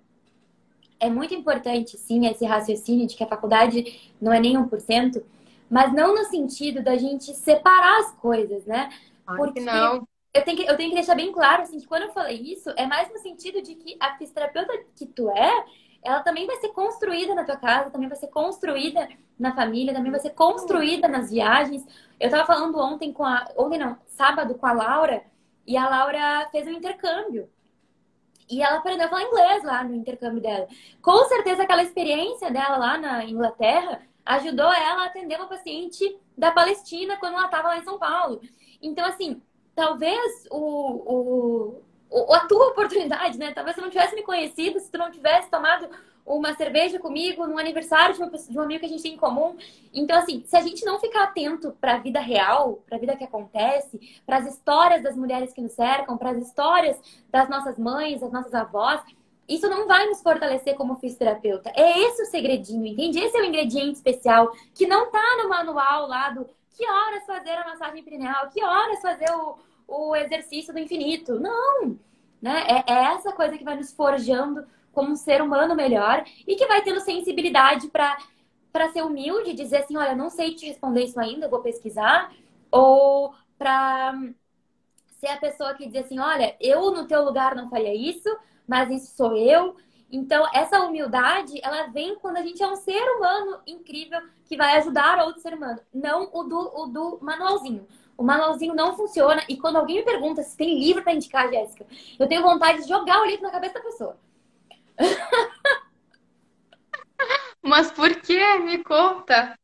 É 1.00 1.10
muito 1.10 1.34
importante, 1.34 1.98
sim, 1.98 2.28
esse 2.28 2.46
raciocínio 2.46 3.08
de 3.08 3.16
que 3.16 3.24
a 3.24 3.28
faculdade 3.28 4.12
não 4.22 4.34
é 4.34 4.40
nem 4.40 4.58
1%, 4.58 5.24
mas 5.70 5.94
não 5.94 6.14
no 6.14 6.26
sentido 6.26 6.84
da 6.84 6.98
gente 6.98 7.34
separar 7.34 8.00
as 8.00 8.12
coisas, 8.16 8.66
né? 8.66 8.90
Porque 9.26 9.62
não 9.62 10.06
eu 10.34 10.44
tenho, 10.44 10.58
que, 10.58 10.64
eu 10.64 10.76
tenho 10.76 10.90
que 10.90 10.96
deixar 10.96 11.14
bem 11.14 11.32
claro, 11.32 11.62
assim, 11.62 11.80
que 11.80 11.86
quando 11.86 12.04
eu 12.04 12.12
falei 12.12 12.38
isso, 12.38 12.70
é 12.76 12.88
mais 12.88 13.08
no 13.12 13.20
sentido 13.20 13.62
de 13.62 13.76
que 13.76 13.96
a 14.00 14.18
fisioterapeuta 14.18 14.74
que 14.96 15.06
tu 15.06 15.30
é, 15.30 15.66
ela 16.04 16.22
também 16.22 16.46
vai 16.46 16.58
ser 16.58 16.70
construída 16.70 17.34
na 17.34 17.44
tua 17.44 17.58
casa, 17.58 17.90
também 17.90 18.10
vai 18.10 18.18
ser 18.18 18.28
construída 18.28 19.08
na 19.40 19.56
família, 19.56 19.94
também 19.94 20.12
vai 20.12 20.20
ser 20.20 20.32
construída 20.32 21.08
nas 21.08 21.30
viagens. 21.32 21.86
Eu 22.20 22.30
tava 22.30 22.46
falando 22.46 22.78
ontem 22.78 23.14
com 23.14 23.24
a. 23.24 23.48
Ontem 23.58 23.80
não, 23.80 23.98
sábado 24.08 24.56
com 24.56 24.66
a 24.66 24.74
Laura, 24.74 25.24
e 25.66 25.78
a 25.78 25.90
Laura 25.90 26.48
fez 26.52 26.68
um 26.68 26.72
intercâmbio. 26.72 27.50
E 28.50 28.62
ela 28.62 28.78
aprendeu 28.78 29.08
a 29.08 29.10
falar 29.10 29.24
inglês 29.24 29.64
lá 29.64 29.84
no 29.84 29.96
intercâmbio 29.96 30.42
dela. 30.42 30.68
Com 31.02 31.26
certeza 31.26 31.64
aquela 31.64 31.84
experiência 31.84 32.52
dela 32.52 32.78
lá 32.78 32.98
na 32.98 33.24
Inglaterra 33.24 34.02
ajudou 34.26 34.72
ela 34.72 35.04
a 35.04 35.06
atender 35.06 35.36
uma 35.38 35.48
paciente 35.48 36.18
da 36.38 36.52
Palestina 36.52 37.18
quando 37.18 37.36
ela 37.36 37.46
estava 37.46 37.70
lá 37.70 37.78
em 37.78 37.84
São 37.84 37.98
Paulo. 37.98 38.42
Então, 38.82 39.06
assim, 39.06 39.42
talvez 39.76 40.46
o, 40.52 40.58
o, 40.58 41.63
a 42.34 42.48
tua 42.48 42.68
oportunidade, 42.68 43.38
né? 43.38 43.52
Talvez 43.54 43.76
você 43.76 43.82
não 43.82 43.90
tivesse 43.90 44.16
me 44.16 44.24
conhecido 44.24 44.80
se 44.80 44.92
tu 44.92 44.98
não 44.98 45.12
tivesse 45.12 45.50
tomado 45.50 45.90
uma 46.26 46.54
cerveja 46.56 47.00
comigo 47.00 47.46
no 47.46 47.58
aniversário 47.58 48.16
de, 48.16 48.22
uma, 48.22 48.32
de 48.32 48.58
um 48.58 48.62
amigo 48.62 48.80
que 48.80 48.86
a 48.86 48.90
gente 48.90 49.04
tem 49.04 49.14
em 49.14 49.18
comum. 49.18 49.56
Então, 49.94 50.18
assim, 50.18 50.44
se 50.46 50.56
a 50.56 50.62
gente 50.62 50.86
não 50.86 51.00
ficar 51.00 51.24
atento 51.24 51.76
para 51.82 51.96
a 51.96 51.98
vida 51.98 52.20
real, 52.20 52.82
para 52.86 52.98
a 52.98 53.00
vida 53.00 53.16
que 53.16 53.24
acontece, 53.24 54.22
para 54.26 54.38
as 54.38 54.48
histórias 54.48 55.04
das 55.04 55.16
mulheres 55.16 55.54
que 55.54 55.62
nos 55.62 55.74
cercam, 55.74 56.18
para 56.18 56.32
as 56.32 56.38
histórias 56.38 56.98
das 57.30 57.50
nossas 57.50 57.78
mães, 57.78 58.22
das 58.22 58.32
nossas 58.32 58.54
avós, 58.54 59.02
isso 59.48 59.68
não 59.70 59.86
vai 59.88 60.08
nos 60.08 60.22
fortalecer 60.22 60.76
como 60.76 60.96
fisioterapeuta. 60.96 61.72
É 61.76 62.00
esse 62.00 62.24
o 62.24 62.26
segredinho, 62.26 62.86
entende? 62.86 63.20
Esse 63.20 63.38
é 63.38 63.42
o 63.42 63.46
ingrediente 63.46 63.98
especial 63.98 64.52
que 64.74 64.88
não 64.88 65.12
tá 65.12 65.38
no 65.42 65.50
manual 65.50 66.08
lá 66.08 66.30
do 66.30 66.48
que 66.76 66.90
horas 66.90 67.26
fazer 67.26 67.52
a 67.52 67.66
massagem 67.66 68.02
perineal, 68.04 68.50
que 68.50 68.64
horas 68.64 69.02
fazer 69.02 69.30
o, 69.32 69.58
o 69.88 70.16
exercício 70.16 70.74
do 70.74 70.80
infinito. 70.80 71.40
Não! 71.40 72.00
Né? 72.44 72.62
É, 72.68 72.92
é 72.92 73.04
essa 73.14 73.32
coisa 73.32 73.58
que 73.58 73.64
vai 73.64 73.78
nos 73.78 73.94
forjando 73.94 74.68
como 74.92 75.14
um 75.14 75.16
ser 75.16 75.42
humano 75.42 75.74
melhor 75.74 76.26
e 76.46 76.58
que 76.58 76.68
vai 76.68 76.82
tendo 76.82 77.00
sensibilidade 77.00 77.88
para 77.88 78.92
ser 78.92 79.02
humilde 79.02 79.54
dizer 79.54 79.78
assim: 79.78 79.96
olha, 79.96 80.14
não 80.14 80.30
sei 80.30 80.54
te 80.54 80.66
responder 80.66 81.06
isso 81.06 81.18
ainda, 81.18 81.48
vou 81.48 81.62
pesquisar. 81.62 82.34
Ou 82.70 83.34
para 83.58 84.14
ser 85.22 85.28
a 85.28 85.38
pessoa 85.38 85.74
que 85.74 85.88
diz 85.88 86.04
assim: 86.04 86.20
olha, 86.20 86.54
eu 86.60 86.92
no 86.92 87.08
teu 87.08 87.24
lugar 87.24 87.56
não 87.56 87.70
faria 87.70 87.96
isso, 87.96 88.28
mas 88.68 88.92
isso 88.92 89.16
sou 89.16 89.38
eu. 89.38 89.78
Então, 90.12 90.46
essa 90.54 90.82
humildade, 90.82 91.62
ela 91.64 91.88
vem 91.88 92.16
quando 92.20 92.38
a 92.38 92.44
gente 92.44 92.62
é 92.62 92.68
um 92.68 92.76
ser 92.76 93.02
humano 93.16 93.62
incrível 93.66 94.20
que 94.44 94.58
vai 94.58 94.76
ajudar 94.78 95.24
outro 95.24 95.42
ser 95.42 95.54
humano, 95.54 95.80
não 95.94 96.30
o 96.34 96.44
do, 96.44 96.60
o 96.60 96.88
do 96.88 97.20
manualzinho. 97.22 97.88
O 98.18 98.24
manualzinho 98.24 98.76
não 98.76 98.96
funciona. 98.96 99.44
E 99.50 99.58
quando 99.58 99.78
alguém 99.78 99.98
me 99.98 100.04
pergunta 100.04 100.44
se 100.44 100.56
tem 100.56 100.80
livro 100.80 101.04
para 101.04 101.14
indicar, 101.14 101.50
Jéssica, 101.50 101.86
eu 102.20 102.28
tenho 102.28 102.44
vontade 102.44 102.84
de 102.84 102.88
jogar 102.88 103.22
o 103.22 103.26
livro 103.26 103.44
na 103.44 103.52
cabeça 103.52 103.74
da 103.76 103.82
pessoa. 103.82 104.18
Mas 107.62 107.92
por 107.92 108.14
que? 108.22 108.60
Me 108.60 108.84
conta. 108.84 109.58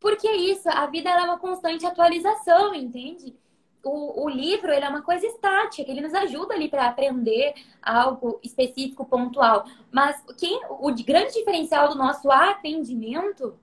Porque 0.00 0.26
é 0.26 0.36
isso, 0.36 0.68
a 0.68 0.86
vida 0.86 1.10
é 1.10 1.24
uma 1.24 1.38
constante 1.38 1.84
atualização, 1.84 2.74
entende? 2.74 3.36
O, 3.84 4.24
o, 4.24 4.28
livro 4.28 4.72
ele 4.72 4.84
é 4.84 4.88
uma 4.88 5.02
coisa 5.02 5.26
estática, 5.26 5.90
ele 5.90 6.00
nos 6.00 6.14
ajuda 6.14 6.54
ali 6.54 6.68
para 6.68 6.86
aprender 6.86 7.54
algo 7.82 8.40
específico, 8.42 9.04
pontual. 9.04 9.64
Mas 9.90 10.22
quem, 10.38 10.60
o 10.68 10.92
grande 11.04 11.34
diferencial 11.34 11.88
do 11.88 11.94
nosso 11.94 12.30
atendimento 12.30 13.58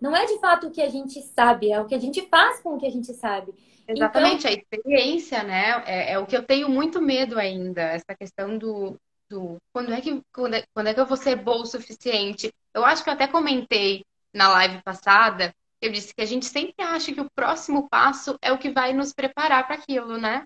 não 0.00 0.14
é 0.14 0.26
de 0.26 0.38
fato 0.38 0.66
o 0.66 0.70
que 0.70 0.82
a 0.82 0.88
gente 0.88 1.20
sabe, 1.22 1.70
é 1.70 1.80
o 1.80 1.86
que 1.86 1.94
a 1.94 1.98
gente 1.98 2.26
faz 2.28 2.60
com 2.60 2.74
o 2.74 2.78
que 2.78 2.86
a 2.86 2.90
gente 2.90 3.12
sabe. 3.14 3.52
Exatamente, 3.88 4.46
então... 4.46 4.50
a 4.50 4.54
experiência, 4.54 5.42
né? 5.42 5.82
É, 5.86 6.12
é, 6.12 6.18
o 6.18 6.26
que 6.26 6.36
eu 6.36 6.42
tenho 6.42 6.68
muito 6.68 7.00
medo 7.00 7.38
ainda, 7.38 7.82
essa 7.82 8.14
questão 8.18 8.58
do, 8.58 8.98
do 9.28 9.56
quando 9.72 9.92
é 9.92 10.00
que 10.00 10.20
quando 10.32 10.54
é, 10.54 10.64
quando 10.74 10.88
é 10.88 10.94
que 10.94 11.00
eu 11.00 11.06
vou 11.06 11.16
ser 11.16 11.36
boa 11.36 11.62
o 11.62 11.66
suficiente. 11.66 12.52
Eu 12.74 12.84
acho 12.84 13.02
que 13.02 13.08
eu 13.08 13.14
até 13.14 13.26
comentei 13.26 14.04
na 14.34 14.48
live 14.48 14.82
passada, 14.82 15.54
eu 15.80 15.90
disse 15.90 16.14
que 16.14 16.20
a 16.20 16.26
gente 16.26 16.46
sempre 16.46 16.74
acha 16.84 17.12
que 17.12 17.20
o 17.20 17.30
próximo 17.30 17.88
passo 17.88 18.36
é 18.42 18.52
o 18.52 18.58
que 18.58 18.70
vai 18.70 18.92
nos 18.92 19.12
preparar 19.12 19.66
para 19.66 19.76
aquilo, 19.76 20.18
né? 20.18 20.44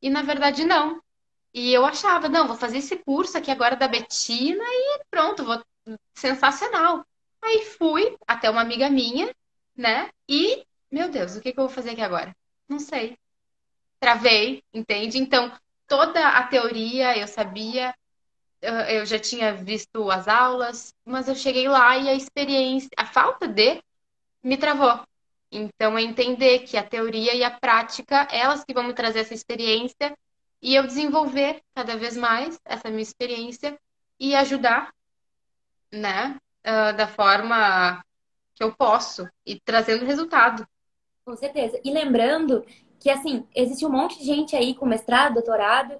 E 0.00 0.08
na 0.08 0.22
verdade 0.22 0.64
não. 0.64 1.02
E 1.52 1.72
eu 1.72 1.84
achava, 1.84 2.28
não, 2.28 2.46
vou 2.46 2.56
fazer 2.56 2.78
esse 2.78 2.96
curso 2.96 3.36
aqui 3.36 3.50
agora 3.50 3.74
da 3.74 3.88
Betina 3.88 4.64
e 4.64 5.00
pronto, 5.10 5.44
vou 5.44 5.62
sensacional. 6.14 7.04
Aí 7.42 7.64
fui 7.78 8.16
até 8.26 8.50
uma 8.50 8.60
amiga 8.60 8.90
minha, 8.90 9.34
né? 9.76 10.10
E, 10.28 10.64
meu 10.90 11.10
Deus, 11.10 11.36
o 11.36 11.40
que, 11.40 11.52
que 11.52 11.58
eu 11.58 11.66
vou 11.66 11.74
fazer 11.74 11.90
aqui 11.90 12.02
agora? 12.02 12.34
Não 12.68 12.78
sei. 12.78 13.16
Travei, 14.00 14.62
entende? 14.72 15.18
Então, 15.18 15.52
toda 15.86 16.28
a 16.28 16.46
teoria 16.46 17.16
eu 17.16 17.26
sabia, 17.26 17.94
eu 18.60 19.06
já 19.06 19.18
tinha 19.18 19.54
visto 19.54 20.10
as 20.10 20.28
aulas, 20.28 20.94
mas 21.04 21.28
eu 21.28 21.34
cheguei 21.34 21.68
lá 21.68 21.96
e 21.96 22.08
a 22.08 22.14
experiência, 22.14 22.90
a 22.96 23.06
falta 23.06 23.46
de, 23.46 23.82
me 24.42 24.56
travou. 24.56 25.00
Então, 25.50 25.96
é 25.96 26.02
entender 26.02 26.60
que 26.60 26.76
a 26.76 26.86
teoria 26.86 27.34
e 27.34 27.42
a 27.42 27.50
prática, 27.50 28.28
elas 28.30 28.64
que 28.64 28.74
vão 28.74 28.84
me 28.84 28.92
trazer 28.92 29.20
essa 29.20 29.34
experiência 29.34 30.16
e 30.60 30.74
eu 30.74 30.86
desenvolver 30.86 31.62
cada 31.74 31.96
vez 31.96 32.16
mais 32.16 32.58
essa 32.64 32.90
minha 32.90 33.02
experiência 33.02 33.78
e 34.20 34.34
ajudar, 34.34 34.92
né, 35.92 36.38
uh, 36.68 36.96
da 36.96 37.08
forma 37.08 38.02
que 38.54 38.62
eu 38.62 38.72
posso 38.72 39.26
e 39.46 39.58
trazendo 39.58 40.04
resultado. 40.04 40.66
Com 41.24 41.36
certeza. 41.36 41.80
E 41.84 41.90
lembrando 41.90 42.64
que, 42.98 43.08
assim, 43.08 43.46
existe 43.54 43.86
um 43.86 43.90
monte 43.90 44.18
de 44.18 44.24
gente 44.24 44.56
aí 44.56 44.74
com 44.74 44.84
mestrado, 44.84 45.34
doutorado, 45.34 45.96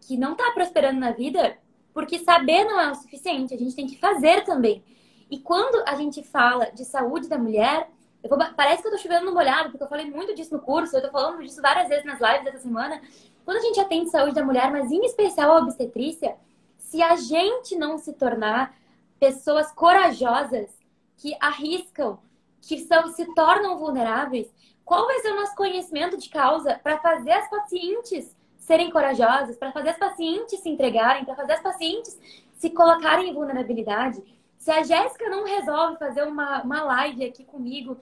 que 0.00 0.16
não 0.16 0.32
está 0.32 0.50
prosperando 0.52 1.00
na 1.00 1.12
vida 1.12 1.56
porque 1.94 2.18
saber 2.18 2.64
não 2.64 2.80
é 2.80 2.90
o 2.90 2.94
suficiente, 2.94 3.54
a 3.54 3.58
gente 3.58 3.76
tem 3.76 3.86
que 3.86 3.98
fazer 3.98 4.44
também. 4.44 4.82
E 5.30 5.38
quando 5.38 5.82
a 5.86 5.94
gente 5.94 6.22
fala 6.22 6.66
de 6.66 6.84
saúde 6.84 7.28
da 7.28 7.38
mulher, 7.38 7.88
vou, 8.28 8.38
parece 8.56 8.82
que 8.82 8.88
eu 8.88 8.92
tô 8.92 8.98
chovendo 8.98 9.26
no 9.26 9.34
molhado, 9.34 9.70
porque 9.70 9.84
eu 9.84 9.88
falei 9.88 10.10
muito 10.10 10.34
disso 10.34 10.54
no 10.54 10.60
curso, 10.60 10.96
eu 10.96 11.02
tô 11.02 11.10
falando 11.10 11.42
disso 11.42 11.60
várias 11.60 11.88
vezes 11.88 12.04
nas 12.04 12.20
lives 12.20 12.44
dessa 12.44 12.58
semana. 12.58 13.00
Quando 13.44 13.58
a 13.58 13.60
gente 13.60 13.80
atende 13.80 14.10
saúde 14.10 14.34
da 14.34 14.44
mulher, 14.44 14.70
mas 14.70 14.90
em 14.90 15.04
especial 15.04 15.52
a 15.52 15.58
obstetrícia, 15.60 16.36
se 16.78 17.02
a 17.02 17.16
gente 17.16 17.76
não 17.76 17.98
se 17.98 18.12
tornar 18.12 18.74
pessoas 19.22 19.70
corajosas 19.70 20.68
que 21.16 21.36
arriscam, 21.40 22.18
que 22.60 22.80
são, 22.80 23.06
se 23.12 23.24
tornam 23.36 23.78
vulneráveis, 23.78 24.52
qual 24.84 25.06
vai 25.06 25.20
ser 25.20 25.30
o 25.30 25.36
nosso 25.36 25.54
conhecimento 25.54 26.16
de 26.16 26.28
causa 26.28 26.74
para 26.82 26.98
fazer 26.98 27.30
as 27.30 27.48
pacientes 27.48 28.36
serem 28.58 28.90
corajosas, 28.90 29.56
para 29.56 29.70
fazer 29.70 29.90
as 29.90 29.96
pacientes 29.96 30.58
se 30.58 30.68
entregarem, 30.68 31.24
para 31.24 31.36
fazer 31.36 31.52
as 31.52 31.62
pacientes 31.62 32.18
se 32.54 32.70
colocarem 32.70 33.30
em 33.30 33.32
vulnerabilidade? 33.32 34.20
Se 34.58 34.72
a 34.72 34.82
Jéssica 34.82 35.28
não 35.28 35.44
resolve 35.44 35.98
fazer 35.98 36.24
uma, 36.24 36.60
uma 36.64 36.82
live 36.82 37.24
aqui 37.24 37.44
comigo 37.44 37.98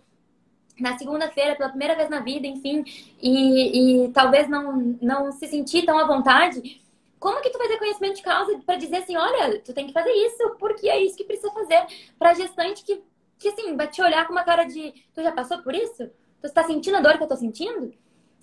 na 0.79 0.97
segunda-feira, 0.97 1.55
pela 1.55 1.69
primeira 1.69 1.97
vez 1.97 2.09
na 2.09 2.21
vida, 2.21 2.47
enfim, 2.47 2.83
e, 3.21 4.07
e 4.07 4.09
talvez 4.13 4.49
não, 4.49 4.97
não 5.03 5.33
se 5.33 5.47
sentir 5.49 5.85
tão 5.85 5.99
à 5.99 6.07
vontade, 6.07 6.81
como 7.21 7.43
que 7.43 7.51
tu 7.51 7.59
vai 7.59 7.69
ter 7.69 7.79
conhecimento 7.79 8.17
de 8.17 8.23
causa 8.23 8.59
para 8.65 8.77
dizer 8.77 8.97
assim, 8.97 9.15
olha, 9.15 9.61
tu 9.61 9.75
tem 9.75 9.87
que 9.87 9.93
fazer 9.93 10.11
isso, 10.11 10.57
porque 10.59 10.89
é 10.89 11.01
isso 11.05 11.17
que 11.17 11.25
precisa 11.25 11.53
fazer 11.53 11.87
para 12.19 12.33
gestante 12.33 12.83
que, 12.83 13.05
que 13.39 13.49
assim, 13.49 13.77
vai 13.77 13.87
te 13.89 14.01
olhar 14.01 14.27
com 14.27 14.33
uma 14.33 14.43
cara 14.43 14.65
de, 14.65 14.93
tu 15.15 15.23
já 15.23 15.31
passou 15.31 15.59
por 15.63 15.75
isso? 15.75 16.11
Tu 16.41 16.47
está 16.47 16.65
sentindo 16.65 16.97
a 16.97 17.01
dor 17.01 17.19
que 17.19 17.23
eu 17.23 17.29
tô 17.29 17.37
sentindo? 17.37 17.93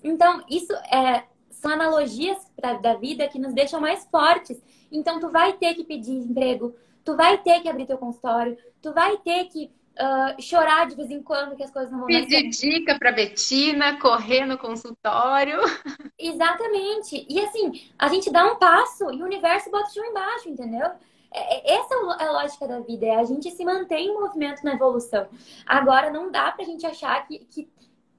Então, 0.02 0.44
isso 0.48 0.72
é, 0.72 1.24
são 1.50 1.72
analogias 1.72 2.38
pra, 2.54 2.74
da 2.74 2.94
vida 2.94 3.26
que 3.26 3.38
nos 3.38 3.52
deixam 3.52 3.80
mais 3.80 4.06
fortes. 4.06 4.62
Então, 4.92 5.18
tu 5.18 5.28
vai 5.28 5.54
ter 5.54 5.74
que 5.74 5.82
pedir 5.82 6.12
emprego, 6.12 6.76
tu 7.04 7.16
vai 7.16 7.36
ter 7.38 7.60
que 7.60 7.68
abrir 7.68 7.84
teu 7.84 7.98
consultório, 7.98 8.56
tu 8.80 8.92
vai 8.92 9.16
ter 9.18 9.46
que 9.46 9.72
uh, 9.98 10.40
chorar 10.40 10.86
de 10.86 10.94
vez 10.94 11.10
em 11.10 11.22
quando 11.22 11.56
que 11.56 11.62
as 11.62 11.70
coisas 11.70 11.90
não 11.90 11.98
vão 12.00 12.06
Pedir 12.06 12.48
dica 12.48 12.98
para 12.98 13.12
Betina, 13.12 13.98
correr 13.98 14.46
no 14.46 14.56
consultório. 14.56 15.60
Exatamente. 16.18 17.26
E 17.28 17.40
assim, 17.40 17.88
a 17.98 18.08
gente 18.08 18.30
dá 18.30 18.44
um 18.46 18.56
passo 18.56 19.12
e 19.12 19.22
o 19.22 19.26
universo 19.26 19.70
bota 19.70 19.88
o 19.88 19.92
chão 19.92 20.04
embaixo, 20.04 20.48
entendeu? 20.48 20.88
É, 21.30 21.72
é, 21.72 21.78
essa 21.78 21.94
é 22.20 22.26
a 22.26 22.32
lógica 22.32 22.66
da 22.66 22.80
vida, 22.80 23.04
é 23.04 23.16
a 23.16 23.24
gente 23.24 23.50
se 23.50 23.64
mantém 23.64 24.08
em 24.08 24.14
movimento 24.14 24.64
na 24.64 24.72
evolução. 24.72 25.26
Agora, 25.66 26.10
não 26.10 26.30
dá 26.30 26.50
pra 26.52 26.64
gente 26.64 26.86
achar 26.86 27.26
que, 27.26 27.40
que, 27.40 27.68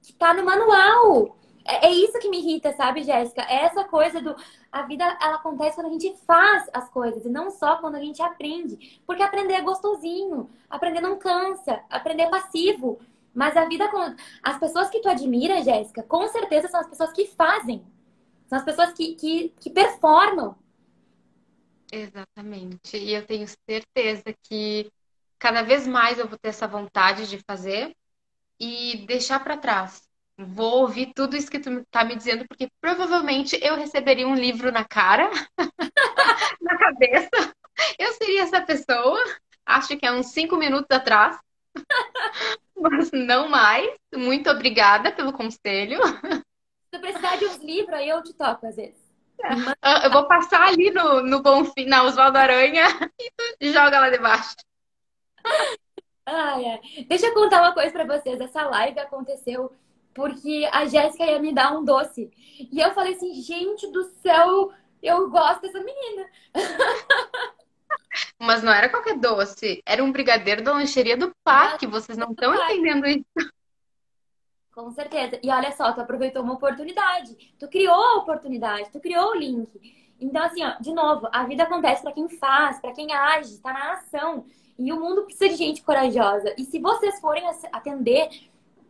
que 0.02 0.12
tá 0.12 0.32
no 0.32 0.44
manual. 0.44 1.36
É, 1.66 1.86
é 1.86 1.90
isso 1.90 2.18
que 2.18 2.28
me 2.28 2.38
irrita, 2.38 2.72
sabe, 2.72 3.02
Jéssica? 3.02 3.42
É 3.42 3.64
essa 3.64 3.84
coisa 3.84 4.20
do. 4.20 4.34
A 4.72 4.82
vida 4.82 5.04
ela 5.20 5.34
acontece 5.36 5.74
quando 5.74 5.88
a 5.88 5.98
gente 5.98 6.16
faz 6.24 6.68
as 6.72 6.88
coisas 6.90 7.24
e 7.24 7.28
não 7.28 7.50
só 7.50 7.78
quando 7.78 7.96
a 7.96 8.00
gente 8.00 8.22
aprende. 8.22 9.00
Porque 9.04 9.22
aprender 9.22 9.54
é 9.54 9.60
gostosinho, 9.60 10.48
aprender 10.68 11.00
não 11.00 11.18
cansa, 11.18 11.82
aprender 11.90 12.24
é 12.24 12.30
passivo. 12.30 13.00
Mas 13.34 13.56
a 13.56 13.64
vida. 13.64 13.88
As 14.42 14.58
pessoas 14.58 14.88
que 14.88 15.00
tu 15.00 15.08
admira, 15.08 15.62
Jéssica, 15.62 16.02
com 16.02 16.26
certeza 16.28 16.68
são 16.68 16.80
as 16.80 16.86
pessoas 16.86 17.12
que 17.12 17.26
fazem. 17.26 17.84
São 18.48 18.58
as 18.58 18.64
pessoas 18.64 18.92
que, 18.92 19.14
que, 19.14 19.54
que 19.60 19.70
performam. 19.70 20.56
Exatamente. 21.92 22.96
E 22.96 23.12
eu 23.12 23.26
tenho 23.26 23.46
certeza 23.68 24.34
que 24.42 24.90
cada 25.38 25.62
vez 25.62 25.86
mais 25.86 26.18
eu 26.18 26.28
vou 26.28 26.38
ter 26.38 26.48
essa 26.48 26.66
vontade 26.66 27.28
de 27.28 27.38
fazer 27.38 27.96
e 28.58 29.04
deixar 29.06 29.42
para 29.42 29.56
trás 29.56 30.09
vou 30.46 30.82
ouvir 30.82 31.12
tudo 31.14 31.36
isso 31.36 31.50
que 31.50 31.58
tu 31.58 31.84
tá 31.90 32.04
me 32.04 32.16
dizendo, 32.16 32.46
porque 32.46 32.68
provavelmente 32.80 33.58
eu 33.62 33.76
receberia 33.76 34.26
um 34.26 34.34
livro 34.34 34.72
na 34.72 34.84
cara, 34.84 35.30
na 36.60 36.78
cabeça. 36.78 37.54
Eu 37.98 38.12
seria 38.14 38.42
essa 38.42 38.60
pessoa, 38.60 39.18
acho 39.64 39.96
que 39.96 40.06
é 40.06 40.12
uns 40.12 40.26
cinco 40.26 40.56
minutos 40.56 40.90
atrás, 40.90 41.38
mas 42.76 43.10
não 43.12 43.48
mais. 43.48 43.90
Muito 44.14 44.50
obrigada 44.50 45.12
pelo 45.12 45.32
conselho. 45.32 46.00
Se 46.92 46.98
precisar 46.98 47.36
de 47.36 47.46
uns 47.46 47.58
livros, 47.58 47.94
aí 47.94 48.08
eu 48.08 48.22
te 48.22 48.32
toco 48.34 48.66
às 48.66 48.76
vezes. 48.76 49.00
É. 49.42 50.06
Eu 50.06 50.10
vou 50.10 50.26
passar 50.26 50.68
ali 50.68 50.90
no, 50.90 51.22
no 51.22 51.42
Bonfim, 51.42 51.86
na 51.86 52.02
Oswaldo 52.04 52.36
Aranha, 52.36 52.84
e 53.18 53.30
tu 53.58 53.72
joga 53.72 54.00
lá 54.00 54.10
debaixo. 54.10 54.56
Ai, 56.26 56.64
ai. 56.64 57.04
Deixa 57.08 57.26
eu 57.26 57.34
contar 57.34 57.62
uma 57.62 57.72
coisa 57.72 57.90
para 57.90 58.04
vocês. 58.04 58.38
Essa 58.40 58.64
live 58.64 58.98
aconteceu 59.00 59.72
porque 60.14 60.68
a 60.72 60.86
Jéssica 60.86 61.24
ia 61.24 61.38
me 61.38 61.52
dar 61.52 61.72
um 61.76 61.84
doce. 61.84 62.30
E 62.70 62.80
eu 62.80 62.92
falei 62.92 63.14
assim, 63.14 63.32
gente 63.34 63.90
do 63.90 64.04
céu, 64.22 64.72
eu 65.02 65.30
gosto 65.30 65.62
dessa 65.62 65.80
menina. 65.80 66.26
Mas 68.38 68.62
não 68.62 68.72
era 68.72 68.88
qualquer 68.88 69.18
doce, 69.18 69.82
era 69.86 70.02
um 70.02 70.12
brigadeiro 70.12 70.62
da 70.62 70.72
lancheria 70.72 71.16
do 71.16 71.30
parque. 71.44 71.86
Vocês 71.86 72.18
não 72.18 72.30
estão 72.32 72.54
entendendo 72.54 73.06
isso. 73.06 73.50
Com 74.72 74.90
certeza. 74.92 75.38
E 75.42 75.50
olha 75.50 75.72
só, 75.72 75.92
tu 75.92 76.00
aproveitou 76.00 76.42
uma 76.42 76.54
oportunidade. 76.54 77.54
Tu 77.58 77.68
criou 77.68 77.94
a 77.94 78.16
oportunidade, 78.16 78.90
tu 78.90 79.00
criou 79.00 79.30
o 79.30 79.34
link. 79.34 79.68
Então, 80.20 80.42
assim, 80.42 80.62
ó, 80.64 80.76
de 80.80 80.92
novo, 80.92 81.28
a 81.32 81.44
vida 81.44 81.64
acontece 81.64 82.02
para 82.02 82.12
quem 82.12 82.28
faz, 82.28 82.78
para 82.80 82.92
quem 82.92 83.12
age, 83.12 83.58
tá 83.58 83.72
na 83.72 83.92
ação. 83.92 84.44
E 84.78 84.92
o 84.92 85.00
mundo 85.00 85.24
precisa 85.24 85.48
de 85.50 85.56
gente 85.56 85.82
corajosa. 85.82 86.54
E 86.56 86.64
se 86.64 86.78
vocês 86.78 87.20
forem 87.20 87.44
atender 87.72 88.28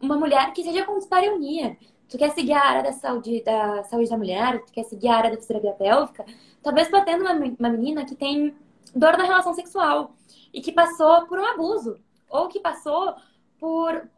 uma 0.00 0.16
mulher 0.16 0.52
que 0.52 0.62
seja 0.62 0.84
com 0.84 0.98
dispareunia. 0.98 1.76
Tu 2.08 2.18
quer 2.18 2.30
seguir 2.30 2.54
a 2.54 2.64
área 2.64 2.82
da 2.82 2.92
saúde 2.92 3.42
da, 3.42 3.84
saúde 3.84 4.10
da 4.10 4.16
mulher, 4.16 4.64
tu 4.64 4.72
quer 4.72 4.84
seguir 4.84 5.08
a 5.08 5.16
área 5.16 5.30
da 5.30 5.36
fisioterapia 5.36 5.72
pélvica, 5.72 6.24
talvez 6.62 6.88
tu 6.88 6.96
atenda 6.96 7.32
uma, 7.32 7.54
uma 7.58 7.68
menina 7.68 8.04
que 8.04 8.16
tem 8.16 8.54
dor 8.94 9.16
na 9.16 9.24
relação 9.24 9.54
sexual 9.54 10.12
e 10.52 10.60
que 10.60 10.72
passou 10.72 11.26
por 11.26 11.38
um 11.38 11.44
abuso, 11.44 12.00
ou 12.28 12.48
que 12.48 12.58
passou 12.58 13.14
por, 13.60 14.08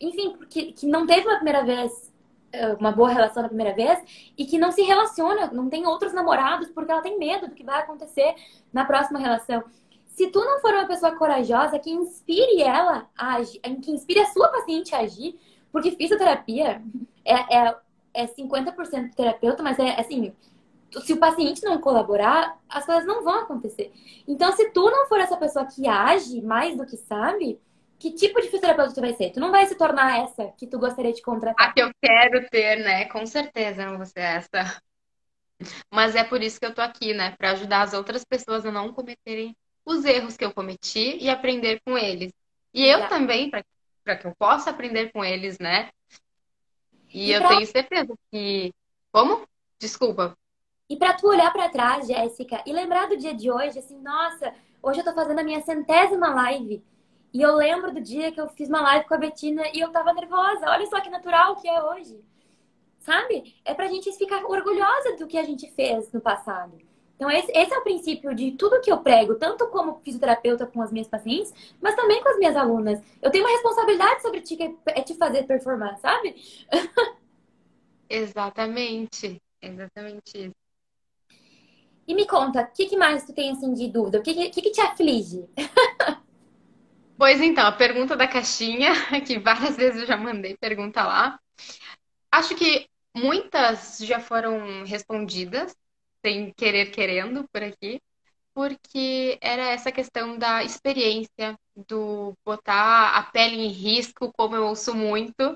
enfim, 0.00 0.36
que, 0.48 0.72
que 0.72 0.86
não 0.86 1.06
teve 1.06 1.26
uma 1.26 1.36
primeira 1.36 1.62
vez, 1.62 2.10
eh, 2.52 2.74
uma 2.80 2.92
boa 2.92 3.10
relação 3.10 3.42
na 3.42 3.48
primeira 3.48 3.74
vez 3.74 4.32
e 4.38 4.46
que 4.46 4.58
não 4.58 4.72
se 4.72 4.80
relaciona, 4.82 5.48
não 5.48 5.68
tem 5.68 5.86
outros 5.86 6.14
namorados 6.14 6.70
porque 6.70 6.90
ela 6.90 7.02
tem 7.02 7.18
medo 7.18 7.48
do 7.48 7.54
que 7.54 7.64
vai 7.64 7.80
acontecer 7.80 8.34
na 8.72 8.84
próxima 8.86 9.18
relação 9.18 9.62
se 10.16 10.28
tu 10.28 10.42
não 10.42 10.58
for 10.60 10.72
uma 10.72 10.86
pessoa 10.86 11.14
corajosa 11.14 11.78
que 11.78 11.90
inspire 11.90 12.62
ela 12.62 13.06
a 13.14 13.34
agir, 13.34 13.60
que 13.60 13.90
inspire 13.90 14.20
a 14.20 14.26
sua 14.32 14.48
paciente 14.48 14.94
a 14.94 15.00
agir, 15.00 15.38
porque 15.70 15.90
fisioterapia 15.90 16.82
é, 17.22 17.34
é, 17.54 17.76
é 18.14 18.26
50% 18.26 19.14
terapeuta, 19.14 19.62
mas 19.62 19.78
é 19.78 20.00
assim, 20.00 20.34
se 21.04 21.12
o 21.12 21.18
paciente 21.18 21.62
não 21.62 21.78
colaborar, 21.82 22.58
as 22.66 22.86
coisas 22.86 23.04
não 23.04 23.22
vão 23.22 23.40
acontecer. 23.40 23.92
Então, 24.26 24.50
se 24.52 24.70
tu 24.70 24.90
não 24.90 25.06
for 25.06 25.20
essa 25.20 25.36
pessoa 25.36 25.66
que 25.66 25.86
age 25.86 26.40
mais 26.40 26.78
do 26.78 26.86
que 26.86 26.96
sabe, 26.96 27.60
que 27.98 28.10
tipo 28.10 28.40
de 28.40 28.46
fisioterapeuta 28.46 28.94
tu 28.94 29.02
vai 29.02 29.12
ser. 29.12 29.32
Tu 29.32 29.38
não 29.38 29.50
vai 29.50 29.66
se 29.66 29.74
tornar 29.74 30.18
essa 30.18 30.46
que 30.56 30.66
tu 30.66 30.78
gostaria 30.78 31.12
de 31.12 31.20
contratar. 31.20 31.68
A 31.68 31.72
que 31.74 31.82
eu 31.82 31.90
quero 32.02 32.48
ter, 32.48 32.76
né? 32.82 33.04
Com 33.10 33.26
certeza 33.26 33.84
não 33.84 33.98
vou 33.98 34.06
ser 34.06 34.20
essa. 34.20 34.80
Mas 35.92 36.14
é 36.14 36.24
por 36.24 36.42
isso 36.42 36.58
que 36.58 36.64
eu 36.64 36.74
tô 36.74 36.80
aqui, 36.80 37.12
né? 37.12 37.34
Para 37.36 37.50
ajudar 37.50 37.82
as 37.82 37.92
outras 37.92 38.24
pessoas 38.24 38.64
a 38.64 38.72
não 38.72 38.94
cometerem 38.94 39.54
os 39.86 40.04
erros 40.04 40.36
que 40.36 40.44
eu 40.44 40.52
cometi 40.52 41.16
e 41.18 41.30
aprender 41.30 41.80
com 41.86 41.96
eles. 41.96 42.32
E 42.74 42.84
eu 42.84 43.08
também, 43.08 43.48
para 43.48 44.16
que 44.16 44.26
eu 44.26 44.34
possa 44.36 44.70
aprender 44.70 45.12
com 45.12 45.24
eles, 45.24 45.58
né? 45.58 45.90
E, 47.14 47.28
e 47.28 47.32
eu 47.32 47.40
pra... 47.40 47.48
tenho 47.50 47.66
certeza 47.66 48.14
que. 48.30 48.74
Como? 49.12 49.48
Desculpa. 49.78 50.36
E 50.90 50.96
para 50.96 51.14
tu 51.14 51.28
olhar 51.28 51.52
para 51.52 51.68
trás, 51.68 52.06
Jéssica, 52.06 52.62
e 52.66 52.72
lembrar 52.72 53.08
do 53.08 53.16
dia 53.16 53.32
de 53.32 53.50
hoje, 53.50 53.78
assim, 53.78 54.00
nossa, 54.00 54.52
hoje 54.82 55.00
eu 55.00 55.04
tô 55.04 55.14
fazendo 55.14 55.38
a 55.38 55.44
minha 55.44 55.60
centésima 55.62 56.28
live. 56.34 56.84
E 57.32 57.42
eu 57.42 57.54
lembro 57.54 57.92
do 57.92 58.00
dia 58.00 58.32
que 58.32 58.40
eu 58.40 58.48
fiz 58.48 58.68
uma 58.68 58.80
live 58.80 59.06
com 59.06 59.14
a 59.14 59.18
Betina 59.18 59.62
e 59.72 59.80
eu 59.80 59.90
tava 59.90 60.12
nervosa. 60.12 60.70
Olha 60.70 60.86
só 60.86 61.00
que 61.00 61.10
natural 61.10 61.56
que 61.56 61.68
é 61.68 61.82
hoje. 61.82 62.20
Sabe? 62.98 63.54
É 63.64 63.74
pra 63.74 63.88
gente 63.88 64.12
ficar 64.12 64.44
orgulhosa 64.44 65.16
do 65.16 65.26
que 65.26 65.38
a 65.38 65.44
gente 65.44 65.70
fez 65.72 66.10
no 66.12 66.20
passado. 66.20 66.78
Então, 67.16 67.30
esse, 67.30 67.50
esse, 67.50 67.72
é 67.72 67.78
o 67.78 67.82
princípio 67.82 68.34
de 68.34 68.52
tudo 68.52 68.80
que 68.80 68.92
eu 68.92 68.98
prego, 68.98 69.36
tanto 69.36 69.66
como 69.68 70.00
fisioterapeuta 70.04 70.66
com 70.66 70.82
as 70.82 70.92
minhas 70.92 71.08
pacientes, 71.08 71.52
mas 71.80 71.96
também 71.96 72.22
com 72.22 72.28
as 72.28 72.38
minhas 72.38 72.54
alunas. 72.54 73.00
Eu 73.22 73.30
tenho 73.30 73.44
uma 73.44 73.50
responsabilidade 73.50 74.22
sobre 74.22 74.42
ti 74.42 74.56
que 74.56 74.76
é 74.86 75.02
te 75.02 75.14
fazer 75.14 75.44
performar, 75.44 75.98
sabe? 75.98 76.36
Exatamente. 78.08 79.40
Exatamente 79.62 80.46
isso. 80.46 80.54
E 82.06 82.14
me 82.14 82.26
conta, 82.26 82.62
o 82.62 82.66
que, 82.72 82.86
que, 82.86 82.96
mais 82.96 83.24
tu 83.24 83.32
tem 83.32 83.50
assim 83.50 83.72
de 83.72 83.88
dúvida? 83.88 84.18
O 84.18 84.22
que, 84.22 84.50
que, 84.50 84.62
que 84.62 84.70
te 84.70 84.80
aflige? 84.80 85.44
Pois 87.18 87.40
então, 87.40 87.66
a 87.66 87.72
pergunta 87.72 88.14
da 88.14 88.28
caixinha, 88.28 88.92
que 89.26 89.38
várias 89.38 89.74
vezes 89.74 90.02
eu 90.02 90.06
já 90.06 90.18
mandei 90.18 90.54
pergunta 90.54 91.02
lá. 91.02 91.40
Acho 92.30 92.54
que 92.54 92.86
muitas 93.16 93.98
já 94.00 94.20
foram 94.20 94.84
respondidas, 94.84 95.74
sem 96.26 96.52
querer 96.52 96.90
querendo 96.90 97.48
por 97.52 97.62
aqui, 97.62 98.02
porque 98.52 99.38
era 99.40 99.62
essa 99.68 99.92
questão 99.92 100.36
da 100.36 100.64
experiência, 100.64 101.56
do 101.88 102.36
botar 102.44 103.16
a 103.16 103.22
pele 103.22 103.56
em 103.56 103.68
risco, 103.68 104.32
como 104.32 104.56
eu 104.56 104.66
ouço 104.66 104.92
muito, 104.92 105.52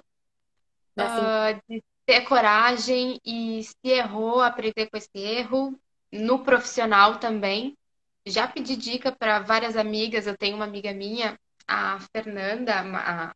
uh, 0.97 1.61
de 1.69 1.83
ter 2.07 2.21
coragem 2.23 3.21
e 3.25 3.65
se 3.65 3.75
errou, 3.85 4.41
aprender 4.41 4.89
com 4.89 4.97
esse 4.97 5.11
erro, 5.15 5.77
no 6.13 6.45
profissional 6.45 7.19
também. 7.19 7.77
Já 8.25 8.47
pedi 8.47 8.77
dica 8.77 9.11
para 9.11 9.41
várias 9.41 9.77
amigas, 9.77 10.27
eu 10.27 10.37
tenho 10.37 10.55
uma 10.55 10.67
amiga 10.67 10.93
minha 10.93 11.37
a 11.67 11.99
Fernanda, 12.13 12.75
a, 12.81 13.35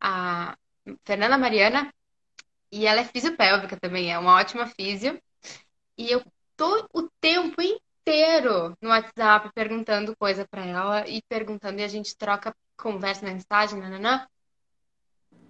a 0.00 0.56
Fernanda 1.04 1.38
Mariana, 1.38 1.92
e 2.72 2.86
ela 2.86 3.00
é 3.00 3.04
fisiopélvica 3.04 3.78
também, 3.78 4.12
é 4.12 4.18
uma 4.18 4.34
ótima 4.34 4.66
físio. 4.66 5.20
E 5.96 6.10
eu 6.10 6.22
tô 6.60 6.86
o 6.92 7.08
tempo 7.20 7.62
inteiro 7.62 8.76
no 8.82 8.90
WhatsApp 8.90 9.50
perguntando 9.54 10.14
coisa 10.16 10.46
para 10.46 10.66
ela 10.66 11.08
e 11.08 11.22
perguntando, 11.22 11.80
e 11.80 11.84
a 11.84 11.88
gente 11.88 12.14
troca 12.16 12.54
conversa, 12.76 13.24
mensagem, 13.24 13.80
nananã. 13.80 14.26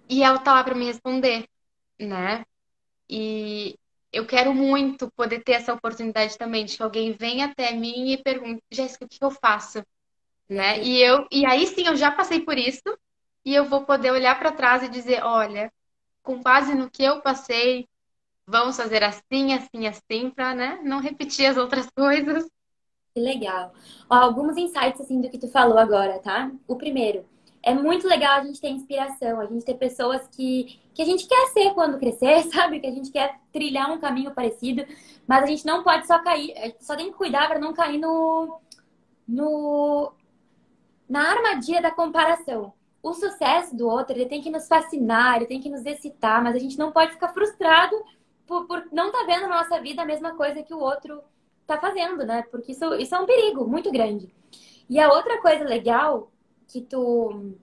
E 0.09 0.23
ela 0.23 0.39
tá 0.39 0.53
lá 0.53 0.63
para 0.63 0.75
me 0.75 0.85
responder, 0.85 1.45
né? 1.99 2.45
E 3.09 3.75
eu 4.13 4.25
quero 4.25 4.53
muito 4.53 5.11
poder 5.11 5.43
ter 5.43 5.53
essa 5.53 5.73
oportunidade 5.73 6.37
também 6.37 6.65
de 6.65 6.77
que 6.77 6.83
alguém 6.83 7.11
venha 7.13 7.47
até 7.47 7.73
mim 7.73 8.11
e 8.11 8.23
pergunte, 8.23 8.61
Jéssica, 8.71 9.05
o 9.05 9.09
que 9.09 9.23
eu 9.23 9.31
faço? 9.31 9.83
né? 10.49 10.81
E 10.83 11.01
eu 11.01 11.27
e 11.31 11.45
aí 11.45 11.65
sim 11.67 11.87
eu 11.87 11.95
já 11.95 12.11
passei 12.11 12.41
por 12.41 12.57
isso 12.57 12.83
e 13.45 13.55
eu 13.55 13.65
vou 13.65 13.85
poder 13.85 14.11
olhar 14.11 14.37
para 14.39 14.51
trás 14.51 14.83
e 14.83 14.89
dizer, 14.89 15.23
olha, 15.23 15.71
com 16.23 16.41
base 16.41 16.75
no 16.75 16.89
que 16.89 17.03
eu 17.03 17.21
passei, 17.21 17.87
vamos 18.51 18.75
fazer 18.75 19.01
assim, 19.01 19.53
assim, 19.53 19.87
assim, 19.87 20.29
para 20.29 20.53
né, 20.53 20.79
não 20.83 20.99
repetir 20.99 21.45
as 21.45 21.55
outras 21.57 21.89
coisas. 21.95 22.45
Que 23.15 23.21
legal. 23.21 23.73
Ó, 24.09 24.15
alguns 24.15 24.57
insights 24.57 25.01
assim 25.01 25.19
do 25.21 25.29
que 25.29 25.37
tu 25.37 25.47
falou 25.47 25.77
agora, 25.77 26.19
tá? 26.19 26.51
O 26.67 26.75
primeiro, 26.75 27.25
é 27.63 27.73
muito 27.73 28.07
legal 28.07 28.39
a 28.39 28.43
gente 28.43 28.59
ter 28.59 28.69
inspiração, 28.69 29.39
a 29.39 29.45
gente 29.45 29.65
ter 29.65 29.75
pessoas 29.75 30.27
que, 30.27 30.79
que 30.93 31.01
a 31.01 31.05
gente 31.05 31.27
quer 31.27 31.47
ser 31.47 31.73
quando 31.73 31.97
crescer, 31.97 32.43
sabe? 32.51 32.79
Que 32.79 32.87
a 32.87 32.91
gente 32.91 33.09
quer 33.09 33.39
trilhar 33.53 33.89
um 33.89 33.99
caminho 33.99 34.31
parecido, 34.31 34.85
mas 35.25 35.43
a 35.43 35.47
gente 35.47 35.65
não 35.65 35.83
pode 35.83 36.05
só 36.05 36.19
cair, 36.19 36.53
só 36.81 36.95
tem 36.95 37.11
que 37.11 37.17
cuidar 37.17 37.47
para 37.47 37.59
não 37.59 37.73
cair 37.73 37.97
no, 37.97 38.59
no 39.27 40.13
na 41.07 41.31
armadilha 41.31 41.81
da 41.81 41.91
comparação. 41.91 42.73
O 43.03 43.13
sucesso 43.13 43.75
do 43.75 43.87
outro, 43.87 44.15
ele 44.15 44.27
tem 44.27 44.41
que 44.41 44.49
nos 44.49 44.67
fascinar, 44.67 45.37
ele 45.37 45.47
tem 45.47 45.59
que 45.59 45.69
nos 45.69 45.85
excitar, 45.85 46.41
mas 46.43 46.55
a 46.55 46.59
gente 46.59 46.77
não 46.77 46.91
pode 46.91 47.11
ficar 47.11 47.29
frustrado 47.29 47.95
por, 48.47 48.67
por 48.67 48.87
não 48.91 49.07
estar 49.07 49.19
tá 49.19 49.25
vendo 49.25 49.47
na 49.47 49.63
nossa 49.63 49.79
vida 49.81 50.01
a 50.01 50.05
mesma 50.05 50.35
coisa 50.35 50.63
que 50.63 50.73
o 50.73 50.79
outro 50.79 51.23
está 51.61 51.77
fazendo, 51.79 52.25
né? 52.25 52.43
Porque 52.51 52.71
isso, 52.73 52.93
isso 52.95 53.15
é 53.15 53.19
um 53.19 53.25
perigo 53.25 53.65
muito 53.65 53.91
grande. 53.91 54.33
E 54.89 54.99
a 54.99 55.11
outra 55.11 55.41
coisa 55.41 55.63
legal 55.63 56.31
que 56.67 56.81
tu 56.81 57.53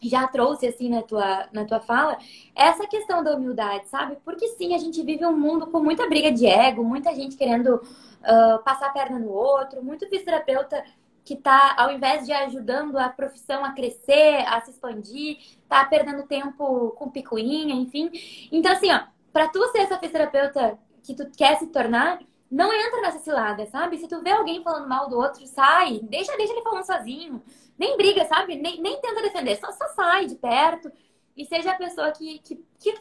já 0.00 0.26
trouxe 0.28 0.66
assim 0.66 0.88
na 0.88 1.02
tua, 1.02 1.48
na 1.52 1.64
tua 1.64 1.80
fala, 1.80 2.18
é 2.54 2.64
essa 2.64 2.86
questão 2.86 3.22
da 3.22 3.34
humildade, 3.34 3.88
sabe? 3.88 4.16
Porque 4.24 4.46
sim, 4.48 4.74
a 4.74 4.78
gente 4.78 5.02
vive 5.02 5.24
um 5.24 5.36
mundo 5.36 5.66
com 5.68 5.80
muita 5.80 6.08
briga 6.08 6.30
de 6.30 6.46
ego, 6.46 6.84
muita 6.84 7.14
gente 7.14 7.36
querendo 7.36 7.76
uh, 7.76 8.62
passar 8.64 8.86
a 8.86 8.92
perna 8.92 9.18
no 9.18 9.30
outro, 9.30 9.82
muito 9.82 10.08
fisioterapeuta 10.08 10.84
que 11.24 11.34
está, 11.34 11.74
ao 11.76 11.90
invés 11.90 12.24
de 12.24 12.32
ajudando 12.32 12.96
a 12.96 13.08
profissão 13.08 13.64
a 13.64 13.72
crescer, 13.72 14.44
a 14.46 14.60
se 14.60 14.70
expandir, 14.70 15.38
está 15.62 15.84
perdendo 15.84 16.22
tempo 16.22 16.92
com 16.92 17.10
picuinha, 17.10 17.74
enfim. 17.74 18.10
Então, 18.52 18.70
assim, 18.70 18.92
ó, 18.92 19.00
para 19.36 19.48
tu 19.48 19.62
ser 19.68 19.80
essa 19.80 19.98
fisioterapeuta 19.98 20.78
que 21.02 21.14
tu 21.14 21.30
quer 21.36 21.58
se 21.58 21.66
tornar, 21.66 22.18
não 22.50 22.72
entra 22.72 23.02
nessa 23.02 23.18
cilada, 23.18 23.66
sabe? 23.66 23.98
Se 23.98 24.08
tu 24.08 24.22
vê 24.22 24.30
alguém 24.30 24.62
falando 24.62 24.88
mal 24.88 25.10
do 25.10 25.18
outro, 25.18 25.46
sai, 25.46 26.00
deixa, 26.04 26.34
deixa 26.38 26.54
ele 26.54 26.62
falando 26.62 26.86
sozinho. 26.86 27.42
Nem 27.78 27.98
briga, 27.98 28.24
sabe? 28.24 28.56
Nem, 28.56 28.80
nem 28.80 28.98
tenta 28.98 29.20
defender, 29.20 29.56
só, 29.56 29.70
só 29.72 29.88
sai 29.88 30.24
de 30.24 30.36
perto 30.36 30.90
e 31.36 31.44
seja 31.44 31.72
a 31.72 31.74
pessoa 31.74 32.12
que, 32.12 32.38
que, 32.38 32.64
que, 32.80 32.94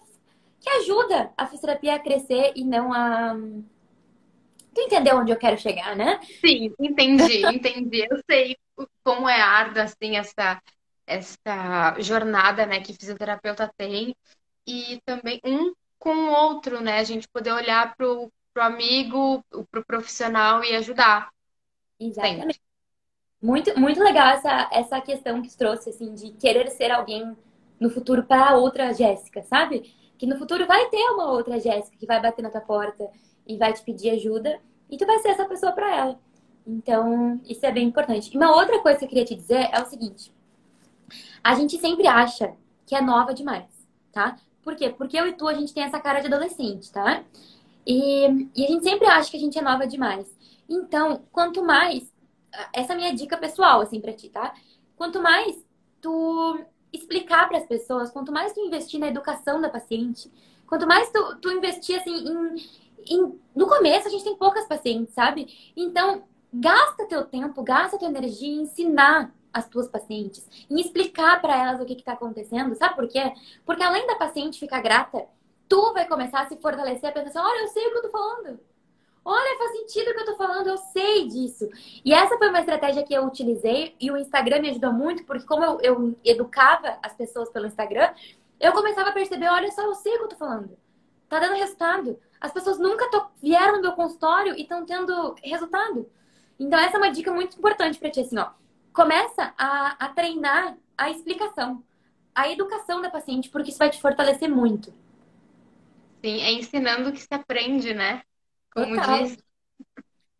que 0.59 0.69
ajuda 0.81 1.31
a 1.37 1.47
fisioterapia 1.47 1.95
a 1.95 1.99
crescer 1.99 2.51
e 2.53 2.65
não 2.65 2.91
a 2.91 3.33
Tu 4.73 4.81
entendeu 4.81 5.15
onde 5.15 5.31
eu 5.31 5.37
quero 5.37 5.57
chegar, 5.57 5.95
né? 5.95 6.19
Sim, 6.45 6.73
entendi, 6.77 7.45
entendi. 7.47 8.05
Eu 8.11 8.19
sei 8.29 8.57
como 9.05 9.29
é 9.29 9.39
árdua, 9.39 9.83
assim, 9.83 10.17
essa, 10.17 10.61
essa 11.07 11.95
jornada, 12.01 12.65
né, 12.65 12.81
que 12.81 12.91
fisioterapeuta 12.91 13.71
tem. 13.77 14.13
E 14.67 14.99
também 15.05 15.39
um 15.45 15.71
com 16.05 16.15
o 16.15 16.31
outro, 16.31 16.81
né? 16.81 16.99
A 16.99 17.03
gente 17.03 17.27
poder 17.27 17.51
olhar 17.51 17.95
pro, 17.95 18.31
pro 18.53 18.61
amigo, 18.61 19.43
pro 19.71 19.83
profissional 19.83 20.63
e 20.63 20.75
ajudar. 20.75 21.29
Exatamente. 21.99 22.61
Muito, 23.41 23.79
muito 23.79 23.99
legal 24.03 24.27
essa, 24.27 24.69
essa 24.71 25.01
questão 25.01 25.41
que 25.41 25.57
trouxe, 25.57 25.89
assim, 25.89 26.13
de 26.13 26.29
querer 26.33 26.69
ser 26.69 26.91
alguém 26.91 27.35
no 27.79 27.89
futuro 27.89 28.23
para 28.23 28.55
outra 28.55 28.93
Jéssica, 28.93 29.41
sabe? 29.41 29.95
Que 30.15 30.27
no 30.27 30.37
futuro 30.37 30.67
vai 30.67 30.87
ter 30.89 31.09
uma 31.09 31.31
outra 31.31 31.59
Jéssica 31.59 31.97
que 31.97 32.05
vai 32.05 32.21
bater 32.21 32.43
na 32.43 32.51
tua 32.51 32.61
porta 32.61 33.09
e 33.47 33.57
vai 33.57 33.73
te 33.73 33.81
pedir 33.81 34.11
ajuda 34.11 34.59
e 34.87 34.97
tu 34.97 35.07
vai 35.07 35.17
ser 35.19 35.29
essa 35.29 35.45
pessoa 35.45 35.71
para 35.71 35.95
ela. 35.95 36.19
Então, 36.67 37.41
isso 37.45 37.65
é 37.65 37.71
bem 37.71 37.87
importante. 37.87 38.31
E 38.31 38.37
uma 38.37 38.55
outra 38.55 38.79
coisa 38.79 38.99
que 38.99 39.05
eu 39.05 39.09
queria 39.09 39.25
te 39.25 39.35
dizer 39.35 39.69
é 39.73 39.81
o 39.81 39.85
seguinte: 39.87 40.31
a 41.43 41.55
gente 41.55 41.79
sempre 41.79 42.05
acha 42.05 42.53
que 42.85 42.95
é 42.95 43.01
nova 43.01 43.33
demais, 43.33 43.65
tá? 44.11 44.37
Por 44.65 44.75
quê? 44.75 44.89
Porque 44.89 45.17
eu 45.17 45.27
e 45.27 45.33
tu, 45.33 45.47
a 45.47 45.53
gente 45.53 45.73
tem 45.73 45.83
essa 45.83 45.99
cara 45.99 46.19
de 46.19 46.27
adolescente, 46.27 46.91
tá? 46.91 47.23
E, 47.87 48.49
e 48.55 48.65
a 48.65 48.67
gente 48.67 48.83
sempre 48.83 49.07
acha 49.07 49.31
que 49.31 49.37
a 49.37 49.39
gente 49.39 49.57
é 49.57 49.61
nova 49.61 49.87
demais. 49.87 50.27
Então, 50.67 51.23
quanto 51.31 51.63
mais. 51.63 52.13
Essa 52.73 52.93
é 52.93 52.95
a 52.95 52.97
minha 52.97 53.13
dica 53.13 53.37
pessoal, 53.37 53.81
assim, 53.81 54.01
pra 54.01 54.11
ti, 54.11 54.29
tá? 54.29 54.53
Quanto 54.97 55.21
mais 55.21 55.55
tu 56.01 56.59
explicar 56.91 57.47
para 57.47 57.59
as 57.59 57.65
pessoas, 57.65 58.09
quanto 58.09 58.31
mais 58.31 58.53
tu 58.53 58.59
investir 58.61 58.99
na 58.99 59.07
educação 59.07 59.61
da 59.61 59.69
paciente, 59.69 60.31
quanto 60.65 60.87
mais 60.87 61.09
tu, 61.11 61.35
tu 61.41 61.51
investir, 61.51 61.99
assim, 61.99 62.13
em 62.13 62.85
em, 63.07 63.39
no 63.55 63.67
começo 63.67 64.07
a 64.07 64.11
gente 64.11 64.23
tem 64.23 64.35
poucas 64.35 64.67
pacientes, 64.67 65.13
sabe? 65.13 65.47
Então, 65.75 66.23
gasta 66.53 67.07
teu 67.07 67.23
tempo, 67.25 67.63
gasta 67.63 67.97
tua 67.97 68.07
energia 68.07 68.47
em 68.47 68.61
ensinar 68.61 69.33
as 69.55 69.69
tuas 69.69 69.87
pacientes, 69.87 70.45
em 70.69 70.81
explicar 70.81 71.41
para 71.41 71.55
elas 71.55 71.79
o 71.79 71.85
que 71.85 71.93
está 71.93 72.11
acontecendo, 72.11 72.75
sabe 72.75 72.93
por 72.93 73.07
quê? 73.07 73.31
Porque 73.65 73.81
além 73.81 74.05
da 74.05 74.15
paciente 74.15 74.59
ficar 74.59 74.81
grata, 74.81 75.25
tu 75.69 75.93
vai 75.93 76.05
começar 76.05 76.41
a 76.41 76.49
se 76.49 76.57
fortalecer, 76.57 77.09
a 77.09 77.13
pensar 77.13 77.29
assim, 77.29 77.39
olha, 77.39 77.61
eu 77.61 77.67
sei 77.69 77.87
o 77.87 77.91
que 77.91 77.97
eu 77.99 78.01
tô 78.01 78.09
falando. 78.09 78.59
Olha, 79.23 79.57
faz 79.57 79.71
sentido 79.77 80.11
o 80.11 80.13
que 80.13 80.19
eu 80.19 80.25
tô 80.25 80.35
falando, 80.35 80.67
eu 80.67 80.77
sei 80.77 81.27
disso. 81.29 81.69
E 82.03 82.13
essa 82.13 82.37
foi 82.37 82.49
uma 82.49 82.59
estratégia 82.59 83.01
que 83.03 83.13
eu 83.13 83.25
utilizei 83.25 83.95
e 83.97 84.11
o 84.11 84.17
Instagram 84.17 84.59
me 84.59 84.69
ajudou 84.71 84.91
muito, 84.91 85.23
porque 85.23 85.45
como 85.45 85.63
eu, 85.63 85.79
eu 85.81 86.19
educava 86.25 86.99
as 87.01 87.15
pessoas 87.15 87.49
pelo 87.49 87.65
Instagram, 87.65 88.13
eu 88.59 88.73
começava 88.73 89.09
a 89.09 89.13
perceber, 89.13 89.47
olha 89.47 89.71
só, 89.71 89.83
eu 89.83 89.95
sei 89.95 90.15
o 90.15 90.17
que 90.17 90.23
eu 90.25 90.29
tô 90.29 90.35
falando. 90.35 90.77
Tá 91.29 91.39
dando 91.39 91.55
resultado. 91.55 92.19
As 92.41 92.51
pessoas 92.51 92.77
nunca 92.77 93.05
vieram 93.41 93.77
no 93.77 93.81
meu 93.81 93.93
consultório 93.93 94.53
e 94.57 94.63
estão 94.63 94.85
tendo 94.85 95.33
resultado. 95.41 96.07
Então, 96.59 96.77
essa 96.77 96.97
é 96.97 96.99
uma 96.99 97.11
dica 97.11 97.31
muito 97.31 97.57
importante 97.57 97.97
para 97.97 98.11
ti, 98.11 98.19
assim, 98.19 98.37
ó. 98.37 98.49
Começa 98.95 99.53
a, 99.57 100.05
a 100.05 100.09
treinar 100.09 100.77
a 100.97 101.09
explicação, 101.09 101.83
a 102.33 102.49
educação 102.49 103.01
da 103.01 103.09
paciente, 103.09 103.49
porque 103.49 103.69
isso 103.69 103.77
vai 103.77 103.89
te 103.89 103.99
fortalecer 103.99 104.49
muito. 104.49 104.93
Sim, 106.23 106.41
é 106.41 106.53
ensinando 106.53 107.11
que 107.11 107.21
se 107.21 107.33
aprende, 107.33 107.93
né? 107.93 108.21
Como 108.73 108.95
Total. 108.95 109.17
diz. 109.17 109.37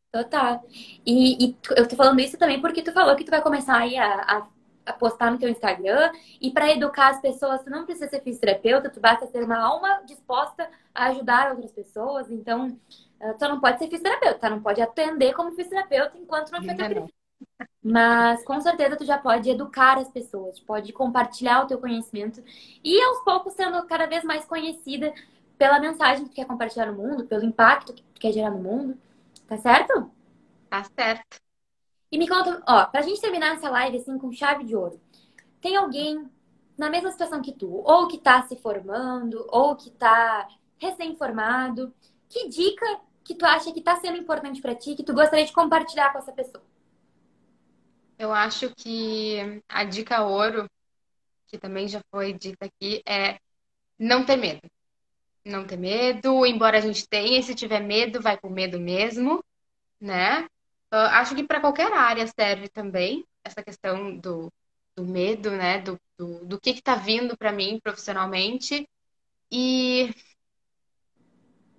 Total. 0.10 0.64
E, 1.06 1.48
e, 1.50 1.58
eu 1.76 1.86
tô 1.86 1.98
falando 1.98 2.22
isso 2.22 2.38
também 2.38 2.62
porque 2.62 2.82
tu 2.82 2.94
falou 2.94 3.14
que 3.18 3.26
tu 3.26 3.30
vai 3.30 3.42
começar 3.42 3.78
aí 3.78 3.98
a, 3.98 4.22
a, 4.22 4.48
a 4.86 4.94
postar 4.94 5.32
no 5.32 5.38
teu 5.38 5.50
Instagram. 5.50 6.14
E 6.40 6.50
para 6.50 6.72
educar 6.72 7.10
as 7.10 7.20
pessoas, 7.20 7.62
tu 7.62 7.70
não 7.70 7.86
precisa 7.86 8.08
ser 8.08 8.22
fisioterapeuta, 8.22 8.90
tu 8.90 9.02
basta 9.02 9.28
ser 9.28 9.44
uma 9.44 9.58
alma 9.58 10.02
disposta 10.06 10.70
a 10.94 11.08
ajudar 11.08 11.52
outras 11.52 11.74
pessoas. 11.74 12.32
Então, 12.32 12.80
eh, 13.20 13.34
tu 13.34 13.50
não 13.50 13.60
pode 13.60 13.80
ser 13.80 13.90
fisioterapeuta, 13.90 14.40
tá? 14.40 14.50
Não 14.50 14.62
pode 14.62 14.82
atender 14.82 15.34
como 15.34 15.52
fisioterapeuta 15.52 16.18
enquanto 16.18 16.52
não 16.52 16.62
teu 16.62 17.10
mas 17.84 18.44
com 18.44 18.60
certeza 18.60 18.96
tu 18.96 19.06
já 19.06 19.18
pode 19.18 19.50
educar 19.50 19.98
as 19.98 20.10
pessoas, 20.10 20.60
pode 20.60 20.92
compartilhar 20.92 21.64
o 21.64 21.68
teu 21.68 21.80
conhecimento 21.80 22.44
e 22.84 23.02
aos 23.02 23.24
poucos 23.24 23.54
sendo 23.54 23.86
cada 23.86 24.08
vez 24.08 24.24
mais 24.24 24.46
conhecida 24.46 25.14
pela 25.58 25.80
mensagem 25.80 26.24
que 26.24 26.32
tu 26.32 26.36
quer 26.36 26.46
compartilhar 26.46 26.88
no 26.88 26.98
mundo, 26.98 27.26
pelo 27.26 27.46
impacto 27.46 27.94
que 27.94 28.02
tu 28.02 28.20
quer 28.20 28.32
gerar 28.32 28.52
no 28.52 28.60
mundo. 28.60 28.98
Tá 29.48 29.58
certo? 29.58 30.12
Tá 30.70 30.84
certo. 30.84 31.40
E 32.12 32.18
me 32.18 32.28
conta, 32.28 32.62
ó, 32.68 32.86
pra 32.86 33.02
gente 33.02 33.22
terminar 33.22 33.56
essa 33.56 33.70
live 33.70 33.98
assim 33.98 34.18
com 34.18 34.32
chave 34.32 34.64
de 34.64 34.76
ouro. 34.76 35.00
Tem 35.62 35.76
alguém 35.76 36.30
na 36.78 36.90
mesma 36.90 37.12
situação 37.12 37.42
que 37.42 37.52
tu, 37.52 37.82
ou 37.86 38.08
que 38.08 38.18
tá 38.18 38.42
se 38.44 38.56
formando, 38.58 39.46
ou 39.50 39.76
que 39.76 39.92
tá 39.92 40.48
recém-formado. 40.78 41.94
Que 42.28 42.50
dica 42.50 43.00
que 43.24 43.36
tu 43.36 43.46
acha 43.46 43.72
que 43.72 43.82
tá 43.82 43.96
sendo 43.98 44.18
importante 44.18 44.62
para 44.62 44.76
ti, 44.76 44.96
que 44.96 45.04
tu 45.04 45.14
gostaria 45.14 45.46
de 45.46 45.54
compartilhar 45.54 46.12
com 46.12 46.20
essa 46.20 46.32
pessoa? 46.32 46.64
Eu 48.18 48.34
acho 48.34 48.74
que 48.76 49.62
a 49.68 49.84
dica 49.84 50.24
ouro, 50.24 50.70
que 51.48 51.58
também 51.58 51.88
já 51.88 52.02
foi 52.12 52.34
dita 52.34 52.66
aqui, 52.66 53.02
é 53.08 53.40
não 54.00 54.26
ter 54.26 54.38
medo 54.38 54.70
não 55.46 55.66
ter 55.66 55.78
medo, 55.78 56.46
embora 56.46 56.78
a 56.78 56.82
gente 56.82 57.08
tenha, 57.08 57.40
e 57.40 57.44
se 57.44 57.54
tiver 57.56 57.80
medo, 57.80 58.22
vai 58.22 58.38
com 58.38 58.50
medo 58.50 58.80
mesmo, 58.80 59.44
né? 60.02 60.44
Uh, 60.94 60.98
acho 61.12 61.36
que 61.36 61.44
para 61.44 61.62
qualquer 61.62 61.92
área 61.94 62.26
serve 62.28 62.70
também 62.70 63.26
essa 63.44 63.64
questão 63.64 64.18
do, 64.18 64.52
do 64.96 65.06
medo, 65.06 65.52
né? 65.52 65.80
Do, 65.82 66.00
do, 66.18 66.46
do 66.46 66.60
que 66.60 66.72
está 66.72 66.96
vindo 66.96 67.38
para 67.38 67.52
mim 67.52 67.80
profissionalmente. 67.84 68.88
E 69.52 70.14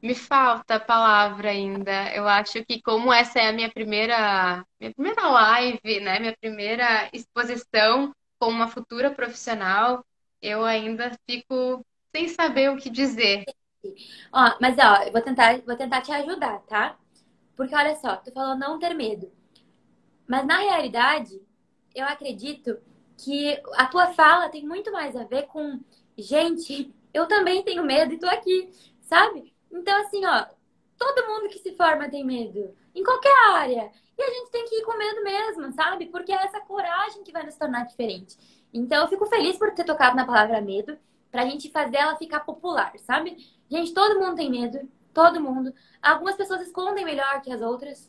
me 0.07 0.15
falta 0.15 0.79
palavra 0.79 1.51
ainda. 1.51 2.15
Eu 2.15 2.29
acho 2.29 2.65
que 2.65 2.81
como 2.81 3.13
essa 3.13 3.41
é 3.41 3.49
a 3.49 3.53
minha 3.53 3.71
primeira, 3.71 4.65
minha 4.81 4.95
primeira 4.95 5.29
live, 5.29 6.01
né? 6.01 6.21
Minha 6.21 6.37
primeira 6.37 7.11
exposição 7.13 8.15
com 8.39 8.49
uma 8.49 8.69
futura 8.69 9.11
profissional, 9.11 10.05
eu 10.41 10.65
ainda 10.65 11.11
fico 11.29 11.85
sem 12.15 12.29
saber 12.29 12.71
o 12.71 12.77
que 12.77 12.89
dizer. 12.89 13.45
Ó, 14.33 14.57
mas 14.61 14.77
ó, 14.79 15.03
eu 15.03 15.13
vou 15.13 15.21
tentar, 15.21 15.61
vou 15.63 15.77
tentar 15.77 16.01
te 16.03 16.13
ajudar, 16.13 16.61
tá? 16.61 16.97
Porque 17.57 17.75
olha 17.75 17.97
só, 17.97 18.17
tu 18.17 18.33
falou 18.33 18.57
não 18.57 18.79
ter 18.79 18.95
medo. 18.95 19.33
Mas 20.29 20.47
na 20.47 20.59
realidade, 20.59 21.41
eu 21.95 22.05
acredito 22.05 22.79
que 23.17 23.61
a 23.75 23.87
tua 23.87 24.13
fala 24.13 24.49
tem 24.51 24.67
muito 24.67 24.93
mais 24.93 25.17
a 25.17 25.25
ver 25.25 25.47
com, 25.47 25.81
gente, 26.17 26.95
eu 27.13 27.27
também 27.27 27.63
tenho 27.65 27.85
medo 27.85 28.13
e 28.13 28.19
tô 28.19 28.27
aqui, 28.27 28.71
sabe? 29.01 29.56
Então, 29.77 30.01
assim, 30.01 30.25
ó, 30.25 30.47
todo 30.97 31.27
mundo 31.29 31.49
que 31.49 31.59
se 31.59 31.77
forma 31.77 32.09
tem 32.09 32.25
medo, 32.25 32.75
em 32.95 33.05
qualquer 33.05 33.53
área. 33.53 33.93
E 34.19 34.23
a 34.23 34.31
gente 34.31 34.51
tem 34.51 34.65
que 34.65 34.77
ir 34.77 34.85
com 34.85 34.97
medo 34.97 35.23
mesmo, 35.23 35.73
sabe? 35.73 36.07
Porque 36.07 36.33
é 36.33 36.45
essa 36.45 36.61
coragem 36.61 37.23
que 37.23 37.33
vai 37.33 37.45
nos 37.45 37.57
tornar 37.57 37.85
diferente. 37.85 38.37
Então, 38.73 39.03
eu 39.03 39.09
fico 39.09 39.27
feliz 39.27 39.57
por 39.59 39.73
ter 39.73 39.85
tocado 39.85 40.17
na 40.17 40.25
palavra 40.25 40.61
medo 40.61 40.99
pra 41.31 41.45
gente 41.45 41.71
fazer 41.71 41.99
ela 41.99 42.17
ficar 42.17 42.41
popular, 42.41 42.93
sabe? 43.01 43.37
Gente, 43.69 43.93
todo 43.93 44.19
mundo 44.19 44.37
tem 44.37 44.51
medo, 44.51 44.89
todo 45.13 45.41
mundo. 45.41 45.75
Algumas 46.01 46.37
pessoas 46.37 46.63
escondem 46.63 47.05
melhor 47.05 47.43
que 47.43 47.53
as 47.53 47.61
outras. 47.61 48.09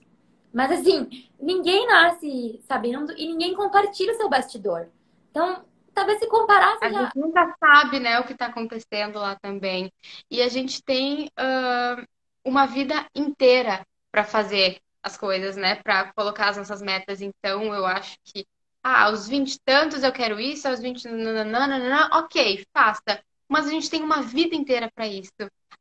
Mas 0.53 0.71
assim, 0.71 1.29
ninguém 1.39 1.85
nasce 1.87 2.61
sabendo 2.65 3.11
e 3.17 3.27
ninguém 3.27 3.53
compartilha 3.53 4.13
o 4.13 4.15
seu 4.15 4.29
bastidor. 4.29 4.87
Então, 5.29 5.65
talvez 5.97 6.19
se 6.19 6.27
comparasse 6.27 6.85
a 6.85 6.89
já... 6.91 7.03
gente 7.03 7.17
nunca 7.17 7.55
sabe, 7.59 7.99
né, 7.99 8.19
o 8.19 8.23
que 8.23 8.33
está 8.33 8.45
acontecendo 8.45 9.17
lá 9.17 9.35
também. 9.41 9.91
E 10.29 10.43
a 10.43 10.47
gente 10.47 10.83
tem 10.83 11.25
uh, 11.25 12.07
uma 12.45 12.67
vida 12.67 13.07
inteira 13.15 13.83
para 14.11 14.23
fazer 14.23 14.79
as 15.01 15.17
coisas, 15.17 15.55
né, 15.55 15.75
para 15.75 16.13
colocar 16.13 16.49
as 16.49 16.57
nossas 16.57 16.81
metas. 16.83 17.19
Então, 17.19 17.73
eu 17.73 17.85
acho 17.85 18.15
que 18.23 18.45
ah, 18.83 19.05
aos 19.05 19.27
20 19.27 19.53
e 19.53 19.59
tantos 19.65 20.03
eu 20.03 20.11
quero 20.11 20.39
isso, 20.39 20.67
aos 20.67 20.79
20, 20.79 21.07
nananana, 21.07 22.09
ok, 22.13 22.63
faça. 22.71 23.19
Mas 23.49 23.65
a 23.65 23.71
gente 23.71 23.89
tem 23.89 24.03
uma 24.03 24.21
vida 24.21 24.55
inteira 24.55 24.91
para 24.93 25.07
isso. 25.07 25.31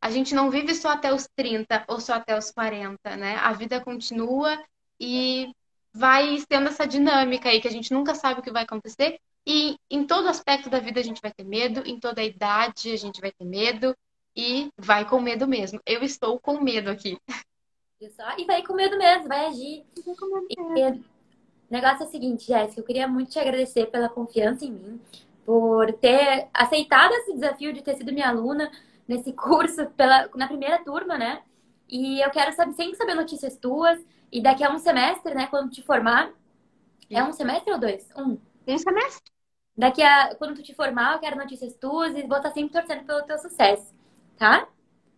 A 0.01 0.11
gente 0.11 0.35
não 0.35 0.51
vive 0.51 0.75
só 0.75 0.91
até 0.91 1.13
os 1.13 1.29
30 1.37 1.85
ou 1.89 2.01
só 2.01 2.15
até 2.15 2.37
os 2.37 2.51
40, 2.51 3.17
né? 3.17 3.37
A 3.37 3.53
vida 3.53 3.81
continua 3.81 4.59
e 4.99 5.53
vai 5.93 6.39
sendo 6.51 6.69
essa 6.69 6.87
dinâmica 6.87 7.49
aí 7.49 7.61
que 7.61 7.69
a 7.69 7.71
gente 7.71 7.93
nunca 7.93 8.15
sabe 8.15 8.41
o 8.41 8.43
que 8.43 8.53
vai 8.53 8.63
acontecer. 8.65 9.19
E 9.47 9.79
em 9.89 10.05
todo 10.05 10.29
aspecto 10.29 10.69
da 10.69 10.81
vida 10.81 10.99
a 10.99 11.03
gente 11.03 11.23
vai 11.23 11.31
ter 11.31 11.45
medo, 11.45 11.83
em 11.87 12.01
toda 12.01 12.21
a 12.21 12.25
idade 12.25 12.93
a 12.93 12.97
gente 12.97 13.21
vai 13.21 13.31
ter 13.31 13.45
medo 13.45 13.97
e 14.35 14.71
vai 14.77 15.09
com 15.09 15.21
medo 15.21 15.47
mesmo. 15.47 15.81
Eu 15.87 16.03
estou 16.03 16.41
com 16.41 16.61
medo 16.61 16.91
aqui. 16.91 17.17
E 18.01 18.45
vai 18.45 18.63
com 18.63 18.75
medo 18.75 18.99
mesmo, 18.99 19.29
vai 19.29 19.47
agir. 19.47 19.85
Vai 20.05 20.15
com 20.17 20.27
medo 20.27 20.71
mesmo. 20.73 21.05
O 21.71 21.73
negócio 21.73 22.05
é 22.05 22.07
o 22.07 22.11
seguinte, 22.11 22.47
Jéssica, 22.47 22.81
eu 22.81 22.85
queria 22.85 23.09
muito 23.09 23.31
te 23.31 23.39
agradecer 23.39 23.87
pela 23.87 24.09
confiança 24.09 24.65
em 24.65 24.71
mim, 24.71 25.01
por 25.45 25.93
ter 25.95 26.49
aceitado 26.53 27.13
esse 27.13 27.35
desafio 27.35 27.73
de 27.73 27.83
ter 27.83 27.95
sido 27.95 28.13
minha 28.13 28.29
aluna 28.29 28.71
nesse 29.07 29.33
curso 29.33 29.87
pela, 29.91 30.29
na 30.35 30.47
primeira 30.47 30.83
turma, 30.85 31.17
né? 31.17 31.43
E 31.89 32.21
eu 32.21 32.31
quero 32.31 32.53
saber, 32.53 32.73
sempre 32.75 32.97
saber 32.97 33.15
notícias 33.15 33.57
tuas. 33.57 34.05
E 34.31 34.41
daqui 34.41 34.65
a 34.65 34.71
um 34.71 34.79
semestre, 34.79 35.35
né, 35.35 35.47
quando 35.47 35.71
te 35.71 35.83
formar. 35.83 36.33
É 37.09 37.23
um 37.23 37.33
semestre 37.33 37.73
ou 37.73 37.79
dois? 37.79 38.09
Um. 38.17 38.39
Um 38.67 38.79
semestre. 38.79 39.36
Daqui 39.77 40.03
a 40.03 40.35
quando 40.37 40.55
tu 40.55 40.63
te 40.63 40.75
formar, 40.75 41.15
eu 41.15 41.21
quero 41.21 41.37
notícias 41.37 41.75
tuas 41.75 42.17
e 42.17 42.23
vou 42.27 42.39
estar 42.39 42.51
sempre 42.53 42.73
torcendo 42.73 43.05
pelo 43.05 43.23
teu 43.23 43.39
sucesso, 43.39 43.95
tá? 44.39 44.69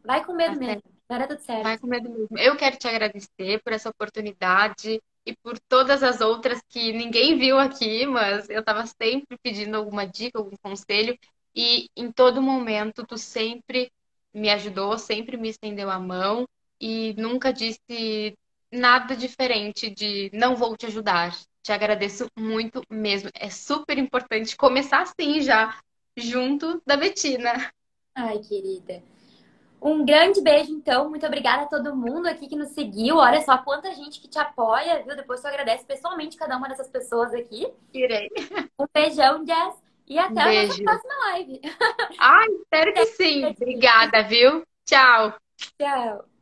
Vai 0.05 0.25
com 0.25 0.33
medo 0.33 0.55
tá 0.55 0.61
mesmo. 0.61 0.83
Vai 1.09 1.19
dar 1.21 1.29
tudo 1.29 1.41
certo. 1.41 1.63
Vai 1.63 1.79
com 1.79 1.87
medo 1.87 2.11
mesmo. 2.11 2.39
Eu 2.39 2.57
quero 2.57 2.77
te 2.77 2.89
agradecer 2.89 3.63
por 3.63 3.73
essa 3.73 3.89
oportunidade 3.89 5.01
e 5.25 5.37
por 5.43 5.59
todas 5.61 6.03
as 6.03 6.21
outras 6.21 6.61
que 6.69 6.93
ninguém 6.93 7.39
viu 7.39 7.59
aqui, 7.59 8.07
mas 8.07 8.49
eu 8.51 8.61
estava 8.61 8.85
sempre 8.87 9.39
pedindo 9.43 9.77
alguma 9.77 10.07
dica, 10.07 10.39
algum 10.39 10.57
conselho, 10.63 11.19
e 11.55 11.89
em 11.97 12.11
todo 12.11 12.43
momento 12.43 13.07
tu 13.07 13.17
sempre 13.17 13.93
me 14.33 14.51
ajudou, 14.51 14.99
sempre 14.99 15.37
me 15.37 15.49
estendeu 15.49 15.91
a 15.91 15.99
mão 15.99 16.47
e 16.81 17.15
nunca 17.19 17.53
disse 17.53 18.37
nada 18.73 19.17
diferente 19.17 19.91
de 19.91 20.31
não 20.33 20.55
vou 20.55 20.77
te 20.77 20.87
ajudar. 20.87 21.37
Te 21.69 21.73
agradeço 21.75 22.27
muito 22.35 22.81
mesmo. 22.89 23.29
É 23.35 23.51
super 23.51 23.99
importante 23.99 24.57
começar 24.57 25.03
assim 25.03 25.43
já, 25.43 25.77
junto 26.17 26.81
da 26.87 26.97
Betina. 26.97 27.71
Ai, 28.15 28.39
querida. 28.39 29.03
Um 29.79 30.03
grande 30.03 30.41
beijo, 30.41 30.73
então. 30.73 31.11
Muito 31.11 31.27
obrigada 31.27 31.65
a 31.65 31.67
todo 31.67 31.95
mundo 31.95 32.27
aqui 32.27 32.49
que 32.49 32.57
nos 32.57 32.71
seguiu. 32.71 33.17
Olha 33.17 33.43
só 33.43 33.59
quanta 33.59 33.95
gente 33.95 34.19
que 34.19 34.29
te 34.29 34.39
apoia, 34.39 35.03
viu? 35.03 35.15
Depois 35.15 35.45
eu 35.45 35.51
agradeço 35.51 35.85
pessoalmente 35.85 36.39
cada 36.39 36.57
uma 36.57 36.71
dessas 36.71 36.89
pessoas 36.89 37.35
aqui. 37.35 37.71
Irei. 37.93 38.31
Um 38.81 38.87
beijão, 38.95 39.45
Jess. 39.45 39.77
E 40.07 40.19
até 40.19 40.41
um 40.41 40.49
a 40.49 40.63
nossa 40.63 40.83
próxima 40.83 41.15
live. 41.33 41.61
Ai, 42.19 42.47
espero 42.63 42.95
que 42.95 43.07
sim. 43.09 43.45
Obrigada, 43.61 44.23
viu? 44.23 44.63
Tchau. 44.87 45.35
Tchau. 45.79 46.38